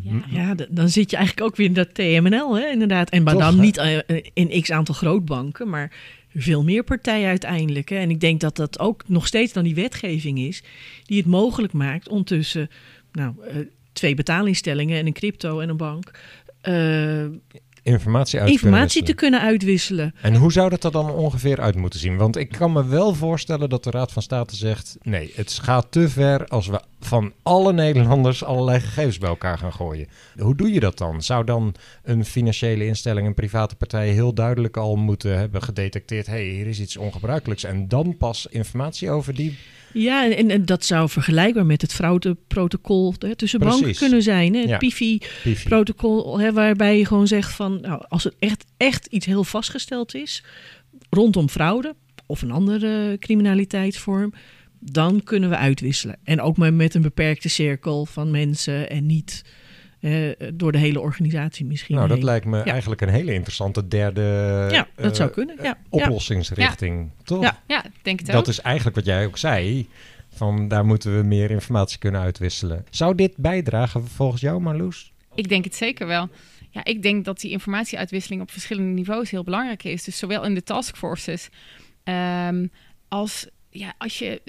Ja. 0.02 0.22
Ja, 0.30 0.56
dan 0.70 0.90
zit 0.90 1.12
je 1.12 1.18
eigenlijk 1.18 1.48
ook 1.48 1.56
weer 1.56 1.68
in 1.68 1.74
dat 1.74 1.94
TMNL, 1.94 2.58
hè, 2.58 2.68
inderdaad. 2.68 3.10
En 3.10 3.24
maar 3.24 3.34
Toch, 3.34 3.42
dan 3.42 3.56
hè? 3.56 3.62
niet 3.62 3.78
eh, 3.78 4.24
in 4.34 4.62
x 4.62 4.72
aantal 4.72 4.96
grootbanken, 4.96 5.70
maar 5.70 5.92
veel 6.38 6.64
meer 6.64 6.84
partijen 6.84 7.28
uiteindelijk. 7.28 7.90
Hè. 7.90 7.96
En 7.96 8.10
ik 8.10 8.20
denk 8.20 8.40
dat 8.40 8.56
dat 8.56 8.80
ook 8.80 9.04
nog 9.08 9.28
steeds 9.28 9.54
dan 9.54 9.64
die 9.64 9.76
wetgeving 9.76 10.40
is 10.40 10.64
die 11.06 11.18
het 11.18 11.26
mogelijk 11.26 11.74
maakt 11.74 12.10
om 12.10 12.24
tussen 12.24 12.70
nou, 13.12 13.34
eh, 13.48 13.56
twee 13.94 14.16
betaalinstellingen 14.16 15.00
en 15.00 15.06
een 15.06 15.14
crypto 15.14 15.60
en 15.60 15.70
een 15.70 15.78
bank 15.78 16.12
eh, 16.62 17.26
Informatie 17.88 18.40
uit 18.40 18.50
informatie 18.50 19.04
te 19.04 19.14
kunnen 19.14 19.42
uitwisselen. 19.42 20.06
wisselen. 20.06 20.34
En 20.34 20.42
hoe 20.42 20.52
zou 20.52 20.70
dat 20.70 20.84
er 20.84 20.92
dan 20.92 21.12
ongeveer 21.12 21.62
uit 21.62 21.76
moeten 21.76 22.00
zien? 22.00 22.18
Want 22.18 22.36
ik 22.36 22.50
kan 22.50 22.72
me 22.72 22.86
wel 22.86 23.14
voorstellen 23.14 23.70
dat 23.70 23.84
de 23.84 23.92
Raad 23.92 24.12
van 24.12 24.22
State 24.22 24.56
zegt: 24.56 24.98
nee, 25.02 25.32
het 25.36 25.60
gaat 25.62 25.88
te 25.90 26.10
ver 26.10 26.46
als 26.46 26.68
we 26.68 26.82
van 27.00 27.34
alle 27.44 27.74
Nederlanders 27.74 28.44
allerlei 28.44 28.80
gegevens 28.80 29.18
bij 29.18 29.30
elkaar 29.30 29.58
gaan 29.58 29.74
gooien. 29.74 30.08
Hoe 30.38 30.56
doe 30.56 30.74
je 30.74 30.80
dat 30.80 30.98
dan? 30.98 31.22
Zou 31.22 31.44
dan 31.44 31.76
een 32.04 32.26
financiële 32.26 32.86
instelling, 32.86 33.28
een 33.28 33.34
private 33.34 33.76
partij 33.76 34.10
heel 34.10 34.34
duidelijk 34.34 34.78
al 34.78 34.96
moeten 34.96 35.38
hebben 35.38 35.64
gedetecteerd: 35.64 36.26
hé, 36.26 36.34
hey, 36.34 36.46
hier 36.46 36.68
is 36.68 36.80
iets 36.80 36.98
ongebruikelijks. 36.98 37.64
En 37.64 37.88
dan 37.88 38.18
pas 38.18 38.48
informatie 38.50 39.10
over 39.10 39.36
die. 39.36 39.58
Ja, 39.94 40.32
en, 40.32 40.50
en 40.50 40.66
dat 40.66 40.86
zou 40.86 41.10
vergelijkbaar 41.10 41.66
met 41.66 41.82
het 41.82 41.94
fraudeprotocol 41.94 43.14
hè, 43.20 43.36
tussen 43.36 43.60
banken 43.60 43.96
kunnen 43.96 44.22
zijn. 44.22 44.54
Hè? 44.54 44.60
Het 44.60 44.70
Ja. 44.70 44.78
PIFI 44.78 45.22
PIFI. 45.44 45.68
protocol, 45.68 46.40
hè, 46.40 46.54
waarbij 46.54 46.98
je 46.98 47.06
gewoon 47.06 47.28
zegt 47.28 47.54
van, 47.54 47.82
nou, 47.82 48.06
als 48.08 48.24
het 48.24 48.36
echt, 48.40 48.66
echt 48.78 49.06
iets 49.06 49.26
heel 49.26 49.44
vastgesteld 49.44 50.16
is 50.16 50.44
rondom 51.10 51.50
fraude 51.50 51.96
of 52.26 52.42
een 52.42 52.52
andere 52.52 53.18
criminaliteitsvorm, 53.20 54.34
dan 54.80 55.24
kunnen 55.24 55.50
we 55.50 55.58
uitwisselen. 55.58 56.18
En 56.24 56.42
ook 56.42 56.58
maar 56.58 56.74
met 56.74 56.94
een 56.94 57.02
beperkte 57.02 57.50
cirkel 57.50 58.06
van 58.06 58.32
mensen 58.32 58.90
en 58.90 59.06
niet 59.06 59.44
eh, 60.00 60.30
door 60.54 60.72
de 60.72 60.78
hele 60.78 61.00
organisatie 61.00 61.66
misschien. 61.66 61.96
Nou, 61.96 62.08
dat 62.08 62.18
heen. 62.18 62.26
lijkt 62.26 62.46
me 62.46 62.58
Ja. 62.58 62.64
eigenlijk 62.66 63.02
een 63.02 63.10
hele 63.10 63.34
interessante 63.34 63.88
derde 63.88 64.22
Ja, 64.72 64.88
dat 64.96 65.12
eh, 65.12 65.18
zou 65.18 65.30
kunnen. 65.30 65.56
Ja, 65.58 65.64
ja. 65.64 65.78
oplossingsrichting. 65.90 67.10
Toch? 67.24 67.42
Ja. 67.42 67.62
Ja, 67.68 67.86
ik 67.86 67.92
denk 68.02 68.20
het 68.20 68.28
ook. 68.30 68.36
Dat 68.36 68.48
is 68.48 68.62
eigenlijk 68.62 68.96
wat 68.96 69.06
jij 69.06 69.26
ook 69.26 69.38
zei. 69.38 69.88
Van 70.34 70.68
daar 70.68 70.86
moeten 70.86 71.18
we 71.18 71.24
meer 71.24 71.52
informatie 71.52 72.00
kunnen 72.00 72.22
uitwisselen. 72.22 72.86
Zou 72.90 73.16
dit 73.16 73.34
bijdragen 73.38 74.08
volgens 74.08 74.42
jou, 74.42 74.62
Marloes? 74.62 75.14
Ik 75.36 75.50
denk 75.50 75.64
het 75.64 75.76
zeker 75.76 76.08
wel. 76.08 76.30
Ja, 76.70 76.84
ik 76.84 77.02
denk 77.02 77.26
dat 77.26 77.40
die 77.40 77.52
informatieuitwisseling 77.52 78.42
op 78.42 78.52
verschillende 78.52 78.92
niveaus 78.92 79.30
heel 79.32 79.44
belangrijk 79.44 79.84
is. 79.84 80.04
Dus 80.04 80.18
zowel 80.18 80.44
in 80.46 80.54
de 80.54 80.64
taskforces 80.64 81.50
ehm, 82.04 82.68
als 83.08 83.48
ja, 83.70 83.94
als 83.98 84.20
je, 84.20 84.42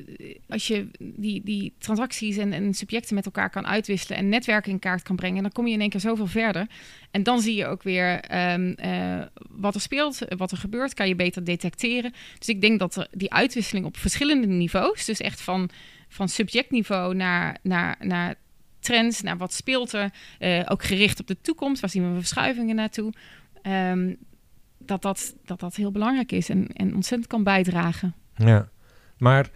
als 0.49 0.67
je 0.67 0.89
die, 0.99 1.43
die 1.45 1.73
transacties 1.79 2.37
en, 2.37 2.53
en 2.53 2.75
subjecten 2.75 3.15
met 3.15 3.25
elkaar 3.25 3.51
kan 3.51 3.67
uitwisselen 3.67 4.19
en 4.19 4.29
netwerken 4.29 4.73
in 4.73 4.79
kaart 4.79 5.03
kan 5.03 5.17
brengen, 5.17 5.43
dan 5.43 5.53
kom 5.53 5.67
je 5.67 5.73
in 5.73 5.81
één 5.81 5.91
keer 5.91 6.01
zoveel 6.01 6.27
verder. 6.27 6.67
En 7.11 7.23
dan 7.23 7.41
zie 7.41 7.55
je 7.55 7.67
ook 7.67 7.83
weer 7.83 8.21
ehm, 8.21 8.73
eh, 8.73 9.23
wat 9.51 9.75
er 9.75 9.81
speelt, 9.81 10.19
wat 10.37 10.51
er 10.51 10.57
gebeurt, 10.57 10.95
kan 10.95 11.09
je 11.09 11.15
beter 11.15 11.45
detecteren. 11.45 12.13
Dus 12.39 12.49
ik 12.49 12.61
denk 12.61 12.79
dat 12.79 12.97
er 12.97 13.09
die 13.11 13.33
uitwisseling 13.33 13.87
op 13.87 13.97
verschillende 13.97 14.47
niveaus, 14.47 15.05
dus 15.05 15.21
echt 15.21 15.41
van, 15.41 15.71
van 16.09 16.29
subjectniveau 16.29 17.15
naar, 17.15 17.59
naar, 17.63 17.97
naar 18.01 18.35
trends, 18.81 19.23
naar 19.23 19.37
wat 19.37 19.53
speelt 19.53 19.93
er, 19.93 20.11
eh, 20.39 20.63
ook 20.69 20.83
gericht 20.83 21.21
op 21.21 21.27
de 21.27 21.41
toekomst, 21.41 21.81
waar 21.81 21.91
zien 21.91 22.13
we 22.13 22.19
verschuivingen 22.19 22.77
naartoe, 22.77 23.13
ehm, 23.63 24.15
dat, 24.79 25.03
dat, 25.03 25.35
dat 25.45 25.61
dat 25.61 25.77
heel 25.77 25.91
belangrijk 25.91 26.33
is 26.33 26.49
en, 26.49 26.67
en 26.67 26.95
ontzettend 26.95 27.31
kan 27.31 27.43
bijdragen. 27.43 28.15
Ja. 28.37 28.69
Maar 29.19 29.51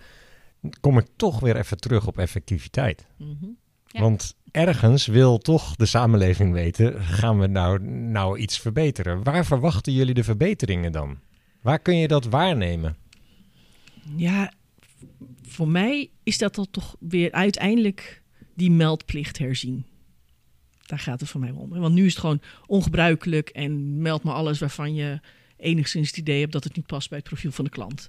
kom 0.80 0.98
ik 0.98 1.06
toch 1.16 1.40
weer 1.40 1.56
even 1.56 1.76
terug 1.76 2.06
op 2.06 2.18
effectiviteit. 2.18 3.06
Mhm. 3.16 3.46
Ja. 3.86 4.00
Want 4.00 4.36
ergens 4.50 5.06
wil 5.06 5.38
toch 5.38 5.76
de 5.76 5.86
samenleving 5.86 6.52
weten, 6.52 7.02
gaan 7.02 7.38
we 7.38 7.46
nou, 7.46 7.82
nou 7.88 8.38
iets 8.38 8.58
verbeteren? 8.58 9.22
Waar 9.22 9.44
verwachten 9.44 9.92
jullie 9.92 10.14
de 10.14 10.24
verbeteringen 10.24 10.92
dan? 10.92 11.18
Waar 11.60 11.78
kun 11.78 11.96
je 11.96 12.08
dat 12.08 12.24
waarnemen? 12.24 12.96
Ja, 14.16 14.52
voor 15.42 15.68
mij 15.68 16.10
is 16.22 16.38
dat 16.38 16.54
dan 16.54 16.66
toch 16.70 16.96
weer 16.98 17.32
uiteindelijk 17.32 18.22
die 18.54 18.70
meldplicht 18.70 19.38
herzien. 19.38 19.86
Daar 20.86 20.98
gaat 20.98 21.20
het 21.20 21.28
voor 21.28 21.40
mij 21.40 21.50
om. 21.50 21.68
Want 21.68 21.94
nu 21.94 22.04
is 22.04 22.10
het 22.10 22.20
gewoon 22.20 22.40
ongebruikelijk 22.66 23.48
en 23.48 24.02
meld 24.02 24.22
maar 24.22 24.34
alles 24.34 24.58
waarvan 24.58 24.94
je 24.94 25.20
enigszins 25.56 26.08
het 26.08 26.16
idee 26.16 26.40
hebt 26.40 26.52
dat 26.52 26.64
het 26.64 26.76
niet 26.76 26.86
past 26.86 27.08
bij 27.08 27.18
het 27.18 27.28
profiel 27.28 27.52
van 27.52 27.64
de 27.64 27.70
klant. 27.70 28.08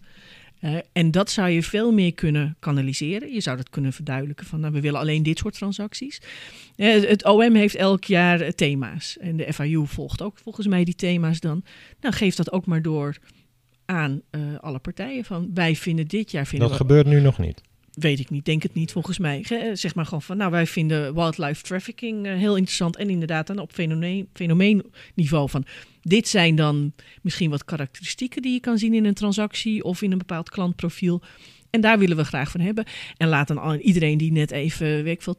Eh, 0.64 0.76
en 0.92 1.12
dat 1.12 1.30
zou 1.30 1.50
je 1.50 1.64
veel 1.64 1.92
meer 1.92 2.14
kunnen 2.14 2.56
kanaliseren. 2.60 3.34
Je 3.34 3.42
zou 3.42 3.58
dat 3.58 3.70
kunnen 3.70 3.94
verduidelijken 3.94 4.46
van 4.46 4.60
nou, 4.60 4.74
we 4.74 4.82
willen 4.82 5.00
alleen 5.00 5.24
dit 5.24 5.38
soort 5.38 5.54
transacties. 5.54 6.22
Eh, 6.76 7.02
het- 7.02 7.26
OM 7.26 7.56
heeft 7.56 7.76
elk 7.76 8.04
jaar 8.04 8.42
eh, 8.42 8.50
thema's. 8.52 9.18
En 9.18 9.38
de 9.38 9.54
FIU 9.54 9.88
volgt 9.88 10.22
ook 10.22 10.38
volgens 10.38 10.68
mij 10.68 10.84
die 10.84 10.96
thema's 10.96 11.40
dan. 11.40 11.64
Nou, 12.02 12.16
geef 12.16 12.36
dat 12.36 12.52
ook 12.52 12.66
maar 12.66 12.82
door 12.82 13.18
aan 13.86 14.22
alle 14.60 14.80
partijen. 14.80 15.24
Van 15.26 15.50
wij 15.54 15.76
vinden 15.76 16.08
dit 16.08 16.32
jaar 16.32 16.46
vinden 16.48 16.68
Dat 16.70 16.78
we, 16.78 16.84
gebeurt 16.84 17.06
nu 17.06 17.20
nog 17.22 17.38
niet. 17.38 17.62
Weet 17.94 18.20
ik 18.20 18.30
niet, 18.30 18.46
denk 18.46 18.64
het 18.64 18.74
niet 18.74 18.92
volgens 18.92 19.18
mij. 19.18 19.46
Zeg 19.74 19.96
maar 19.96 20.06
gewoon 20.06 20.22
van, 20.22 20.38
nou 20.38 20.52
wij 20.52 20.68
vinden 20.68 21.14
wildlife 21.14 21.64
trafficking 21.64 22.26
eh, 22.26 22.34
heel 22.34 22.56
interessant. 22.56 22.96
En 22.96 23.10
inderdaad 23.10 23.48
dan 23.48 23.60
op 23.60 23.72
fenomeen, 23.72 24.28
fenomeenniveau 24.34 25.50
van, 25.50 25.66
dit 26.02 26.28
zijn 26.28 26.56
dan 26.56 26.94
misschien 27.22 27.50
wat 27.50 27.66
karakteristieken 27.66 28.42
die 28.42 28.54
je 28.54 28.60
kan 28.60 28.78
zien 28.78 28.94
in 28.94 29.06
een 29.06 29.14
transactie 29.14 29.84
of 29.84 30.02
in 30.02 30.12
een 30.12 30.18
bepaald 30.18 30.50
klantprofiel. 30.50 31.22
En 31.70 31.82
daar 31.82 32.00
willen 32.00 32.18
we 32.18 32.24
graag 32.24 32.52
van 32.52 32.62
hebben. 32.62 32.86
En 33.18 33.28
laat 33.28 33.48
dan 33.48 33.80
iedereen 33.80 34.18
die 34.18 34.32
net 34.32 34.52
even, 34.52 35.04
weet 35.04 35.24
veel, 35.24 35.36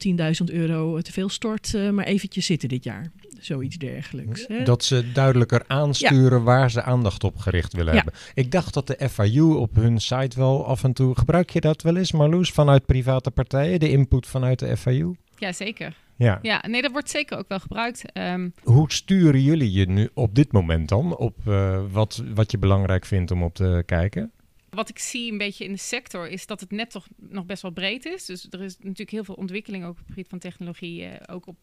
10.000 0.48 0.54
euro 0.54 1.00
te 1.00 1.12
veel 1.12 1.28
stort, 1.28 1.74
eh, 1.74 1.90
maar 1.90 2.04
eventjes 2.04 2.46
zitten 2.46 2.68
dit 2.68 2.84
jaar. 2.84 3.12
Zoiets 3.44 3.76
dergelijks. 3.76 4.44
Hè? 4.48 4.62
Dat 4.64 4.84
ze 4.84 5.12
duidelijker 5.12 5.64
aansturen 5.66 6.42
waar 6.42 6.70
ze 6.70 6.82
aandacht 6.82 7.24
op 7.24 7.36
gericht 7.38 7.72
willen 7.72 7.94
Ja. 7.94 8.02
hebben. 8.02 8.20
Ik 8.34 8.50
dacht 8.50 8.74
dat 8.74 8.86
de 8.86 9.08
FIU 9.10 9.42
op 9.42 9.74
hun 9.74 10.00
site 10.00 10.38
wel 10.38 10.66
af 10.66 10.84
en 10.84 10.92
toe... 10.92 11.18
Gebruik 11.18 11.50
je 11.50 11.60
dat 11.60 11.82
wel 11.82 11.96
eens, 11.96 12.12
Marloes, 12.12 12.50
vanuit 12.50 12.86
private 12.86 13.30
partijen? 13.30 13.80
De 13.80 13.90
input 13.90 14.26
vanuit 14.26 14.58
de 14.58 14.76
FIU? 14.76 15.16
Ja, 15.38 15.52
zeker. 15.52 15.96
Ja. 16.16 16.38
Ja, 16.42 16.64
nee, 16.68 16.82
dat 16.82 16.92
wordt 16.92 17.10
zeker 17.10 17.38
ook 17.38 17.48
wel 17.48 17.60
gebruikt. 17.60 18.12
Ehm, 18.12 18.48
Hoe 18.62 18.92
sturen 18.92 19.42
jullie 19.42 19.72
je 19.72 19.86
nu 19.88 20.08
op 20.14 20.34
dit 20.34 20.52
moment 20.52 20.88
dan 20.88 21.16
op 21.16 21.36
eh, 21.46 21.80
wat, 21.90 22.22
wat 22.34 22.50
je 22.50 22.58
belangrijk 22.58 23.04
vindt 23.04 23.30
om 23.30 23.42
op 23.42 23.54
te 23.54 23.82
kijken? 23.86 24.32
wat 24.70 24.88
ik 24.88 24.98
zie 24.98 25.32
een 25.32 25.38
beetje 25.38 25.64
in 25.64 25.72
de 25.72 25.78
sector 25.78 26.28
is 26.28 26.46
dat 26.46 26.60
het 26.60 26.70
net 26.70 26.90
toch 26.90 27.06
nog 27.16 27.46
best 27.46 27.62
wel 27.62 27.70
breed 27.70 28.04
is. 28.04 28.24
Dus 28.24 28.46
er 28.50 28.62
is 28.62 28.76
natuurlijk 28.78 29.10
heel 29.10 29.24
veel 29.24 29.34
ontwikkeling 29.34 29.84
ook 29.84 29.90
op 29.90 29.96
het 29.98 30.06
gebied 30.08 30.28
van 30.28 30.38
technologie. 30.38 31.04
eh, 31.04 31.34
ook 31.34 31.46
op, 31.46 31.56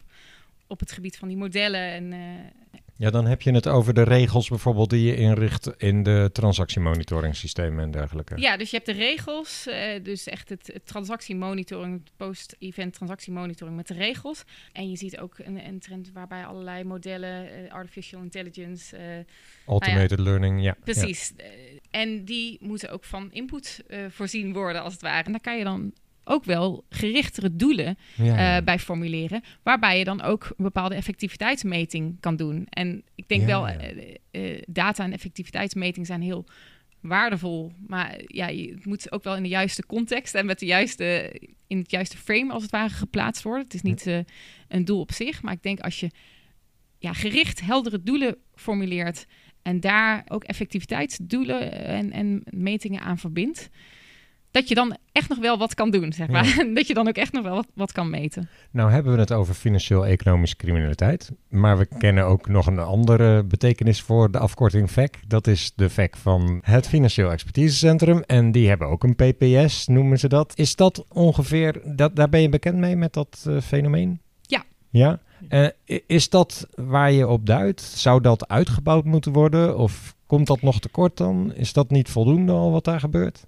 op 0.72 0.80
het 0.80 0.92
gebied 0.92 1.16
van 1.16 1.28
die 1.28 1.36
modellen. 1.36 1.80
En, 1.80 2.12
eh, 2.12 2.78
Ja, 2.96 3.10
dan 3.10 3.26
heb 3.26 3.42
je 3.42 3.52
het 3.52 3.68
over 3.68 3.94
de 3.94 4.02
regels 4.02 4.48
bijvoorbeeld 4.48 4.90
die 4.90 5.02
je 5.06 5.16
inricht 5.16 5.70
in 5.76 6.02
de 6.02 6.30
transactiemonitoringsystemen 6.32 7.84
en 7.84 7.90
dergelijke. 7.90 8.40
ja, 8.40 8.56
dus 8.56 8.70
je 8.70 8.76
hebt 8.76 8.88
de 8.88 9.04
regels. 9.04 9.66
eh, 9.66 10.02
dus 10.04 10.26
echt 10.26 10.48
het, 10.48 10.66
het 10.72 10.86
transactiemonitoring, 10.86 12.00
het 12.04 12.10
post-event 12.16 12.94
transactiemonitoring 12.94 13.76
met 13.76 13.86
de 13.86 13.94
regels. 13.94 14.44
En 14.72 14.90
je 14.90 14.96
ziet 14.96 15.18
ook 15.18 15.38
een, 15.38 15.66
een 15.66 15.78
trend 15.78 16.10
waarbij 16.12 16.44
allerlei 16.46 16.84
modellen, 16.84 17.64
eh, 17.64 17.72
artificial 17.72 18.22
intelligence, 18.22 18.96
eh, 18.96 19.04
Automated 19.66 20.18
learning, 20.18 20.62
ja. 20.62 20.76
Precies. 20.84 21.32
En 21.90 22.24
die 22.24 22.58
moeten 22.60 22.90
ook 22.90 23.04
van 23.04 23.32
input 23.32 23.84
voorzien 24.08 24.52
worden, 24.52 24.82
als 24.82 24.92
het 24.92 25.02
ware. 25.02 25.24
En 25.24 25.32
daar 25.32 25.40
kan 25.40 25.58
je 25.58 25.64
dan 25.64 25.92
ook 26.24 26.44
wel 26.44 26.84
gerichtere 26.88 27.56
doelen 27.56 27.98
Ja. 28.16 28.56
Eh, 28.56 28.64
bij 28.64 28.78
formuleren, 28.78 29.42
waarbij 29.62 29.98
je 29.98 30.04
dan 30.04 30.22
ook 30.22 30.44
een 30.44 30.64
bepaalde 30.64 30.94
effectiviteitsmeting 30.94 32.16
kan 32.20 32.36
doen. 32.36 32.66
En 32.70 33.02
ik 33.14 33.28
denk 33.28 33.40
Ja, 33.40 33.46
wel, 33.46 33.68
ja. 33.68 33.74
eh, 33.78 34.14
eh, 34.30 34.62
data 34.66 35.04
en 35.04 35.12
effectiviteitsmeting 35.12 36.06
zijn 36.06 36.22
heel 36.22 36.44
waardevol, 37.00 37.72
maar 37.86 38.20
ja, 38.26 38.48
je, 38.48 38.70
het 38.70 38.84
moet 38.86 39.12
ook 39.12 39.24
wel 39.24 39.36
in 39.36 39.42
de 39.42 39.48
juiste 39.48 39.86
context 39.86 40.34
en 40.34 40.46
met 40.46 40.58
de 40.58 40.66
juiste, 40.66 41.36
in 41.66 41.78
het 41.78 41.90
juiste 41.90 42.16
frame 42.16 42.52
als 42.52 42.62
het 42.62 42.70
ware 42.70 42.88
geplaatst 42.88 43.42
worden. 43.42 43.64
Het 43.64 43.74
is 43.74 43.82
niet 43.82 44.06
een 44.68 44.84
doel 44.84 45.00
op 45.00 45.12
zich, 45.12 45.42
maar 45.42 45.52
ik 45.52 45.62
denk 45.62 45.80
als 45.80 46.00
je 46.00 46.10
ja, 46.98 47.12
gericht 47.12 47.60
heldere 47.60 48.02
doelen 48.02 48.36
formuleert 48.54 49.26
en 49.62 49.80
daar 49.80 50.24
ook 50.28 50.44
effectiviteitsdoelen 50.44 51.72
en, 51.72 52.12
en 52.12 52.42
metingen 52.50 53.00
aan 53.00 53.18
verbindt, 53.18 53.68
dat 54.52 54.68
je 54.68 54.74
dan 54.74 54.96
echt 55.12 55.28
nog 55.28 55.38
wel 55.38 55.58
wat 55.58 55.74
kan 55.74 55.90
doen, 55.90 56.12
zeg 56.12 56.28
maar. 56.28 56.64
dat 56.74 56.86
je 56.86 56.94
dan 56.94 57.08
ook 57.08 57.16
echt 57.16 57.32
nog 57.32 57.42
wel 57.42 57.54
wat, 57.54 57.66
wat 57.74 57.92
kan 57.92 58.10
meten. 58.10 58.48
Nou 58.70 58.90
hebben 58.90 59.12
we 59.12 59.18
het 59.18 59.32
over 59.32 59.54
financieel-economische 59.54 60.56
criminaliteit. 60.56 61.30
Maar 61.48 61.78
we 61.78 61.86
kennen 61.98 62.24
ook 62.24 62.48
nog 62.48 62.66
een 62.66 62.78
andere 62.78 63.44
betekenis 63.44 64.02
voor 64.02 64.30
de 64.30 64.38
afkorting 64.38 64.90
VEC. 64.90 65.20
Dat 65.26 65.46
is 65.46 65.72
de 65.76 65.90
VEC 65.90 66.16
van 66.16 66.60
het 66.62 66.88
Financieel 66.88 67.30
Expertisecentrum. 67.30 68.22
En 68.26 68.52
die 68.52 68.68
hebben 68.68 68.88
ook 68.88 69.04
een 69.04 69.16
PPS, 69.16 69.86
noemen 69.86 70.18
ze 70.18 70.28
dat. 70.28 70.52
Is 70.56 70.76
dat 70.76 71.04
ongeveer, 71.08 71.80
dat, 71.84 72.16
daar 72.16 72.28
ben 72.28 72.40
je 72.40 72.48
bekend 72.48 72.76
mee 72.76 72.96
met 72.96 73.12
dat 73.12 73.44
eh, 73.48 73.60
fenomeen? 73.60 74.20
Ja. 74.40 74.64
Ja? 74.90 75.20
Eh, 75.48 75.68
is 76.06 76.28
dat 76.28 76.66
waar 76.74 77.12
je 77.12 77.28
op 77.28 77.46
duidt? 77.46 77.80
Zou 77.80 78.20
dat 78.20 78.48
uitgebouwd 78.48 79.04
moeten 79.04 79.32
worden? 79.32 79.78
Of 79.78 80.14
komt 80.26 80.46
dat 80.46 80.62
nog 80.62 80.80
tekort 80.80 81.16
dan? 81.16 81.54
Is 81.54 81.72
dat 81.72 81.90
niet 81.90 82.08
voldoende 82.08 82.52
al 82.52 82.70
wat 82.70 82.84
daar 82.84 83.00
gebeurt? 83.00 83.46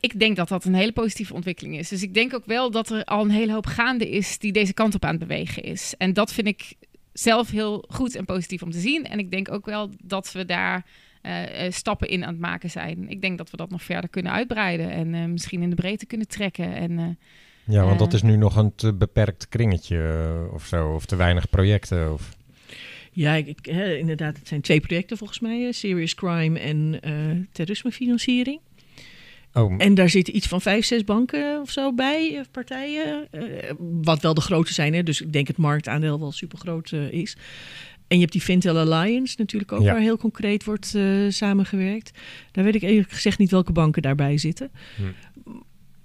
Ik 0.00 0.18
denk 0.18 0.36
dat 0.36 0.48
dat 0.48 0.64
een 0.64 0.74
hele 0.74 0.92
positieve 0.92 1.34
ontwikkeling 1.34 1.78
is. 1.78 1.88
Dus 1.88 2.02
ik 2.02 2.14
denk 2.14 2.34
ook 2.34 2.44
wel 2.46 2.70
dat 2.70 2.90
er 2.90 3.04
al 3.04 3.24
een 3.24 3.30
hele 3.30 3.52
hoop 3.52 3.66
gaande 3.66 4.10
is 4.10 4.38
die 4.38 4.52
deze 4.52 4.72
kant 4.74 4.94
op 4.94 5.04
aan 5.04 5.10
het 5.10 5.28
bewegen 5.28 5.62
is. 5.62 5.94
En 5.98 6.12
dat 6.12 6.32
vind 6.32 6.46
ik 6.46 6.74
zelf 7.12 7.50
heel 7.50 7.84
goed 7.88 8.14
en 8.14 8.24
positief 8.24 8.62
om 8.62 8.70
te 8.70 8.80
zien. 8.80 9.04
En 9.04 9.18
ik 9.18 9.30
denk 9.30 9.52
ook 9.52 9.66
wel 9.66 9.90
dat 10.02 10.32
we 10.32 10.44
daar 10.44 10.84
eh, 11.22 11.66
eh, 11.66 11.72
stappen 11.72 12.08
in 12.08 12.22
aan 12.24 12.32
het 12.32 12.40
maken 12.40 12.70
zijn. 12.70 13.08
Ik 13.08 13.20
denk 13.20 13.38
dat 13.38 13.50
we 13.50 13.56
dat 13.56 13.70
nog 13.70 13.82
verder 13.82 14.10
kunnen 14.10 14.32
uitbreiden 14.32 14.90
en 14.90 15.14
eh, 15.14 15.24
misschien 15.24 15.62
in 15.62 15.70
de 15.70 15.76
breedte 15.76 16.06
kunnen 16.06 16.28
trekken. 16.28 16.74
En 16.74 16.98
eh, 16.98 17.04
Ja, 17.74 17.84
want 17.84 17.98
dat 17.98 18.12
is 18.12 18.22
nu 18.22 18.36
nog 18.36 18.56
een 18.56 18.74
te 18.74 18.92
beperkt 18.94 19.48
kringetje 19.48 20.48
of 20.52 20.66
zo. 20.66 20.94
Of 20.94 21.06
te 21.06 21.16
weinig 21.16 21.50
projecten. 21.50 22.12
Of... 22.12 22.36
Ja, 23.12 23.34
ik, 23.34 23.46
ik- 23.46 23.66
hè, 23.66 23.94
inderdaad, 23.96 24.36
het 24.38 24.48
zijn 24.48 24.60
twee 24.60 24.80
projecten 24.80 25.16
volgens 25.16 25.40
mij. 25.40 25.72
Serious 25.72 26.14
Crime 26.14 26.58
en 26.58 26.98
eh 27.00 27.12
terrorismefinanciering. 27.52 28.60
Oh, 29.56 29.74
En 29.78 29.94
daar 29.94 30.08
zitten 30.10 30.36
iets 30.36 30.46
van 30.46 30.60
vijf, 30.60 30.84
zes 30.84 31.04
banken 31.04 31.60
of 31.60 31.70
zo 31.70 31.92
bij, 31.94 32.36
eh, 32.36 32.44
partijen. 32.50 33.26
eh, 33.30 33.70
wat 33.78 34.22
wel 34.22 34.34
de 34.34 34.40
grote 34.40 34.72
zijn, 34.72 34.94
hè? 34.94 35.02
dus 35.02 35.20
ik 35.20 35.32
denk 35.32 35.46
het 35.46 35.56
marktaandeel 35.56 36.20
wel 36.20 36.32
super 36.32 36.58
groot 36.58 36.92
is. 37.10 37.36
En 38.08 38.16
je 38.16 38.20
hebt 38.20 38.32
die 38.32 38.40
Fintel 38.42 38.78
Alliance 38.78 39.34
natuurlijk 39.38 39.72
ook, 39.72 39.82
Ja. 39.82 39.92
waar 39.92 40.00
heel 40.00 40.16
concreet 40.16 40.64
wordt 40.64 40.94
eh, 40.94 41.02
samengewerkt. 41.28 42.10
Daar 42.52 42.64
weet 42.64 42.74
ik 42.74 42.82
eerlijk 42.82 43.10
gezegd 43.12 43.38
niet 43.38 43.50
welke 43.50 43.72
banken 43.72 44.02
daarbij 44.02 44.38
zitten. 44.38 44.70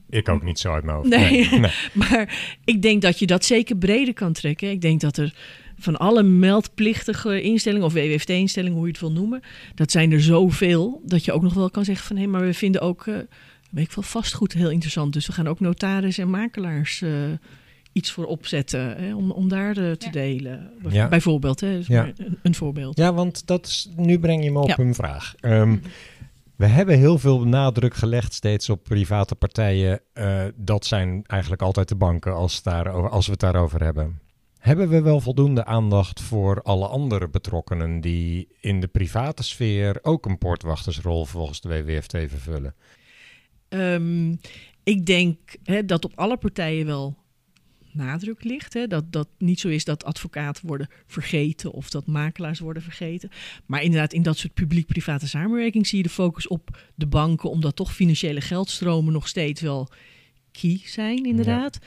ik 0.09 0.29
ook 0.29 0.43
niet 0.43 0.59
zo 0.59 0.73
uit 0.73 0.83
mijn 0.83 0.95
hoofd. 0.97 1.09
Nee. 1.09 1.47
nee. 1.49 1.71
Maar 1.93 2.57
ik 2.65 2.81
denk 2.81 3.01
dat 3.01 3.19
je 3.19 3.25
dat 3.25 3.45
zeker 3.45 3.77
breder 3.77 4.13
kan 4.13 4.33
trekken. 4.33 4.71
Ik 4.71 4.81
denk 4.81 4.99
dat 5.01 5.17
er 5.17 5.33
van 5.81 5.97
alle 5.97 6.23
meldplichtige 6.23 7.41
instellingen 7.41 7.85
of 7.85 7.93
WWFT-instellingen, 7.93 8.77
hoe 8.77 8.85
je 8.85 8.91
het 8.91 9.01
wil 9.01 9.11
noemen, 9.11 9.41
dat 9.75 9.91
zijn 9.91 10.11
er 10.11 10.21
zoveel 10.21 11.01
dat 11.05 11.25
je 11.25 11.31
ook 11.31 11.41
nog 11.41 11.53
wel 11.53 11.69
kan 11.69 11.85
zeggen 11.85 12.07
van 12.07 12.17
hé, 12.17 12.27
maar 12.27 12.41
we 12.41 12.53
vinden 12.53 12.81
ook, 12.81 13.07
eh 13.07 13.15
weet 13.71 13.83
ik 13.85 13.91
veel, 13.91 14.03
vastgoed 14.03 14.53
heel 14.53 14.69
interessant. 14.69 15.13
Dus 15.13 15.27
we 15.27 15.33
gaan 15.33 15.47
ook 15.47 15.59
notaris 15.59 16.17
en 16.17 16.29
makelaars 16.29 17.01
eh, 17.01 17.09
iets 17.91 18.11
voor 18.11 18.25
opzetten 18.25 18.95
hè, 18.97 19.15
om, 19.15 19.31
om 19.31 19.47
daar 19.49 19.77
eh, 19.77 19.91
te 19.91 20.05
Ja. 20.05 20.11
delen. 20.11 20.69
Bij- 20.81 20.91
Ja. 20.93 21.07
Bijvoorbeeld, 21.07 21.59
hè, 21.59 21.77
is 21.77 21.87
Ja. 21.87 22.01
maar 22.01 22.13
een, 22.17 22.37
een 22.41 22.55
voorbeeld. 22.55 22.97
Ja, 22.97 23.13
want 23.13 23.47
dat 23.47 23.65
is, 23.65 23.89
nu 23.95 24.19
breng 24.19 24.43
je 24.43 24.51
me 24.51 24.59
op 24.59 24.67
Ja. 24.67 24.77
een 24.79 24.95
vraag. 24.95 25.35
Ehm, 25.39 25.77
we 26.55 26.65
hebben 26.65 26.97
heel 26.97 27.17
veel 27.17 27.43
nadruk 27.47 27.93
gelegd 27.93 28.33
steeds 28.33 28.69
op 28.69 28.83
private 28.83 29.35
partijen. 29.35 29.99
Eh, 30.13 30.43
dat 30.55 30.85
zijn 30.85 31.23
eigenlijk 31.27 31.61
altijd 31.61 31.87
de 31.89 31.95
banken 31.95 32.33
als, 32.35 32.63
daarover, 32.63 33.09
als 33.09 33.25
we 33.25 33.31
het 33.31 33.41
daarover 33.41 33.83
hebben. 33.83 34.19
Hebben 34.61 34.89
we 34.89 35.01
wel 35.01 35.19
voldoende 35.19 35.65
aandacht 35.65 36.21
voor 36.21 36.61
alle 36.61 36.87
andere 36.87 37.29
betrokkenen 37.29 38.01
die 38.01 38.47
in 38.59 38.79
de 38.79 38.87
private 38.87 39.43
sfeer 39.43 39.99
ook 40.01 40.25
een 40.25 40.37
poortwachtersrol 40.37 41.25
volgens 41.25 41.61
de 41.61 41.83
WWFT 41.83 42.11
vervullen? 42.11 42.75
Ehm, 43.69 44.31
ik 44.83 45.05
denk 45.05 45.55
hè, 45.63 45.85
dat 45.85 46.05
op 46.05 46.11
alle 46.15 46.37
partijen 46.37 46.85
wel 46.85 47.17
nadruk 47.91 48.43
ligt. 48.43 48.73
Hè, 48.73 48.87
dat 48.87 49.11
dat 49.11 49.27
niet 49.37 49.59
zo 49.59 49.67
is 49.67 49.85
dat 49.85 50.03
advocaten 50.03 50.67
worden 50.67 50.89
vergeten 51.07 51.71
of 51.71 51.89
dat 51.89 52.07
makelaars 52.07 52.59
worden 52.59 52.83
vergeten. 52.83 53.29
Maar 53.65 53.83
inderdaad, 53.83 54.13
in 54.13 54.23
dat 54.23 54.37
soort 54.37 54.53
publiek-private 54.53 55.27
samenwerking 55.27 55.87
zie 55.87 55.97
je 55.97 56.03
de 56.03 56.09
focus 56.09 56.47
op 56.47 56.79
de 56.95 57.07
banken, 57.07 57.49
omdat 57.49 57.75
toch 57.75 57.93
financiële 57.93 58.41
geldstromen 58.41 59.13
nog 59.13 59.27
steeds 59.27 59.61
wel 59.61 59.89
key 60.51 60.81
zijn, 60.85 61.25
inderdaad. 61.25 61.79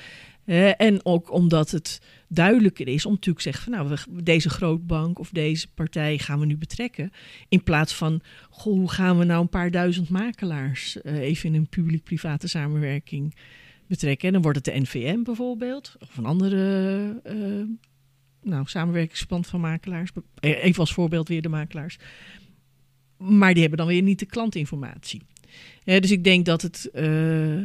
Eh, 0.44 0.80
en 0.80 1.04
ook 1.04 1.32
omdat 1.32 1.70
het 1.70 2.00
duidelijker 2.34 2.88
is 2.88 3.06
om 3.06 3.12
natuurlijk 3.12 3.44
te 3.44 3.50
zeggen 3.50 3.72
van 3.72 3.72
nou, 3.72 4.00
we, 4.08 4.22
deze 4.22 4.50
grootbank 4.50 5.18
of 5.18 5.30
deze 5.30 5.68
partij 5.74 6.18
gaan 6.18 6.40
we 6.40 6.46
nu 6.46 6.56
betrekken. 6.56 7.10
In 7.48 7.62
plaats 7.62 7.94
van, 7.94 8.20
goh, 8.50 8.74
hoe 8.74 8.90
gaan 8.90 9.18
we 9.18 9.24
nou 9.24 9.40
een 9.40 9.48
paar 9.48 9.70
duizend 9.70 10.08
makelaars 10.08 11.02
eh, 11.02 11.18
even 11.18 11.48
in 11.48 11.54
een 11.54 11.68
publiek-private 11.68 12.48
samenwerking 12.48 13.34
betrekken. 13.86 14.26
En 14.26 14.32
dan 14.32 14.42
wordt 14.42 14.66
het 14.66 14.74
de 14.74 14.80
NVM 14.80 15.22
bijvoorbeeld, 15.22 15.96
of 16.00 16.16
een 16.16 16.24
andere 16.24 17.20
eh, 17.24 17.36
nou, 18.42 18.66
samenwerkingsverband 18.66 19.46
van 19.46 19.60
makelaars. 19.60 20.10
Eh, 20.34 20.64
Even 20.64 20.80
als 20.80 20.92
voorbeeld 20.92 21.28
weer 21.28 21.42
de 21.42 21.48
makelaars. 21.48 21.98
Maar 23.16 23.52
die 23.52 23.60
hebben 23.60 23.78
dan 23.78 23.88
weer 23.88 24.02
niet 24.02 24.18
de 24.18 24.26
klantinformatie. 24.26 25.22
Dus 25.84 26.10
ik 26.10 26.24
denk 26.24 26.44
dat, 26.44 26.62
het, 26.62 26.90
eh, 26.90 27.58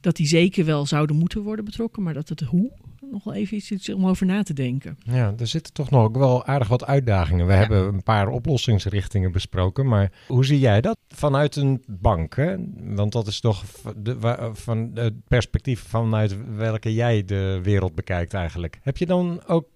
dat 0.00 0.16
die 0.16 0.26
zeker 0.26 0.64
wel 0.64 0.86
zouden 0.86 1.16
moeten 1.16 1.42
worden 1.42 1.64
betrokken, 1.64 2.02
maar 2.02 2.14
dat 2.14 2.28
het 2.28 2.40
hoe 2.40 2.72
nog 3.10 3.24
wel 3.24 3.34
even 3.34 3.56
iets 3.56 3.70
is 3.70 3.88
om 3.94 4.06
over 4.06 4.26
na 4.26 4.42
te 4.42 4.52
denken. 4.54 4.96
Ja, 4.98 5.34
er 5.38 5.46
zitten 5.46 5.72
toch 5.72 5.90
nog 5.90 6.16
wel 6.16 6.44
aardig 6.44 6.68
wat 6.68 6.84
uitdagingen. 6.86 7.46
We 7.46 7.52
Ja. 7.52 7.58
hebben 7.58 7.86
een 7.86 8.02
paar 8.02 8.28
oplossingsrichtingen 8.28 9.32
besproken, 9.32 9.86
maar 9.88 10.12
hoe 10.26 10.44
zie 10.44 10.58
jij 10.58 10.80
dat 10.80 10.96
vanuit 11.08 11.56
een 11.56 11.82
bank? 11.86 12.36
Hè? 12.36 12.56
Want 12.94 13.12
dat 13.12 13.26
is 13.26 13.40
toch 13.40 13.64
de, 13.96 14.18
wa- 14.18 14.54
van 14.54 14.90
het 14.94 15.14
perspectief 15.28 15.80
vanuit 15.88 16.54
welke 16.56 16.94
jij 16.94 17.24
de 17.24 17.60
wereld 17.62 17.94
bekijkt 17.94 18.34
eigenlijk. 18.34 18.78
Heb 18.82 18.96
je 18.96 19.06
dan 19.06 19.42
ook 19.46 19.66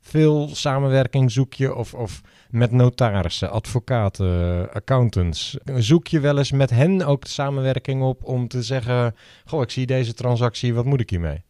veel 0.00 0.48
samenwerking 0.52 1.30
zoek 1.32 1.54
je 1.54 1.74
of, 1.74 1.94
of 1.94 2.20
met 2.50 2.70
notarissen, 2.70 3.50
advocaten, 3.50 4.72
accountants? 4.72 5.56
Zoek 5.76 6.06
je 6.06 6.20
wel 6.20 6.38
eens 6.38 6.52
met 6.52 6.70
hen 6.70 7.02
ook 7.06 7.22
de 7.22 7.28
samenwerking 7.28 8.02
op 8.02 8.24
om 8.24 8.48
te 8.48 8.62
zeggen, 8.62 9.14
goh, 9.44 9.62
ik 9.62 9.70
zie 9.70 9.86
deze 9.86 10.14
transactie, 10.14 10.74
wat 10.74 10.84
moet 10.84 11.00
ik 11.00 11.10
hiermee? 11.10 11.42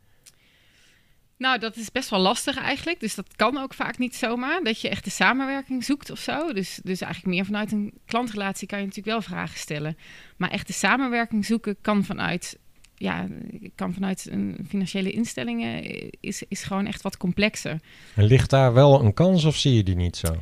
Nou, 1.42 1.58
dat 1.58 1.76
is 1.76 1.92
best 1.92 2.10
wel 2.10 2.20
lastig 2.20 2.58
eigenlijk. 2.58 3.00
Dus 3.00 3.14
dat 3.14 3.36
kan 3.36 3.58
ook 3.58 3.74
vaak 3.74 3.98
niet 3.98 4.16
zomaar. 4.16 4.60
Dat 4.62 4.80
je 4.80 4.88
echt 4.88 5.04
de 5.04 5.10
samenwerking 5.10 5.84
zoekt 5.84 6.10
of 6.10 6.18
zo. 6.18 6.52
Dus, 6.52 6.80
dus 6.82 7.00
eigenlijk 7.00 7.34
meer 7.34 7.44
vanuit 7.44 7.72
een 7.72 7.92
klantrelatie 8.06 8.68
kan 8.68 8.78
je 8.78 8.84
natuurlijk 8.84 9.16
wel 9.16 9.22
vragen 9.22 9.58
stellen. 9.58 9.96
Maar 10.36 10.50
echt 10.50 10.66
de 10.66 10.72
samenwerking 10.72 11.44
zoeken 11.44 11.76
kan 11.80 12.04
vanuit, 12.04 12.58
ja, 12.94 13.26
kan 13.74 13.94
vanuit 13.94 14.28
een 14.30 14.66
financiële 14.68 15.10
instellingen 15.10 15.84
is, 16.20 16.42
is 16.48 16.62
gewoon 16.62 16.86
echt 16.86 17.02
wat 17.02 17.16
complexer. 17.16 17.80
En 18.14 18.24
ligt 18.24 18.50
daar 18.50 18.72
wel 18.72 19.04
een 19.04 19.14
kans 19.14 19.44
of 19.44 19.56
zie 19.56 19.74
je 19.74 19.82
die 19.82 19.96
niet 19.96 20.16
zo? 20.16 20.36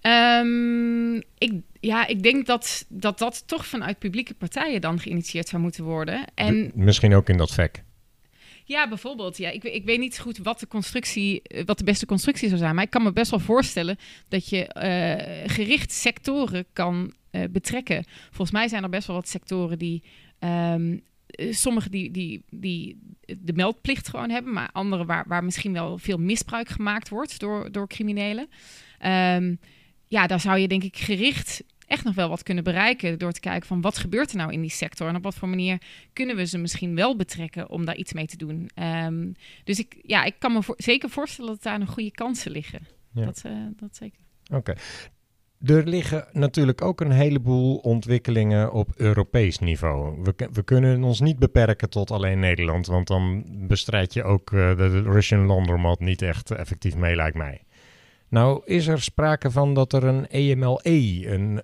Ehm, 0.00 1.14
ik, 1.16 1.52
ja, 1.80 2.06
ik 2.06 2.22
denk 2.22 2.46
dat, 2.46 2.84
dat 2.88 3.18
dat 3.18 3.42
toch 3.46 3.66
vanuit 3.66 3.98
publieke 3.98 4.34
partijen 4.34 4.80
dan 4.80 5.00
geïnitieerd 5.00 5.48
zou 5.48 5.62
moeten 5.62 5.84
worden. 5.84 6.24
En 6.34 6.70
Misschien 6.74 7.14
ook 7.14 7.28
in 7.28 7.36
dat 7.36 7.54
vak. 7.54 7.82
Ja, 8.70 8.88
bijvoorbeeld. 8.88 9.36
Ja, 9.36 9.50
ik, 9.50 9.64
ik 9.64 9.84
weet 9.84 9.98
niet 9.98 10.18
goed 10.18 10.38
wat 10.38 10.60
de 10.60 10.66
constructie, 10.66 11.42
eh, 11.42 11.64
wat 11.64 11.78
de 11.78 11.84
beste 11.84 12.06
constructie 12.06 12.48
zou 12.48 12.60
zijn. 12.60 12.74
Maar 12.74 12.84
ik 12.84 12.90
kan 12.90 13.02
me 13.02 13.12
best 13.12 13.30
wel 13.30 13.40
voorstellen 13.40 13.98
dat 14.28 14.48
je 14.48 14.66
eh, 14.66 15.50
gericht 15.50 15.92
sectoren 15.92 16.66
kan 16.72 17.12
eh, 17.30 17.42
betrekken. 17.50 18.04
Volgens 18.26 18.50
mij 18.50 18.68
zijn 18.68 18.82
er 18.82 18.88
best 18.88 19.06
wel 19.06 19.16
wat 19.16 19.28
sectoren 19.28 19.78
die. 19.78 20.02
ehm 20.38 20.96
eh, 21.30 21.52
sommige 21.52 21.90
die, 21.90 22.10
die, 22.10 22.42
die 22.50 22.98
de 23.38 23.52
meldplicht 23.52 24.08
gewoon 24.08 24.30
hebben, 24.30 24.52
maar 24.52 24.68
andere 24.72 25.04
waar, 25.04 25.24
waar 25.28 25.44
misschien 25.44 25.72
wel 25.72 25.98
veel 25.98 26.18
misbruik 26.18 26.68
gemaakt 26.68 27.08
wordt 27.08 27.38
door, 27.38 27.72
door 27.72 27.88
criminelen. 27.88 28.48
Ehm, 28.98 29.54
ja, 30.06 30.26
daar 30.26 30.40
zou 30.40 30.58
je 30.58 30.68
denk 30.68 30.82
ik 30.84 30.96
gericht 30.96 31.62
echt 31.90 32.04
nog 32.04 32.14
wel 32.14 32.28
wat 32.28 32.42
kunnen 32.42 32.64
bereiken 32.64 33.18
door 33.18 33.32
te 33.32 33.40
kijken 33.40 33.66
van 33.68 33.80
wat 33.80 33.98
gebeurt 33.98 34.30
er 34.30 34.36
nou 34.36 34.52
in 34.52 34.60
die 34.60 34.70
sector 34.70 35.08
en 35.08 35.16
op 35.16 35.22
wat 35.22 35.34
voor 35.34 35.48
manier 35.48 35.82
kunnen 36.12 36.36
we 36.36 36.46
ze 36.46 36.58
misschien 36.58 36.94
wel 36.94 37.16
betrekken 37.16 37.70
om 37.70 37.84
daar 37.84 37.96
iets 37.96 38.12
mee 38.12 38.26
te 38.26 38.36
doen. 38.36 38.70
Ehm, 38.74 39.32
dus 39.64 39.78
ik, 39.78 39.98
ja, 40.02 40.24
ik 40.24 40.34
kan 40.38 40.52
me 40.52 40.62
voor- 40.62 40.74
zeker 40.78 41.10
voorstellen 41.10 41.50
dat 41.50 41.62
daar 41.62 41.78
nog 41.78 41.90
goede 41.90 42.10
kansen 42.10 42.50
liggen. 42.50 42.80
Ja. 43.12 43.24
Dat, 43.24 43.42
eh, 43.44 43.52
dat 43.76 43.96
zeker. 43.96 44.20
Oké. 44.52 44.74
Er 45.64 45.86
liggen 45.86 46.26
natuurlijk 46.32 46.82
ook 46.82 47.00
een 47.00 47.10
heleboel 47.10 47.76
ontwikkelingen 47.76 48.72
op 48.72 48.92
Europees 48.96 49.58
niveau. 49.58 50.22
We, 50.22 50.48
we 50.52 50.62
kunnen 50.62 51.04
ons 51.04 51.20
niet 51.20 51.38
beperken 51.38 51.90
tot 51.90 52.10
alleen 52.10 52.38
Nederland, 52.38 52.86
want 52.86 53.06
dan 53.06 53.44
bestrijd 53.66 54.14
je 54.14 54.22
ook 54.22 54.52
eh, 54.52 54.68
de, 54.68 54.74
de 54.76 55.02
Russian 55.02 55.46
laundromat 55.46 56.00
niet 56.00 56.22
echt 56.22 56.50
effectief 56.50 56.96
mee, 56.96 57.16
lijkt 57.16 57.36
mij. 57.36 57.62
Nou, 58.28 58.62
is 58.64 58.86
er 58.86 59.02
sprake 59.02 59.50
van 59.50 59.74
dat 59.74 59.92
er 59.92 60.04
een 60.04 60.26
EMLE, 60.28 60.80
een 61.32 61.62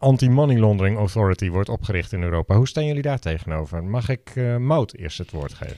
Anti-Money 0.00 0.58
Laundering 0.58 0.96
Authority, 0.96 1.48
wordt 1.48 1.68
opgericht 1.68 2.12
in 2.12 2.22
Europa. 2.22 2.56
Hoe 2.56 2.68
staan 2.68 2.86
jullie 2.86 3.02
daar 3.02 3.18
tegenover? 3.18 3.84
Mag 3.84 4.08
ik 4.08 4.32
eh 4.34 4.56
Mout 4.56 4.94
eerst 4.94 5.18
het 5.18 5.30
woord 5.30 5.54
geven? 5.54 5.76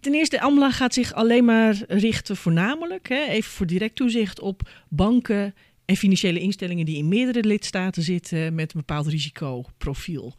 Ten 0.00 0.14
eerste, 0.14 0.40
AMLA 0.40 0.70
gaat 0.70 0.94
zich 0.94 1.12
alleen 1.12 1.44
maar 1.44 1.76
richten 1.88 2.36
voornamelijk, 2.36 3.08
hè, 3.08 3.26
even 3.26 3.50
voor 3.50 3.66
direct 3.66 3.96
toezicht, 3.96 4.40
op 4.40 4.70
banken 4.88 5.54
en 5.84 5.96
financiële 5.96 6.40
instellingen 6.40 6.84
die 6.84 6.96
in 6.96 7.08
meerdere 7.08 7.48
lidstaten 7.48 8.02
zitten 8.02 8.54
met 8.54 8.74
een 8.74 8.80
bepaald 8.80 9.06
risicoprofiel. 9.06 10.34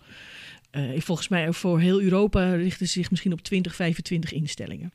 Eh, 0.71 0.83
volgens 0.97 1.27
mij 1.27 1.53
voor 1.53 1.79
heel 1.79 2.01
Europa 2.01 2.53
richten 2.53 2.87
ze 2.87 2.91
zich 2.91 3.09
misschien 3.09 3.33
op 3.33 3.41
20, 3.41 3.75
25 3.75 4.31
instellingen. 4.31 4.93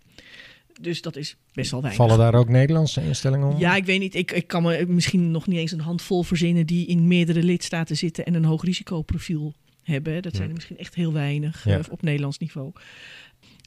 Dus 0.81 1.03
dat 1.03 1.17
is 1.17 1.37
best 1.53 1.71
wel 1.71 1.83
weinig. 1.83 2.07
Vallen 2.07 2.19
daar 2.19 2.35
ook 2.35 2.49
Nederlandse 2.49 3.03
instellingen 3.03 3.47
onder? 3.47 3.61
Ja, 3.61 3.77
ik 3.77 3.85
weet 3.85 4.01
niet. 4.01 4.15
Ik, 4.15 4.31
ik 4.31 4.47
kan 4.47 4.63
me 4.63 4.85
misschien 4.89 5.31
nog 5.31 5.47
niet 5.47 5.59
eens 5.59 5.73
een 5.73 5.81
handvol 5.81 6.23
verzinnen 6.23 6.67
die 6.67 6.87
in 6.87 7.07
meerdere 7.09 7.43
lidstaten 7.43 7.97
zitten 7.97 8.27
en 8.27 8.35
een 8.35 8.45
hoog 8.45 8.65
risicoprofiel 8.65 9.55
hebben. 9.83 10.23
Dat 10.23 10.37
zijn 10.37 10.49
er 10.49 10.55
misschien 10.55 10.79
echt 10.79 10.95
heel 10.95 11.13
weinig 11.13 11.65
Ja. 11.65 11.79
eh, 11.79 11.85
op 11.91 12.03
Nederlands 12.03 12.39
niveau. 12.39 12.73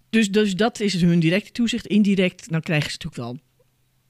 Dus, 0.09 0.31
dus 0.31 0.55
dat 0.55 0.79
is 0.79 1.01
hun 1.01 1.19
directe 1.19 1.51
toezicht. 1.51 1.87
Indirect, 1.87 2.49
nou 2.49 2.61
krijgen 2.63 2.91
ze 2.91 2.97
natuurlijk 3.01 3.23
wel 3.23 3.39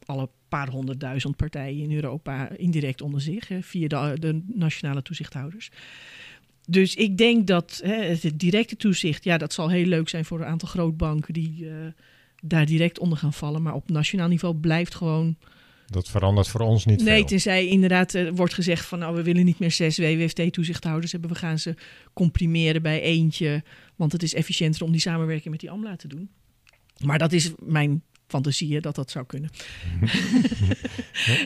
alle 0.06 0.30
paar 0.50 0.70
honderdduizend 0.70 1.36
partijen 1.36 1.84
in 1.84 1.96
Europa 1.96 2.50
indirect 2.50 3.02
onder 3.02 3.22
zich, 3.22 3.48
hè, 3.48 3.62
via 3.62 3.88
de, 3.88 4.20
de 4.20 4.44
nationale 4.54 5.02
toezichthouders. 5.02 5.70
Dus 6.70 6.96
ik 6.96 7.18
denk 7.18 7.48
dat 7.48 7.82
hè, 7.84 7.94
het 7.94 8.40
directe 8.40 8.76
toezicht, 8.76 9.24
ja, 9.24 9.38
dat 9.38 9.54
zal 9.54 9.70
heel 9.70 9.86
leuk 9.86 10.10
zijn 10.10 10.26
voor 10.26 10.40
een 10.40 10.46
aantal 10.46 10.68
grootbanken 10.70 11.34
die 11.34 11.70
eh, 11.70 11.76
daar 12.46 12.66
direct 12.66 13.00
onder 13.00 13.18
gaan 13.18 13.34
vallen. 13.34 13.62
Maar 13.62 13.74
op 13.74 13.90
nationaal 13.90 14.28
niveau 14.28 14.56
blijft 14.56 14.96
gewoon 14.96 15.38
Dat 15.88 16.10
verandert 16.10 16.48
voor 16.48 16.62
ons 16.62 16.86
niet 16.86 17.04
Nee, 17.04 17.18
veel. 17.18 17.26
tenzij 17.26 17.68
inderdaad 17.68 18.14
eh, 18.14 18.30
wordt 18.34 18.54
gezegd 18.54 18.86
van 18.86 19.00
nou 19.00 19.16
we 19.16 19.24
willen 19.24 19.46
niet 19.46 19.60
meer 19.60 19.72
zes 19.72 19.98
WWFT-toezichthouders 19.98 21.12
hebben, 21.12 21.30
we 21.30 21.36
gaan 21.36 21.60
ze 21.60 21.76
comprimeren 22.14 22.82
bij 22.82 23.02
eentje, 23.02 23.64
want 23.96 24.12
het 24.12 24.24
is 24.24 24.34
efficiënter 24.34 24.84
om 24.84 24.92
die 24.92 25.02
samenwerking 25.02 25.50
met 25.50 25.60
die 25.60 25.72
AMLA 25.72 25.96
te 25.96 26.08
doen. 26.08 26.30
Maar 27.06 27.18
dat 27.20 27.32
is 27.32 27.52
mijn 27.60 28.04
fantasie 28.28 28.74
hè, 28.74 28.80
dat 28.80 28.96
dat 28.96 29.12
zou 29.12 29.26
kunnen. 29.26 29.50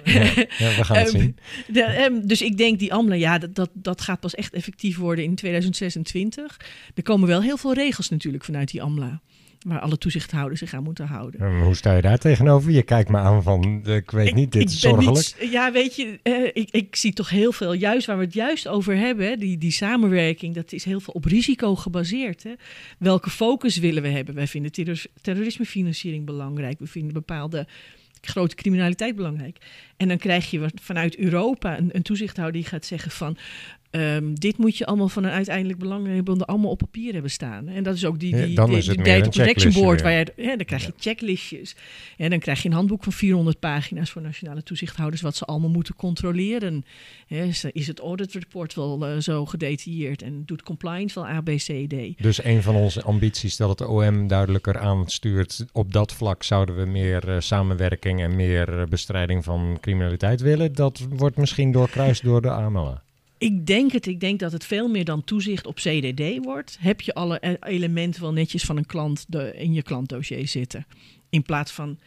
Ja, 0.04 0.24
ja, 0.58 0.76
we 0.76 0.84
gaan 0.84 0.98
het 0.98 1.08
Ehm, 1.14 1.20
zien. 1.20 1.38
De, 1.68 1.82
ehm, 1.82 2.28
dus 2.28 2.42
ik 2.42 2.58
denk 2.58 2.80
die 2.80 2.94
AMLA, 2.94 3.16
ja, 3.16 3.38
dat, 3.38 3.56
dat, 3.56 3.70
dat 3.74 4.02
gaat 4.02 4.20
pas 4.20 4.36
echt 4.36 4.54
effectief 4.54 4.98
worden 4.98 5.24
in 5.24 5.36
2026. 5.36 6.58
Er 6.96 7.04
komen 7.04 7.28
wel 7.28 7.42
heel 7.42 7.58
veel 7.58 7.74
regels 7.74 8.10
natuurlijk 8.10 8.44
vanuit 8.44 8.72
die 8.72 8.82
AMLA, 8.82 9.22
waar 9.68 9.80
alle 9.80 9.98
toezichthouders 9.98 10.60
zich 10.60 10.74
aan 10.74 10.84
moeten 10.84 11.08
houden. 11.08 11.40
Maar 11.40 11.62
hoe 11.64 11.76
sta 11.76 11.96
je 11.96 12.02
daar 12.02 12.18
tegenover? 12.18 12.72
Je 12.72 12.84
kijkt 12.84 13.10
me 13.10 13.18
aan 13.18 13.44
van, 13.44 13.82
ik 13.86 14.12
weet 14.12 14.36
niet, 14.36 14.52
dit 14.52 14.70
is 14.70 14.80
zorgelijk. 14.80 15.16
niet- 15.40 15.52
ja, 15.52 15.72
weet 15.72 15.96
je, 15.96 16.20
eh, 16.24 16.44
ik, 16.54 16.70
ik 16.72 16.96
zie 16.96 17.14
toch 17.14 17.30
heel 17.30 17.52
veel, 17.52 17.74
juist 17.74 18.08
waar 18.08 18.18
we 18.18 18.24
het 18.24 18.34
juist 18.34 18.68
over 18.68 18.96
hebben, 18.98 19.40
die, 19.40 19.58
die 19.58 19.72
samenwerking, 19.72 20.56
dat 20.56 20.72
is 20.72 20.84
heel 20.84 21.00
veel 21.00 21.14
op 21.14 21.26
risico 21.26 21.76
gebaseerd. 21.76 22.44
Hè. 22.44 22.54
Welke 23.00 23.30
focus 23.30 23.78
willen 23.78 24.02
we 24.04 24.10
hebben? 24.10 24.36
Wij 24.36 24.48
vinden 24.48 24.72
terror- 24.72 25.06
terrorismefinanciering 25.22 26.26
belangrijk. 26.26 26.80
We 26.80 26.88
vinden 26.88 27.14
bepaalde 27.14 27.68
grote 28.22 28.56
criminaliteit 28.56 29.16
belangrijk. 29.16 29.58
En 29.98 30.08
dan 30.08 30.18
krijg 30.18 30.50
je 30.52 30.66
vanuit 30.82 31.18
Europa 31.18 31.78
een, 31.78 31.90
een 31.94 32.02
toezichthouder 32.02 32.56
die 32.62 32.70
gaat 32.70 32.86
zeggen 32.86 33.12
van... 33.12 33.38
ehm, 33.90 34.34
dit 34.34 34.58
moet 34.58 34.78
je 34.78 34.86
allemaal 34.86 35.10
van 35.10 35.24
een 35.24 35.32
uiteindelijk 35.32 35.80
belanghebbende 35.80 36.46
allemaal 36.46 36.70
op 36.72 36.78
papier 36.78 37.14
hebben 37.14 37.32
staan. 37.32 37.68
En 37.68 37.84
dat 37.84 37.96
is 37.96 38.06
ook 38.06 38.20
die, 38.20 38.36
die, 38.36 38.46
die, 38.46 38.56
die 38.96 38.98
data 38.98 39.30
protection 39.30 39.74
board. 39.84 40.02
Waar 40.02 40.12
je, 40.12 40.34
dan 40.58 40.66
krijg 40.66 40.86
je 40.86 40.94
checklistjes. 41.00 41.76
En 42.18 42.30
dan 42.30 42.40
krijg 42.40 42.62
je 42.62 42.70
een 42.70 42.76
handboek 42.76 43.04
van 43.04 43.14
400 43.14 43.60
pagina's 43.60 44.10
voor 44.10 44.22
nationale 44.22 44.64
toezichthouders, 44.64 45.22
wat 45.22 45.36
ze 45.36 45.46
allemaal 45.46 45.70
moeten 45.70 45.96
controleren. 45.96 46.86
Hè, 47.28 47.44
is- 47.44 47.66
is 47.72 47.88
het 47.88 48.00
audit 48.00 48.34
report 48.34 48.74
wel 48.74 49.06
eh, 49.08 49.18
zo 49.18 49.46
gedetailleerd 49.46 50.22
en 50.22 50.44
doet 50.46 50.64
compliance 50.64 51.16
wel 51.20 51.28
A, 51.30 51.42
B, 51.42 51.46
C, 51.50 51.90
D? 51.90 52.22
Dus 52.24 52.44
een 52.44 52.62
van 52.64 52.76
onze 52.76 53.02
ambities 53.02 53.58
dat 53.58 53.70
het 53.80 53.88
OM 53.88 54.28
duidelijker 54.28 54.78
aanstuurt. 54.80 55.66
Op 55.72 55.94
dat 55.94 56.14
vlak 56.14 56.44
zouden 56.44 56.76
we 56.76 56.86
meer 56.86 57.30
eh, 57.30 57.36
samenwerking 57.40 58.22
en 58.22 58.36
meer 58.36 58.80
eh, 58.80 58.86
bestrijding 58.86 59.44
van 59.44 59.78
criminaliteit 59.82 60.42
willen. 60.42 60.74
Dat 60.74 61.06
wordt 61.10 61.38
misschien 61.38 61.72
doorkruist 61.72 62.24
door 62.24 62.42
de 62.42 62.50
AMLA. 62.52 63.04
Ik 63.38 63.66
denk 63.66 63.92
het. 63.92 64.06
Ik 64.08 64.20
denk 64.20 64.40
dat 64.40 64.52
het 64.52 64.66
veel 64.66 64.88
meer 64.88 65.06
dan 65.06 65.24
toezicht 65.24 65.66
op 65.66 65.76
CDD 65.76 66.38
wordt. 66.44 66.78
Heb 66.80 67.02
je 67.02 67.14
alle 67.14 67.38
e- 67.42 67.56
elementen 67.60 68.22
wel 68.22 68.34
netjes 68.34 68.64
van 68.64 68.78
een 68.78 68.86
klant 68.86 69.26
de, 69.28 69.54
in 69.56 69.74
je 69.74 69.82
klantdossier 69.84 70.48
zitten? 70.48 70.86
In 71.30 71.42
plaats 71.44 71.72
van 71.72 72.00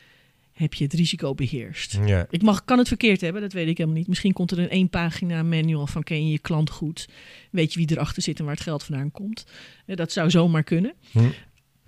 heb 0.52 0.74
je 0.74 0.84
het 0.84 0.92
risico 0.92 1.34
beheerst? 1.34 1.98
Ja. 2.06 2.26
Ik 2.30 2.42
mag, 2.42 2.64
kan 2.64 2.78
het 2.78 2.88
verkeerd 2.88 3.20
hebben, 3.20 3.42
dat 3.42 3.52
weet 3.52 3.68
ik 3.68 3.76
helemaal 3.76 3.98
niet. 3.98 4.08
Misschien 4.08 4.32
komt 4.32 4.50
er 4.50 4.58
een 4.58 4.68
één 4.68 4.88
pagina 4.88 5.42
manual 5.42 5.86
van 5.86 6.02
ken 6.02 6.24
je 6.26 6.30
je 6.32 6.38
klant 6.38 6.70
goed? 6.70 7.08
Weet 7.50 7.72
je 7.72 7.78
wie 7.78 7.90
erachter 7.90 8.22
zit 8.22 8.38
en 8.38 8.44
waar 8.44 8.54
het 8.54 8.62
geld 8.62 8.82
vandaan 8.82 9.10
komt? 9.10 9.44
Eh, 9.86 9.96
Dat 9.96 10.12
zou 10.12 10.30
zomaar 10.30 10.62
kunnen. 10.62 10.94
Hm. 11.10 11.18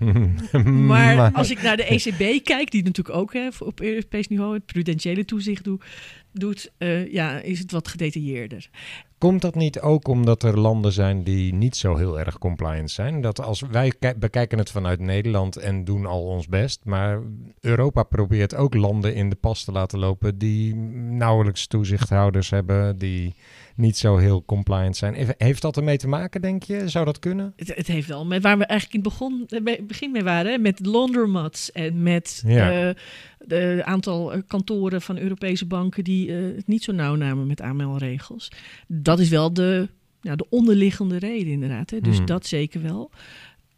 Maar 0.87 1.33
als 1.33 1.51
ik 1.51 1.63
naar 1.63 1.77
de 1.77 1.85
ECB 1.85 2.45
kijk, 2.45 2.71
die 2.71 2.83
natuurlijk 2.83 3.17
ook 3.17 3.33
hè, 3.33 3.49
op 3.59 3.81
Europees 3.81 4.29
niveau 4.29 4.55
het 4.55 4.67
prudentiële 4.67 5.25
toezicht 5.25 5.65
doet, 5.65 5.85
doet 6.33 6.73
uh, 6.79 7.13
ja, 7.13 7.41
is 7.41 7.59
het 7.59 7.73
wat 7.73 7.89
gedetailleerder. 7.89 8.71
Komt 9.19 9.43
dat 9.43 9.55
niet 9.55 9.81
ook 9.81 10.09
omdat 10.09 10.43
er 10.43 10.59
landen 10.59 10.93
zijn 10.93 11.25
die 11.25 11.55
niet 11.55 11.77
zo 11.77 11.97
heel 11.97 12.19
erg 12.19 12.39
compliant 12.39 12.91
zijn? 12.91 13.21
Dat 13.21 13.41
als 13.41 13.61
wij 13.61 13.93
bekijken 14.17 14.59
het 14.59 14.71
vanuit 14.71 15.01
Nederland 15.01 15.57
en 15.57 15.85
doen 15.85 16.07
al 16.07 16.23
ons 16.23 16.47
best, 16.49 16.81
maar 16.85 17.21
Europa 17.61 18.03
probeert 18.03 18.55
ook 18.55 18.75
landen 18.75 19.15
in 19.15 19.31
de 19.31 19.37
pas 19.37 19.65
te 19.65 19.73
laten 19.73 19.99
lopen 19.99 20.39
die 20.39 20.75
nauwelijks 20.75 21.67
toezichthouders 21.67 22.51
hebben, 22.51 22.99
die 22.99 23.35
niet 23.77 23.97
zo 23.97 24.17
heel 24.17 24.45
compliant 24.45 24.97
zijn. 24.97 25.35
Heeft 25.39 25.63
dat 25.63 25.77
ermee 25.77 25.97
te 25.97 26.09
maken, 26.09 26.41
denk 26.41 26.63
je? 26.63 26.89
Zou 26.89 27.05
dat 27.05 27.19
kunnen? 27.19 27.53
Het, 27.57 27.75
het 27.75 27.87
heeft 27.87 28.09
wel 28.09 28.27
met 28.27 28.43
waar 28.43 28.59
we 28.59 28.65
eigenlijk 28.65 29.05
in 29.05 29.11
het 29.11 29.19
begon, 29.19 29.47
eh, 29.49 29.87
begin 29.87 30.11
mee 30.11 30.23
waren, 30.23 30.63
met 30.63 30.87
laundromats 30.87 31.73
en 31.73 32.03
met 32.03 32.43
ja. 32.47 32.89
uh, 32.89 32.95
de 33.39 33.83
aantal 33.85 34.33
eh, 34.33 34.41
kantoren 34.47 35.03
van 35.03 35.19
Europese 35.19 35.67
banken 35.67 36.05
die 36.05 36.29
uh, 36.29 36.57
het 36.57 36.67
niet 36.67 36.85
zo 36.85 36.93
nauw 36.93 37.15
namen 37.15 37.47
met 37.47 37.61
aanmeldregels. 37.61 38.49
Dat 38.87 39.19
is 39.19 39.29
wel 39.29 39.53
de, 39.53 39.89
ja, 40.21 40.37
de 40.37 40.47
onderliggende 40.49 41.19
reden, 41.19 41.53
inderdaad. 41.53 41.91
Hè? 41.91 42.01
Dus 42.01 42.17
hmm. 42.17 42.27
dat 42.27 42.47
zeker 42.47 42.83
wel. 42.83 43.11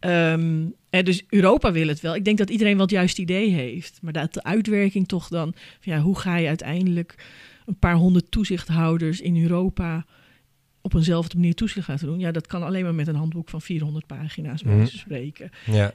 Um, 0.00 0.74
dus 0.88 1.24
Europa 1.28 1.72
wil 1.72 1.88
het 1.88 2.00
wel. 2.00 2.14
Ik 2.14 2.24
denk 2.24 2.38
dat 2.38 2.50
iedereen 2.50 2.76
wat 2.76 2.90
juist 2.90 3.18
idee 3.18 3.50
heeft. 3.50 3.98
Maar 4.02 4.12
dat 4.12 4.34
de 4.34 4.42
uitwerking 4.42 5.08
toch 5.08 5.28
dan, 5.28 5.54
ja, 5.80 6.00
hoe 6.00 6.18
ga 6.18 6.36
je 6.36 6.48
uiteindelijk 6.48 7.14
een 7.64 7.78
paar 7.78 7.94
honderd 7.94 8.30
toezichthouders 8.30 9.20
in 9.20 9.42
Europa 9.42 10.04
op 10.80 10.94
eenzelfde 10.94 11.36
manier 11.36 11.54
toezicht 11.54 11.88
laten 11.88 12.06
doen. 12.06 12.18
Ja, 12.18 12.32
dat 12.32 12.46
kan 12.46 12.62
alleen 12.62 12.82
maar 12.82 12.94
met 12.94 13.06
een 13.06 13.14
handboek 13.14 13.48
van 13.48 13.60
400 13.60 14.06
pagina's, 14.06 14.62
bij 14.62 14.74
mm. 14.74 14.86
spreken. 14.86 15.50
Ja. 15.66 15.92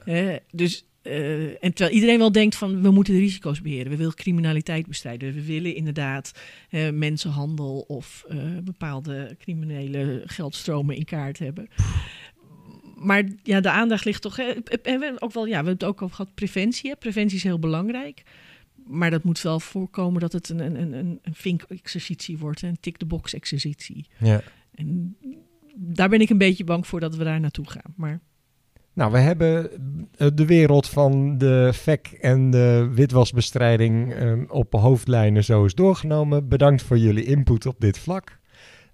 dus, 0.50 0.84
uh, 1.02 1.64
en 1.64 1.72
terwijl 1.74 1.90
iedereen 1.90 2.18
wel 2.18 2.32
denkt 2.32 2.56
van, 2.56 2.82
we 2.82 2.90
moeten 2.90 3.14
de 3.14 3.20
risico's 3.20 3.60
beheren. 3.60 3.90
We 3.90 3.96
willen 3.96 4.14
criminaliteit 4.14 4.86
bestrijden. 4.86 5.34
We 5.34 5.44
willen 5.44 5.74
inderdaad 5.74 6.32
uh, 6.70 6.90
mensenhandel 6.90 7.84
of 7.88 8.24
uh, 8.30 8.42
bepaalde 8.64 9.36
criminele 9.38 10.22
geldstromen 10.24 10.96
in 10.96 11.04
kaart 11.04 11.38
hebben. 11.38 11.68
Maar 12.96 13.24
ja, 13.42 13.60
de 13.60 13.70
aandacht 13.70 14.04
ligt 14.04 14.22
toch... 14.22 14.38
En 14.38 15.00
we 15.00 15.16
ook 15.18 15.32
wel, 15.32 15.44
ja, 15.44 15.50
we 15.50 15.54
hebben 15.54 15.72
het 15.72 15.84
ook 15.84 16.02
over 16.02 16.16
gehad, 16.16 16.34
preventie. 16.34 16.90
Hè? 16.90 16.96
Preventie 16.96 17.36
is 17.36 17.42
heel 17.42 17.58
belangrijk 17.58 18.22
maar 18.86 19.10
dat 19.10 19.24
moet 19.24 19.42
wel 19.42 19.60
voorkomen 19.60 20.20
dat 20.20 20.32
het 20.32 20.48
een, 20.48 20.60
een, 20.60 20.92
een, 20.92 21.18
een 21.22 21.34
vink-exercitie 21.34 22.38
wordt, 22.38 22.62
een 22.62 22.80
tick-the-box-exercitie. 22.80 24.08
Ja. 24.18 24.42
En 24.74 25.16
daar 25.74 26.08
ben 26.08 26.20
ik 26.20 26.30
een 26.30 26.38
beetje 26.38 26.64
bang 26.64 26.86
voor 26.86 27.00
dat 27.00 27.16
we 27.16 27.24
daar 27.24 27.40
naartoe 27.40 27.70
gaan. 27.70 27.94
Maar... 27.96 28.20
Nou, 28.92 29.12
we 29.12 29.18
hebben 29.18 29.70
eh, 30.16 30.28
de 30.34 30.46
wereld 30.46 30.88
van 30.88 31.38
de 31.38 31.70
VEC 31.72 32.06
en 32.06 32.50
de 32.50 32.90
witwasbestrijding 32.94 34.14
um, 34.14 34.46
op 34.48 34.72
hoofdlijnen 34.72 35.44
zo 35.44 35.62
eens 35.62 35.74
doorgenomen. 35.74 36.48
Bedankt 36.48 36.82
voor 36.82 36.98
jullie 36.98 37.24
input 37.24 37.66
op 37.66 37.76
dit 37.78 37.98
vlak. 37.98 38.38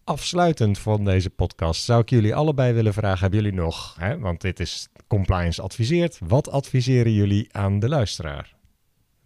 Afsluitend 0.05 0.79
van 0.79 1.05
deze 1.05 1.31
podcast 1.31 1.85
zou 1.85 2.01
ik 2.01 2.11
jullie 2.11 2.35
allebei 2.35 2.73
willen 2.73 2.93
vragen: 2.93 3.21
hebben 3.21 3.43
jullie 3.43 3.59
nog, 3.59 3.97
hè, 3.99 4.19
want 4.19 4.41
dit 4.41 4.61
is 4.61 4.89
compliance 5.07 5.63
adviseert, 5.63 6.19
wat 6.27 6.51
adviseren 6.51 7.13
jullie 7.13 7.49
aan 7.53 7.79
de 7.79 7.89
luisteraar? 7.89 8.56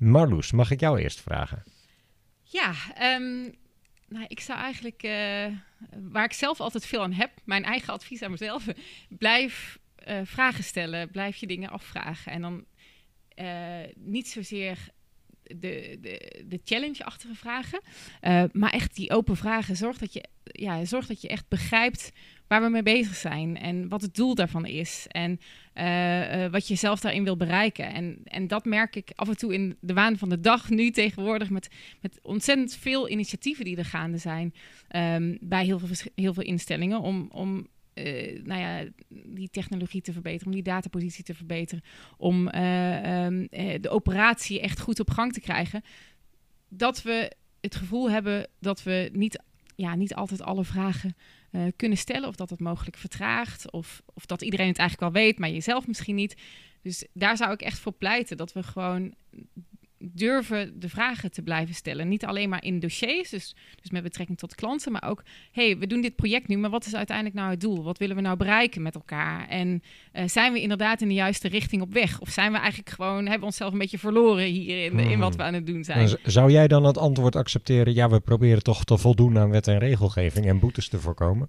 Marloes, 0.01 0.53
mag 0.53 0.70
ik 0.70 0.80
jou 0.80 1.01
eerst 1.01 1.20
vragen? 1.20 1.62
Ja, 2.42 2.74
um, 3.16 3.55
nou, 4.09 4.24
ik 4.28 4.40
zou 4.40 4.59
eigenlijk, 4.59 5.03
uh, 5.03 5.46
waar 6.11 6.24
ik 6.24 6.32
zelf 6.32 6.61
altijd 6.61 6.86
veel 6.86 7.03
aan 7.03 7.12
heb, 7.12 7.30
mijn 7.44 7.64
eigen 7.64 7.92
advies 7.92 8.22
aan 8.22 8.30
mezelf, 8.30 8.66
blijf 9.09 9.78
uh, 10.09 10.20
vragen 10.24 10.64
stellen, 10.64 11.11
blijf 11.11 11.36
je 11.36 11.46
dingen 11.46 11.70
afvragen. 11.70 12.32
En 12.32 12.40
dan 12.40 12.64
uh, 13.36 13.78
niet 13.94 14.28
zozeer 14.28 14.88
de, 15.42 15.98
de, 16.01 16.44
de 16.46 16.61
challenge-achtige 16.64 17.34
vragen, 17.34 17.80
maar 18.53 18.72
echt 18.72 18.96
die 18.96 19.11
open 19.11 19.36
vragen. 19.36 19.76
Zorg 19.76 19.98
dat, 19.98 20.12
je, 20.12 20.24
ja, 20.42 20.84
zorg 20.84 21.07
dat 21.07 21.20
je 21.20 21.28
echt 21.28 21.48
begrijpt 21.48 22.12
waar 22.46 22.62
we 22.62 22.68
mee 22.68 22.82
bezig 22.82 23.14
zijn 23.14 23.57
en 23.57 23.88
wat 23.88 24.03
het 24.03 24.14
doel 24.14 24.34
daarvan 24.34 24.66
is 24.66 25.07
en 25.09 25.40
uh, 25.81 26.45
uh, 26.45 26.51
wat 26.51 26.68
je 26.68 26.74
zelf 26.74 27.01
daarin 27.01 27.24
wil 27.24 27.37
bereiken. 27.37 27.93
En, 27.93 28.18
en 28.24 28.47
dat 28.47 28.64
merk 28.64 28.97
ik 28.97 29.11
af 29.14 29.28
en 29.28 29.37
toe 29.37 29.55
in 29.55 29.76
de 29.81 29.93
waan 29.93 30.18
van 30.18 30.28
de 30.28 30.41
dag 30.41 30.70
nu 30.70 30.91
tegenwoordig 30.91 31.51
met, 31.51 31.68
met 32.01 32.18
ontzettend 32.22 32.74
veel 32.74 33.09
initiatieven 33.09 33.64
die 33.64 33.76
er 33.76 33.85
gaande 33.85 34.18
zijn 34.18 34.55
um, 34.97 35.39
bij 35.41 35.64
heel 35.64 35.78
veel, 35.78 36.11
heel 36.14 36.35
veel 36.35 36.43
instellingen 36.43 37.01
om, 37.01 37.28
om 37.33 37.66
uh, 37.95 38.43
nou 38.45 38.61
ja, 38.61 38.85
die 39.24 39.51
technologie 39.51 40.01
te 40.01 40.12
verbeteren, 40.12 40.47
om 40.47 40.53
die 40.53 40.62
datapositie 40.62 41.24
te 41.24 41.35
verbeteren, 41.35 41.85
om 42.16 42.37
um, 42.47 43.49
de 43.81 43.89
operatie 43.89 44.61
echt 44.61 44.81
goed 44.81 45.01
op 45.01 45.11
gang 45.11 45.33
te 45.33 45.41
krijgen. 45.41 45.83
Dat 46.68 47.03
we 47.03 47.33
het 47.61 47.74
gevoel 47.74 48.11
hebben 48.11 48.49
dat 48.59 48.83
we 48.83 49.11
niet, 49.12 49.43
ja, 49.76 49.95
niet 49.95 50.14
altijd 50.14 50.43
alle 50.43 50.64
vragen 50.64 51.14
uh, 51.51 51.62
kunnen 51.76 51.98
stellen. 51.98 52.28
Of 52.28 52.36
dat 52.36 52.51
het 52.51 52.61
mogelijk 52.61 52.96
vertraagt. 52.96 53.70
Of, 53.70 54.03
of 54.14 54.26
dat 54.26 54.42
iedereen 54.42 54.68
het 54.68 54.78
eigenlijk 54.78 55.12
wel 55.12 55.22
weet, 55.22 55.38
maar 55.38 55.51
jezelf 55.51 55.86
misschien 55.86 56.14
niet. 56.14 56.36
Dus 56.82 57.07
daar 57.12 57.36
zou 57.36 57.53
ik 57.53 57.62
echt 57.62 57.78
voor 57.78 57.92
pleiten 57.92 58.36
dat 58.36 58.53
we 58.53 58.62
gewoon 58.62 59.14
durven 60.03 60.80
de 60.80 60.88
vragen 60.88 61.30
te 61.30 61.42
blijven 61.42 61.74
stellen. 61.74 62.09
Niet 62.09 62.24
alleen 62.24 62.48
maar 62.48 62.64
in 62.64 62.80
dossiers, 62.80 63.30
dus, 63.30 63.55
dus 63.80 63.90
met 63.90 64.03
betrekking 64.03 64.38
tot 64.38 64.55
klanten, 64.55 64.92
maar 64.92 65.05
ook, 65.09 65.22
hey, 65.53 65.78
we 65.78 65.86
doen 65.86 66.01
dit 66.01 66.16
project 66.16 66.48
nu, 66.48 66.57
maar 66.57 66.70
wat 66.70 66.86
is 66.86 66.94
uiteindelijk 66.94 67.36
nou 67.36 67.51
het 67.51 67.61
doel? 67.61 67.82
Wat 67.82 67.98
willen 67.98 68.16
we 68.16 68.22
nou 68.22 68.36
bereiken 68.36 68.82
met 68.82 68.94
elkaar? 68.94 69.48
En 69.48 69.82
uh, 70.12 70.22
zijn 70.26 70.53
we 70.53 70.61
inderdaad 70.61 71.01
in 71.01 71.09
de 71.09 71.14
juiste 71.14 71.48
richting 71.48 71.82
op 71.82 71.92
weg? 71.92 72.20
Of 72.20 72.28
zijn 72.28 72.53
we 72.53 72.59
eigenlijk 72.59 72.90
gewoon, 72.90 73.22
hebben 73.22 73.40
we 73.40 73.46
onszelf 73.46 73.72
een 73.72 73.78
beetje 73.78 73.98
verloren 73.98 74.44
hier 74.44 74.84
in, 74.84 74.98
in 74.98 75.18
wat 75.18 75.28
hmm. 75.28 75.36
we 75.36 75.42
aan 75.42 75.55
het 75.55 75.66
doen 75.66 75.84
zijn? 75.84 76.18
Zou 76.24 76.51
jij 76.51 76.68
dan 76.68 76.84
het 76.84 76.98
antwoord 76.98 77.36
accepteren, 77.36 77.94
ja, 77.94 78.09
we 78.09 78.20
proberen 78.20 78.62
toch 78.62 78.84
te 78.84 78.98
voldoen 78.98 79.38
aan 79.38 79.51
wet 79.51 79.68
en 79.68 79.78
regelgeving 79.78 80.46
en 80.46 80.59
boetes 80.59 80.88
te 80.88 80.98
voorkomen? 80.98 81.48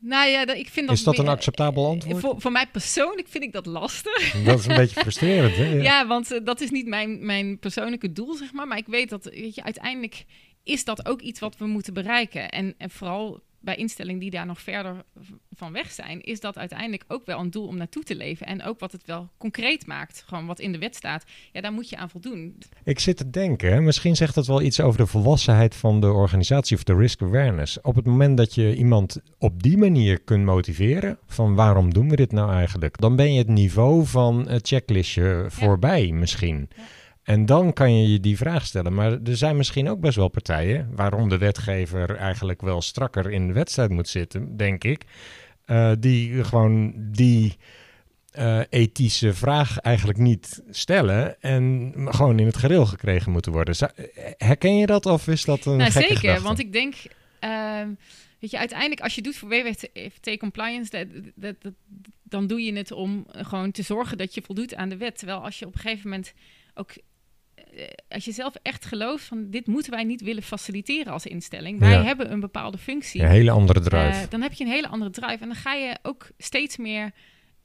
Nou 0.00 0.28
ja, 0.28 0.46
ik 0.46 0.68
vind 0.68 0.88
dat... 0.88 0.96
Is 0.96 1.02
dat 1.02 1.18
een 1.18 1.28
acceptabel 1.28 1.86
antwoord? 1.86 2.20
Voor, 2.20 2.40
voor 2.40 2.52
mij 2.52 2.66
persoonlijk 2.66 3.28
vind 3.28 3.44
ik 3.44 3.52
dat 3.52 3.66
lastig. 3.66 4.32
Dat 4.44 4.58
is 4.58 4.66
een 4.66 4.76
beetje 4.76 5.00
frustrerend, 5.00 5.56
hè? 5.56 5.64
Ja, 5.64 6.06
want 6.06 6.32
uh, 6.32 6.38
dat 6.44 6.60
is 6.60 6.70
niet 6.70 6.86
mijn, 6.86 7.26
mijn 7.26 7.58
persoonlijke 7.58 8.12
doel, 8.12 8.34
zeg 8.34 8.52
maar. 8.52 8.66
Maar 8.66 8.78
ik 8.78 8.86
weet 8.86 9.10
dat, 9.10 9.24
weet 9.24 9.54
je, 9.54 9.62
uiteindelijk 9.62 10.24
is 10.62 10.84
dat 10.84 11.06
ook 11.06 11.20
iets 11.20 11.40
wat 11.40 11.56
we 11.56 11.66
moeten 11.66 11.94
bereiken. 11.94 12.48
En, 12.48 12.74
en 12.78 12.90
vooral 12.90 13.40
bij 13.60 13.74
instellingen 13.74 14.20
die 14.20 14.30
daar 14.30 14.46
nog 14.46 14.60
verder 14.60 15.04
van 15.54 15.72
weg 15.72 15.90
zijn, 15.90 16.20
is 16.20 16.40
dat 16.40 16.58
uiteindelijk 16.58 17.04
ook 17.08 17.26
wel 17.26 17.38
een 17.38 17.50
doel 17.50 17.66
om 17.66 17.76
naartoe 17.76 18.02
te 18.02 18.16
leven. 18.16 18.46
En 18.46 18.62
ook 18.62 18.80
wat 18.80 18.92
het 18.92 19.06
wel 19.06 19.28
concreet 19.38 19.86
maakt, 19.86 20.24
gewoon 20.26 20.46
wat 20.46 20.60
in 20.60 20.72
de 20.72 20.78
wet 20.78 20.96
staat, 20.96 21.24
ja, 21.52 21.60
daar 21.60 21.72
moet 21.72 21.88
je 21.88 21.96
aan 21.96 22.10
voldoen. 22.10 22.58
Ik 22.84 22.98
zit 22.98 23.16
te 23.16 23.30
denken, 23.30 23.84
misschien 23.84 24.16
zegt 24.16 24.34
dat 24.34 24.46
wel 24.46 24.62
iets 24.62 24.80
over 24.80 24.98
de 24.98 25.06
volwassenheid 25.06 25.74
van 25.74 26.00
de 26.00 26.12
organisatie 26.12 26.76
of 26.76 26.84
de 26.84 26.96
risk 26.96 27.22
awareness. 27.22 27.80
Op 27.80 27.94
het 27.94 28.06
moment 28.06 28.36
dat 28.36 28.54
je 28.54 28.76
iemand 28.76 29.20
op 29.38 29.62
die 29.62 29.78
manier 29.78 30.20
kunt 30.20 30.44
motiveren, 30.44 31.18
van 31.26 31.54
waarom 31.54 31.92
doen 31.92 32.08
we 32.08 32.16
dit 32.16 32.32
nou 32.32 32.52
eigenlijk, 32.52 32.98
dan 32.98 33.16
ben 33.16 33.32
je 33.32 33.38
het 33.38 33.48
niveau 33.48 34.06
van 34.06 34.48
het 34.48 34.68
checklistje 34.68 35.46
voorbij 35.48 36.10
misschien. 36.12 36.68
Ja. 36.76 36.82
En 37.28 37.46
dan 37.46 37.72
kan 37.72 38.00
je 38.00 38.12
je 38.12 38.20
die 38.20 38.36
vraag 38.36 38.66
stellen. 38.66 38.94
Maar 38.94 39.12
er 39.12 39.36
zijn 39.36 39.56
misschien 39.56 39.88
ook 39.88 40.00
best 40.00 40.16
wel 40.16 40.28
partijen 40.28 40.88
waarom 40.94 41.28
de 41.28 41.38
wetgever 41.38 42.16
eigenlijk 42.16 42.60
wel 42.60 42.82
strakker 42.82 43.30
in 43.30 43.46
de 43.46 43.52
wedstrijd 43.52 43.90
moet 43.90 44.08
zitten, 44.08 44.56
denk 44.56 44.84
ik. 44.84 45.04
Uh, 45.66 45.92
die 45.98 46.44
gewoon 46.44 46.92
die 46.96 47.56
uh, 48.38 48.60
ethische 48.70 49.34
vraag 49.34 49.78
eigenlijk 49.78 50.18
niet 50.18 50.62
stellen 50.70 51.40
en 51.42 51.92
gewoon 51.94 52.38
in 52.38 52.46
het 52.46 52.56
gereel 52.56 52.86
gekregen 52.86 53.32
moeten 53.32 53.52
worden. 53.52 53.74
Herken 54.36 54.76
je 54.76 54.86
dat 54.86 55.06
of 55.06 55.28
is 55.28 55.44
dat 55.44 55.64
een 55.64 55.76
nou, 55.76 55.90
Zeker, 55.90 56.16
gedachte? 56.16 56.42
want 56.42 56.58
ik 56.58 56.72
denk... 56.72 56.94
Uh, 57.44 57.82
weet 58.38 58.50
je, 58.50 58.58
uiteindelijk 58.58 59.00
als 59.00 59.14
je 59.14 59.22
doet 59.22 59.36
voor 59.36 59.48
WWT 59.48 60.38
compliance, 60.38 60.90
dat, 60.90 61.06
dat, 61.34 61.54
dat, 61.62 61.72
dan 62.22 62.46
doe 62.46 62.62
je 62.62 62.72
het 62.72 62.92
om 62.92 63.26
gewoon 63.30 63.70
te 63.70 63.82
zorgen 63.82 64.18
dat 64.18 64.34
je 64.34 64.42
voldoet 64.42 64.74
aan 64.74 64.88
de 64.88 64.96
wet. 64.96 65.18
Terwijl 65.18 65.38
als 65.38 65.58
je 65.58 65.66
op 65.66 65.74
een 65.74 65.80
gegeven 65.80 66.10
moment 66.10 66.32
ook 66.78 66.90
eh, 66.90 67.02
als 68.08 68.24
je 68.24 68.32
zelf 68.32 68.54
echt 68.62 68.84
gelooft 68.84 69.24
van 69.24 69.50
dit 69.50 69.66
moeten 69.66 69.92
wij 69.92 70.04
niet 70.04 70.20
willen 70.20 70.42
faciliteren 70.42 71.12
als 71.12 71.26
instelling. 71.26 71.78
Wij 71.78 72.02
hebben 72.02 72.32
een 72.32 72.40
bepaalde 72.40 72.78
functie. 72.78 73.22
Een 73.22 73.28
hele 73.28 73.50
andere 73.50 73.80
drive. 73.80 74.20
Uh, 74.20 74.30
dan 74.30 74.40
heb 74.40 74.52
je 74.52 74.64
een 74.64 74.70
hele 74.70 74.88
andere 74.88 75.10
drive. 75.10 75.38
En 75.42 75.46
dan 75.46 75.54
ga 75.54 75.74
je 75.74 75.98
ook 76.02 76.30
steeds 76.38 76.76
meer 76.76 77.12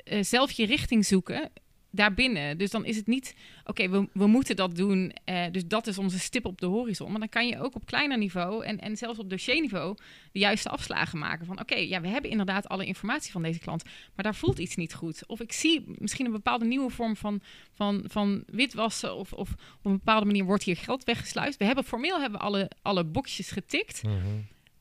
uh, 0.04 0.24
zelf 0.24 0.52
je 0.52 0.66
richting 0.66 1.06
zoeken 1.06 1.52
daarbinnen. 1.94 2.58
Dus 2.58 2.72
dan 2.72 2.86
is 2.86 2.96
het 2.96 3.08
niet, 3.08 3.36
oké, 3.66 3.90
we, 3.90 4.08
we 4.14 4.28
moeten 4.28 4.56
dat 4.56 4.76
doen. 4.76 5.12
Uh, 5.26 5.46
dus 5.52 5.68
dat 5.68 5.88
is 5.88 5.98
onze 5.98 6.20
stip 6.20 6.46
op 6.46 6.60
de 6.60 6.66
horizon. 6.66 7.12
Maar 7.12 7.20
dan 7.20 7.30
kan 7.30 7.48
je 7.48 7.60
ook 7.60 7.76
op 7.76 7.86
kleiner 7.86 8.18
niveau 8.18 8.66
en, 8.66 8.80
en 8.80 8.98
zelfs 8.98 9.20
op 9.20 9.30
dossierniveau 9.30 9.96
de 10.32 10.40
juiste 10.40 10.70
afslagen 10.70 11.20
maken. 11.20 11.46
Van 11.46 11.60
oké, 11.60 11.76
ja, 11.76 12.02
we 12.02 12.08
hebben 12.08 12.32
inderdaad 12.32 12.68
alle 12.68 12.86
informatie 12.86 13.32
van 13.32 13.44
deze 13.44 13.60
klant, 13.60 13.84
maar 13.84 14.24
daar 14.24 14.36
voelt 14.36 14.60
iets 14.60 14.76
niet 14.76 14.94
goed. 14.94 15.28
Of 15.28 15.40
ik 15.40 15.52
zie 15.52 15.84
misschien 15.98 16.26
een 16.26 16.32
bepaalde 16.32 16.66
nieuwe 16.66 16.90
vorm 16.90 17.16
van, 17.16 17.42
van, 17.74 18.04
van 18.08 18.44
witwassen 18.46 19.16
of, 19.16 19.34
of 19.34 19.52
op 19.52 19.86
een 19.86 19.92
bepaalde 19.92 20.26
manier 20.26 20.46
wordt 20.46 20.64
hier 20.64 20.78
geld 20.78 21.04
weggesluist. 21.04 21.58
We 21.58 21.66
hebben 21.66 21.84
formeel 21.84 22.20
hebben 22.20 22.40
we 22.40 22.46
alle, 22.46 22.72
alle 22.82 23.04
boxjes 23.04 23.52
getikt. 23.52 24.04
Mhm. 24.04 24.18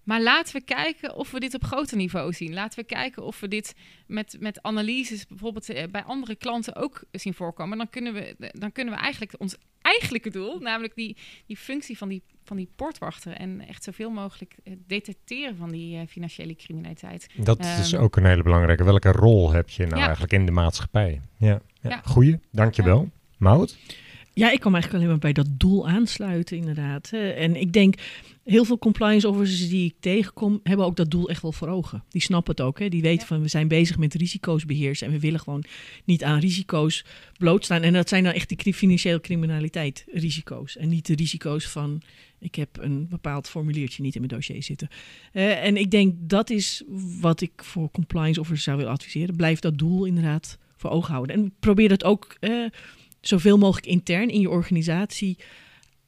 Maar 0.05 0.23
laten 0.23 0.55
we 0.57 0.65
kijken 0.65 1.15
of 1.17 1.31
we 1.31 1.41
dit 1.41 1.55
op 1.55 1.65
groter 1.65 1.97
niveau 1.97 2.33
zien. 2.33 2.55
Laten 2.55 2.79
we 2.79 2.85
kijken 2.87 3.23
of 3.25 3.41
we 3.41 3.49
dit 3.49 3.75
met, 4.07 4.37
met 4.41 4.63
analyses 4.63 5.27
bijvoorbeeld 5.27 5.69
eh, 5.71 5.85
bij 5.91 6.03
andere 6.03 6.35
klanten 6.35 6.77
ook 6.77 7.05
zien 7.13 7.35
voorkomen. 7.35 7.79
Dan 7.79 7.91
kunnen 7.91 8.13
we, 8.15 8.51
dan 8.53 8.73
kunnen 8.73 8.95
we 8.95 9.01
eigenlijk 9.01 9.35
ons 9.39 9.57
eigenlijke 9.83 10.31
doel, 10.31 10.59
namelijk 10.59 10.95
die, 10.95 11.17
die 11.47 11.57
functie 11.57 11.99
van 11.99 12.09
die, 12.09 12.23
van 12.45 12.57
die 12.57 12.69
portwachter 12.77 13.33
en 13.33 13.69
echt 13.69 13.85
zoveel 13.85 14.11
mogelijk 14.11 14.55
het 14.65 14.89
detecteren 14.89 15.57
van 15.57 15.71
die 15.71 15.97
eh, 15.99 16.07
financiële 16.09 16.57
criminaliteit. 16.57 17.27
Dat 17.37 17.65
is 17.65 17.93
Ehm, 17.93 18.03
ook 18.03 18.17
een 18.17 18.25
hele 18.27 18.43
belangrijke. 18.43 18.85
Welke 18.85 19.13
rol 19.13 19.53
heb 19.53 19.69
je 19.71 19.85
nou 19.87 19.97
Ja. 19.97 20.03
eigenlijk 20.03 20.33
in 20.33 20.47
de 20.47 20.53
maatschappij? 20.53 21.21
Ja, 21.37 21.61
ja. 21.81 21.91
Ja. 21.91 22.01
goeie, 22.05 22.39
dankjewel. 22.51 23.11
Maud? 23.39 23.79
Ja, 24.35 24.51
ik 24.51 24.61
kan 24.61 24.71
me 24.73 24.77
eigenlijk 24.79 24.93
alleen 24.95 25.09
maar 25.21 25.33
bij 25.33 25.45
dat 25.45 25.59
doel 25.61 25.89
aansluiten, 25.89 26.57
inderdaad. 26.57 27.11
En 27.13 27.57
ik 27.57 27.73
denk, 27.73 27.95
heel 28.45 28.65
veel 28.65 28.79
compliance 28.79 29.29
officers 29.29 29.69
die 29.69 29.85
ik 29.87 29.95
tegenkom, 30.01 30.61
hebben 30.63 30.87
ook 30.87 30.97
dat 30.97 31.11
doel 31.11 31.29
echt 31.29 31.43
wel 31.43 31.53
voor 31.53 31.69
ogen. 31.69 32.05
Die 32.09 32.23
snappen 32.23 32.55
het 32.55 32.65
ook. 32.65 32.79
Hè? 32.79 32.89
Die 32.89 33.03
weten 33.03 33.21
Ja. 33.21 33.27
van, 33.27 33.43
we 33.43 33.49
zijn 33.49 33.69
bezig 33.69 33.99
met 33.99 34.15
risico's 34.15 34.65
beheersen 34.65 35.07
en 35.07 35.13
we 35.13 35.19
willen 35.21 35.41
gewoon 35.41 35.65
niet 36.05 36.25
aan 36.25 36.39
risico's 36.39 37.05
blootstaan. 37.39 37.83
En 37.83 37.93
dat 37.93 38.09
zijn 38.09 38.25
dan 38.25 38.33
echt 38.33 38.65
die 38.65 38.75
financiële 38.75 39.21
criminaliteit 39.21 40.05
risico's. 40.13 40.77
En 40.77 40.89
niet 40.89 41.07
de 41.07 41.15
risico's 41.15 41.67
van, 41.67 42.03
ik 42.39 42.55
heb 42.55 42.69
een 42.81 43.09
bepaald 43.09 43.49
formuliertje 43.49 44.03
niet 44.03 44.15
in 44.15 44.21
mijn 44.21 44.33
dossier 44.35 44.63
zitten. 44.63 44.89
En 45.33 45.77
ik 45.77 45.91
denk, 45.91 46.15
dat 46.21 46.51
is 46.51 46.83
wat 47.21 47.41
ik 47.41 47.53
voor 47.57 47.91
compliance 47.91 48.41
officers 48.41 48.65
zou 48.65 48.77
willen 48.77 48.93
adviseren. 48.93 49.37
Blijf 49.37 49.59
dat 49.59 49.79
doel 49.79 50.05
inderdaad 50.05 50.59
voor 50.77 50.91
ogen 50.91 51.13
houden. 51.13 51.37
En 51.37 51.53
probeer 51.61 51.89
dat 51.89 52.05
ook... 52.05 52.37
eh, 52.41 52.65
zoveel 53.23 53.59
mogelijk 53.59 53.87
intern 53.87 54.29
in 54.29 54.41
je 54.41 54.51
organisatie 54.51 55.39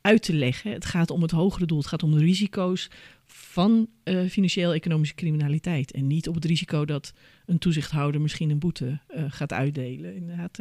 uit 0.01 0.23
te 0.23 0.35
leggen. 0.35 0.73
Het 0.73 0.85
gaat 0.85 1.11
om 1.11 1.23
het 1.23 1.31
hogere 1.31 1.67
doel. 1.67 1.79
Het 1.79 1.87
gaat 1.87 2.03
om 2.03 2.12
de 2.12 2.25
risico's 2.25 2.91
van 3.27 3.89
eh, 4.03 4.25
financieel-economische 4.29 5.15
criminaliteit. 5.15 5.93
En 5.93 6.07
niet 6.07 6.29
op 6.29 6.35
het 6.35 6.45
risico 6.45 6.85
dat 6.85 7.12
een 7.47 7.59
toezichthouder 7.59 8.21
misschien 8.21 8.51
een 8.51 8.59
boete 8.59 8.99
eh, 9.09 9.25
gaat 9.29 9.53
uitdelen. 9.53 10.15
Inderdaad, 10.15 10.59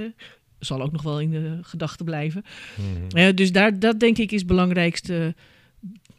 zal 0.60 0.82
ook 0.82 0.92
nog 0.92 1.02
wel 1.02 1.20
in 1.20 1.32
de 1.32 1.60
gedachten 1.62 2.06
blijven. 2.06 2.44
Eh, 3.10 3.34
dus 3.36 3.52
daar, 3.52 3.80
dat 3.80 4.00
denk 4.00 4.18
ik 4.18 4.32
is 4.32 4.40
het 4.40 4.48
belangrijkste 4.48 5.36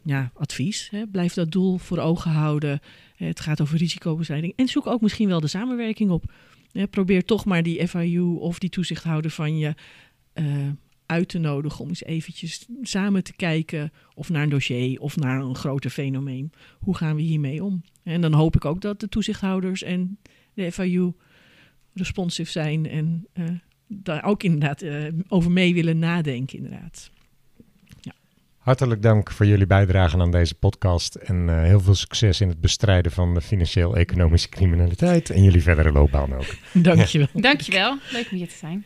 ja, 0.03 0.31
advies. 0.33 0.89
Hè. 0.91 1.07
Blijf 1.07 1.33
dat 1.33 1.51
doel 1.51 1.77
voor 1.77 1.97
ogen 1.97 2.31
houden. 2.31 2.79
Het 3.15 3.39
gaat 3.39 3.61
over 3.61 3.77
risicobestrijding. 3.77 4.53
En 4.55 4.67
zoek 4.67 4.87
ook 4.87 5.01
misschien 5.01 5.27
wel 5.27 5.39
de 5.39 5.47
samenwerking 5.47 6.09
op. 6.09 6.33
Probeer 6.89 7.25
toch 7.25 7.45
maar 7.45 7.63
die 7.63 7.87
FIU 7.87 8.21
of 8.21 8.59
die 8.59 8.69
toezichthouder 8.69 9.31
van 9.31 9.57
je 9.57 9.73
eh, 10.35 10.45
uit 11.05 11.27
te 11.29 11.37
nodigen 11.37 11.79
om 11.79 11.89
eens 11.89 12.03
eventjes 12.03 12.67
samen 12.81 13.23
te 13.23 13.33
kijken 13.33 13.91
of 14.13 14.29
naar 14.29 14.43
een 14.43 14.49
dossier 14.49 14.99
of 14.99 15.15
naar 15.15 15.41
een 15.41 15.55
groter 15.55 15.89
fenomeen. 15.89 16.51
Hoe 16.79 16.95
gaan 16.95 17.15
we 17.15 17.21
hiermee 17.21 17.63
om? 17.63 17.83
En 18.03 18.21
dan 18.21 18.33
hoop 18.33 18.55
ik 18.55 18.65
ook 18.65 18.81
dat 18.81 18.99
de 18.99 19.09
toezichthouders 19.09 19.83
en 19.83 20.17
de 20.53 20.71
FIU 20.71 21.13
responsive 21.93 22.51
zijn 22.51 22.89
en 22.89 23.27
eh, 23.33 23.43
daar 23.87 24.23
ook 24.23 24.43
inderdaad 24.43 24.81
eh, 24.81 25.03
over 25.27 25.51
mee 25.51 25.73
willen 25.73 25.99
nadenken 25.99 26.57
inderdaad. 26.57 27.11
Hartelijk 28.65 29.01
dank 29.01 29.31
voor 29.31 29.45
jullie 29.45 29.65
bijdrage 29.65 30.17
aan 30.17 30.31
deze 30.31 30.55
podcast. 30.55 31.15
En 31.15 31.49
eh, 31.49 31.61
heel 31.61 31.79
veel 31.79 31.95
succes 31.95 32.41
in 32.41 32.49
het 32.49 32.61
bestrijden 32.61 33.11
van 33.11 33.33
de 33.33 33.41
financieel-economische 33.41 34.49
criminaliteit. 34.49 35.29
En 35.29 35.43
jullie 35.43 35.61
verdere 35.61 35.91
loopbaan 35.91 36.33
ook. 36.33 36.55
Dankjewel. 36.83 37.27
Dankjewel, 37.33 37.97
leuk 38.11 38.31
om 38.31 38.37
hier 38.37 38.47
te 38.47 38.55
zijn. 38.55 38.85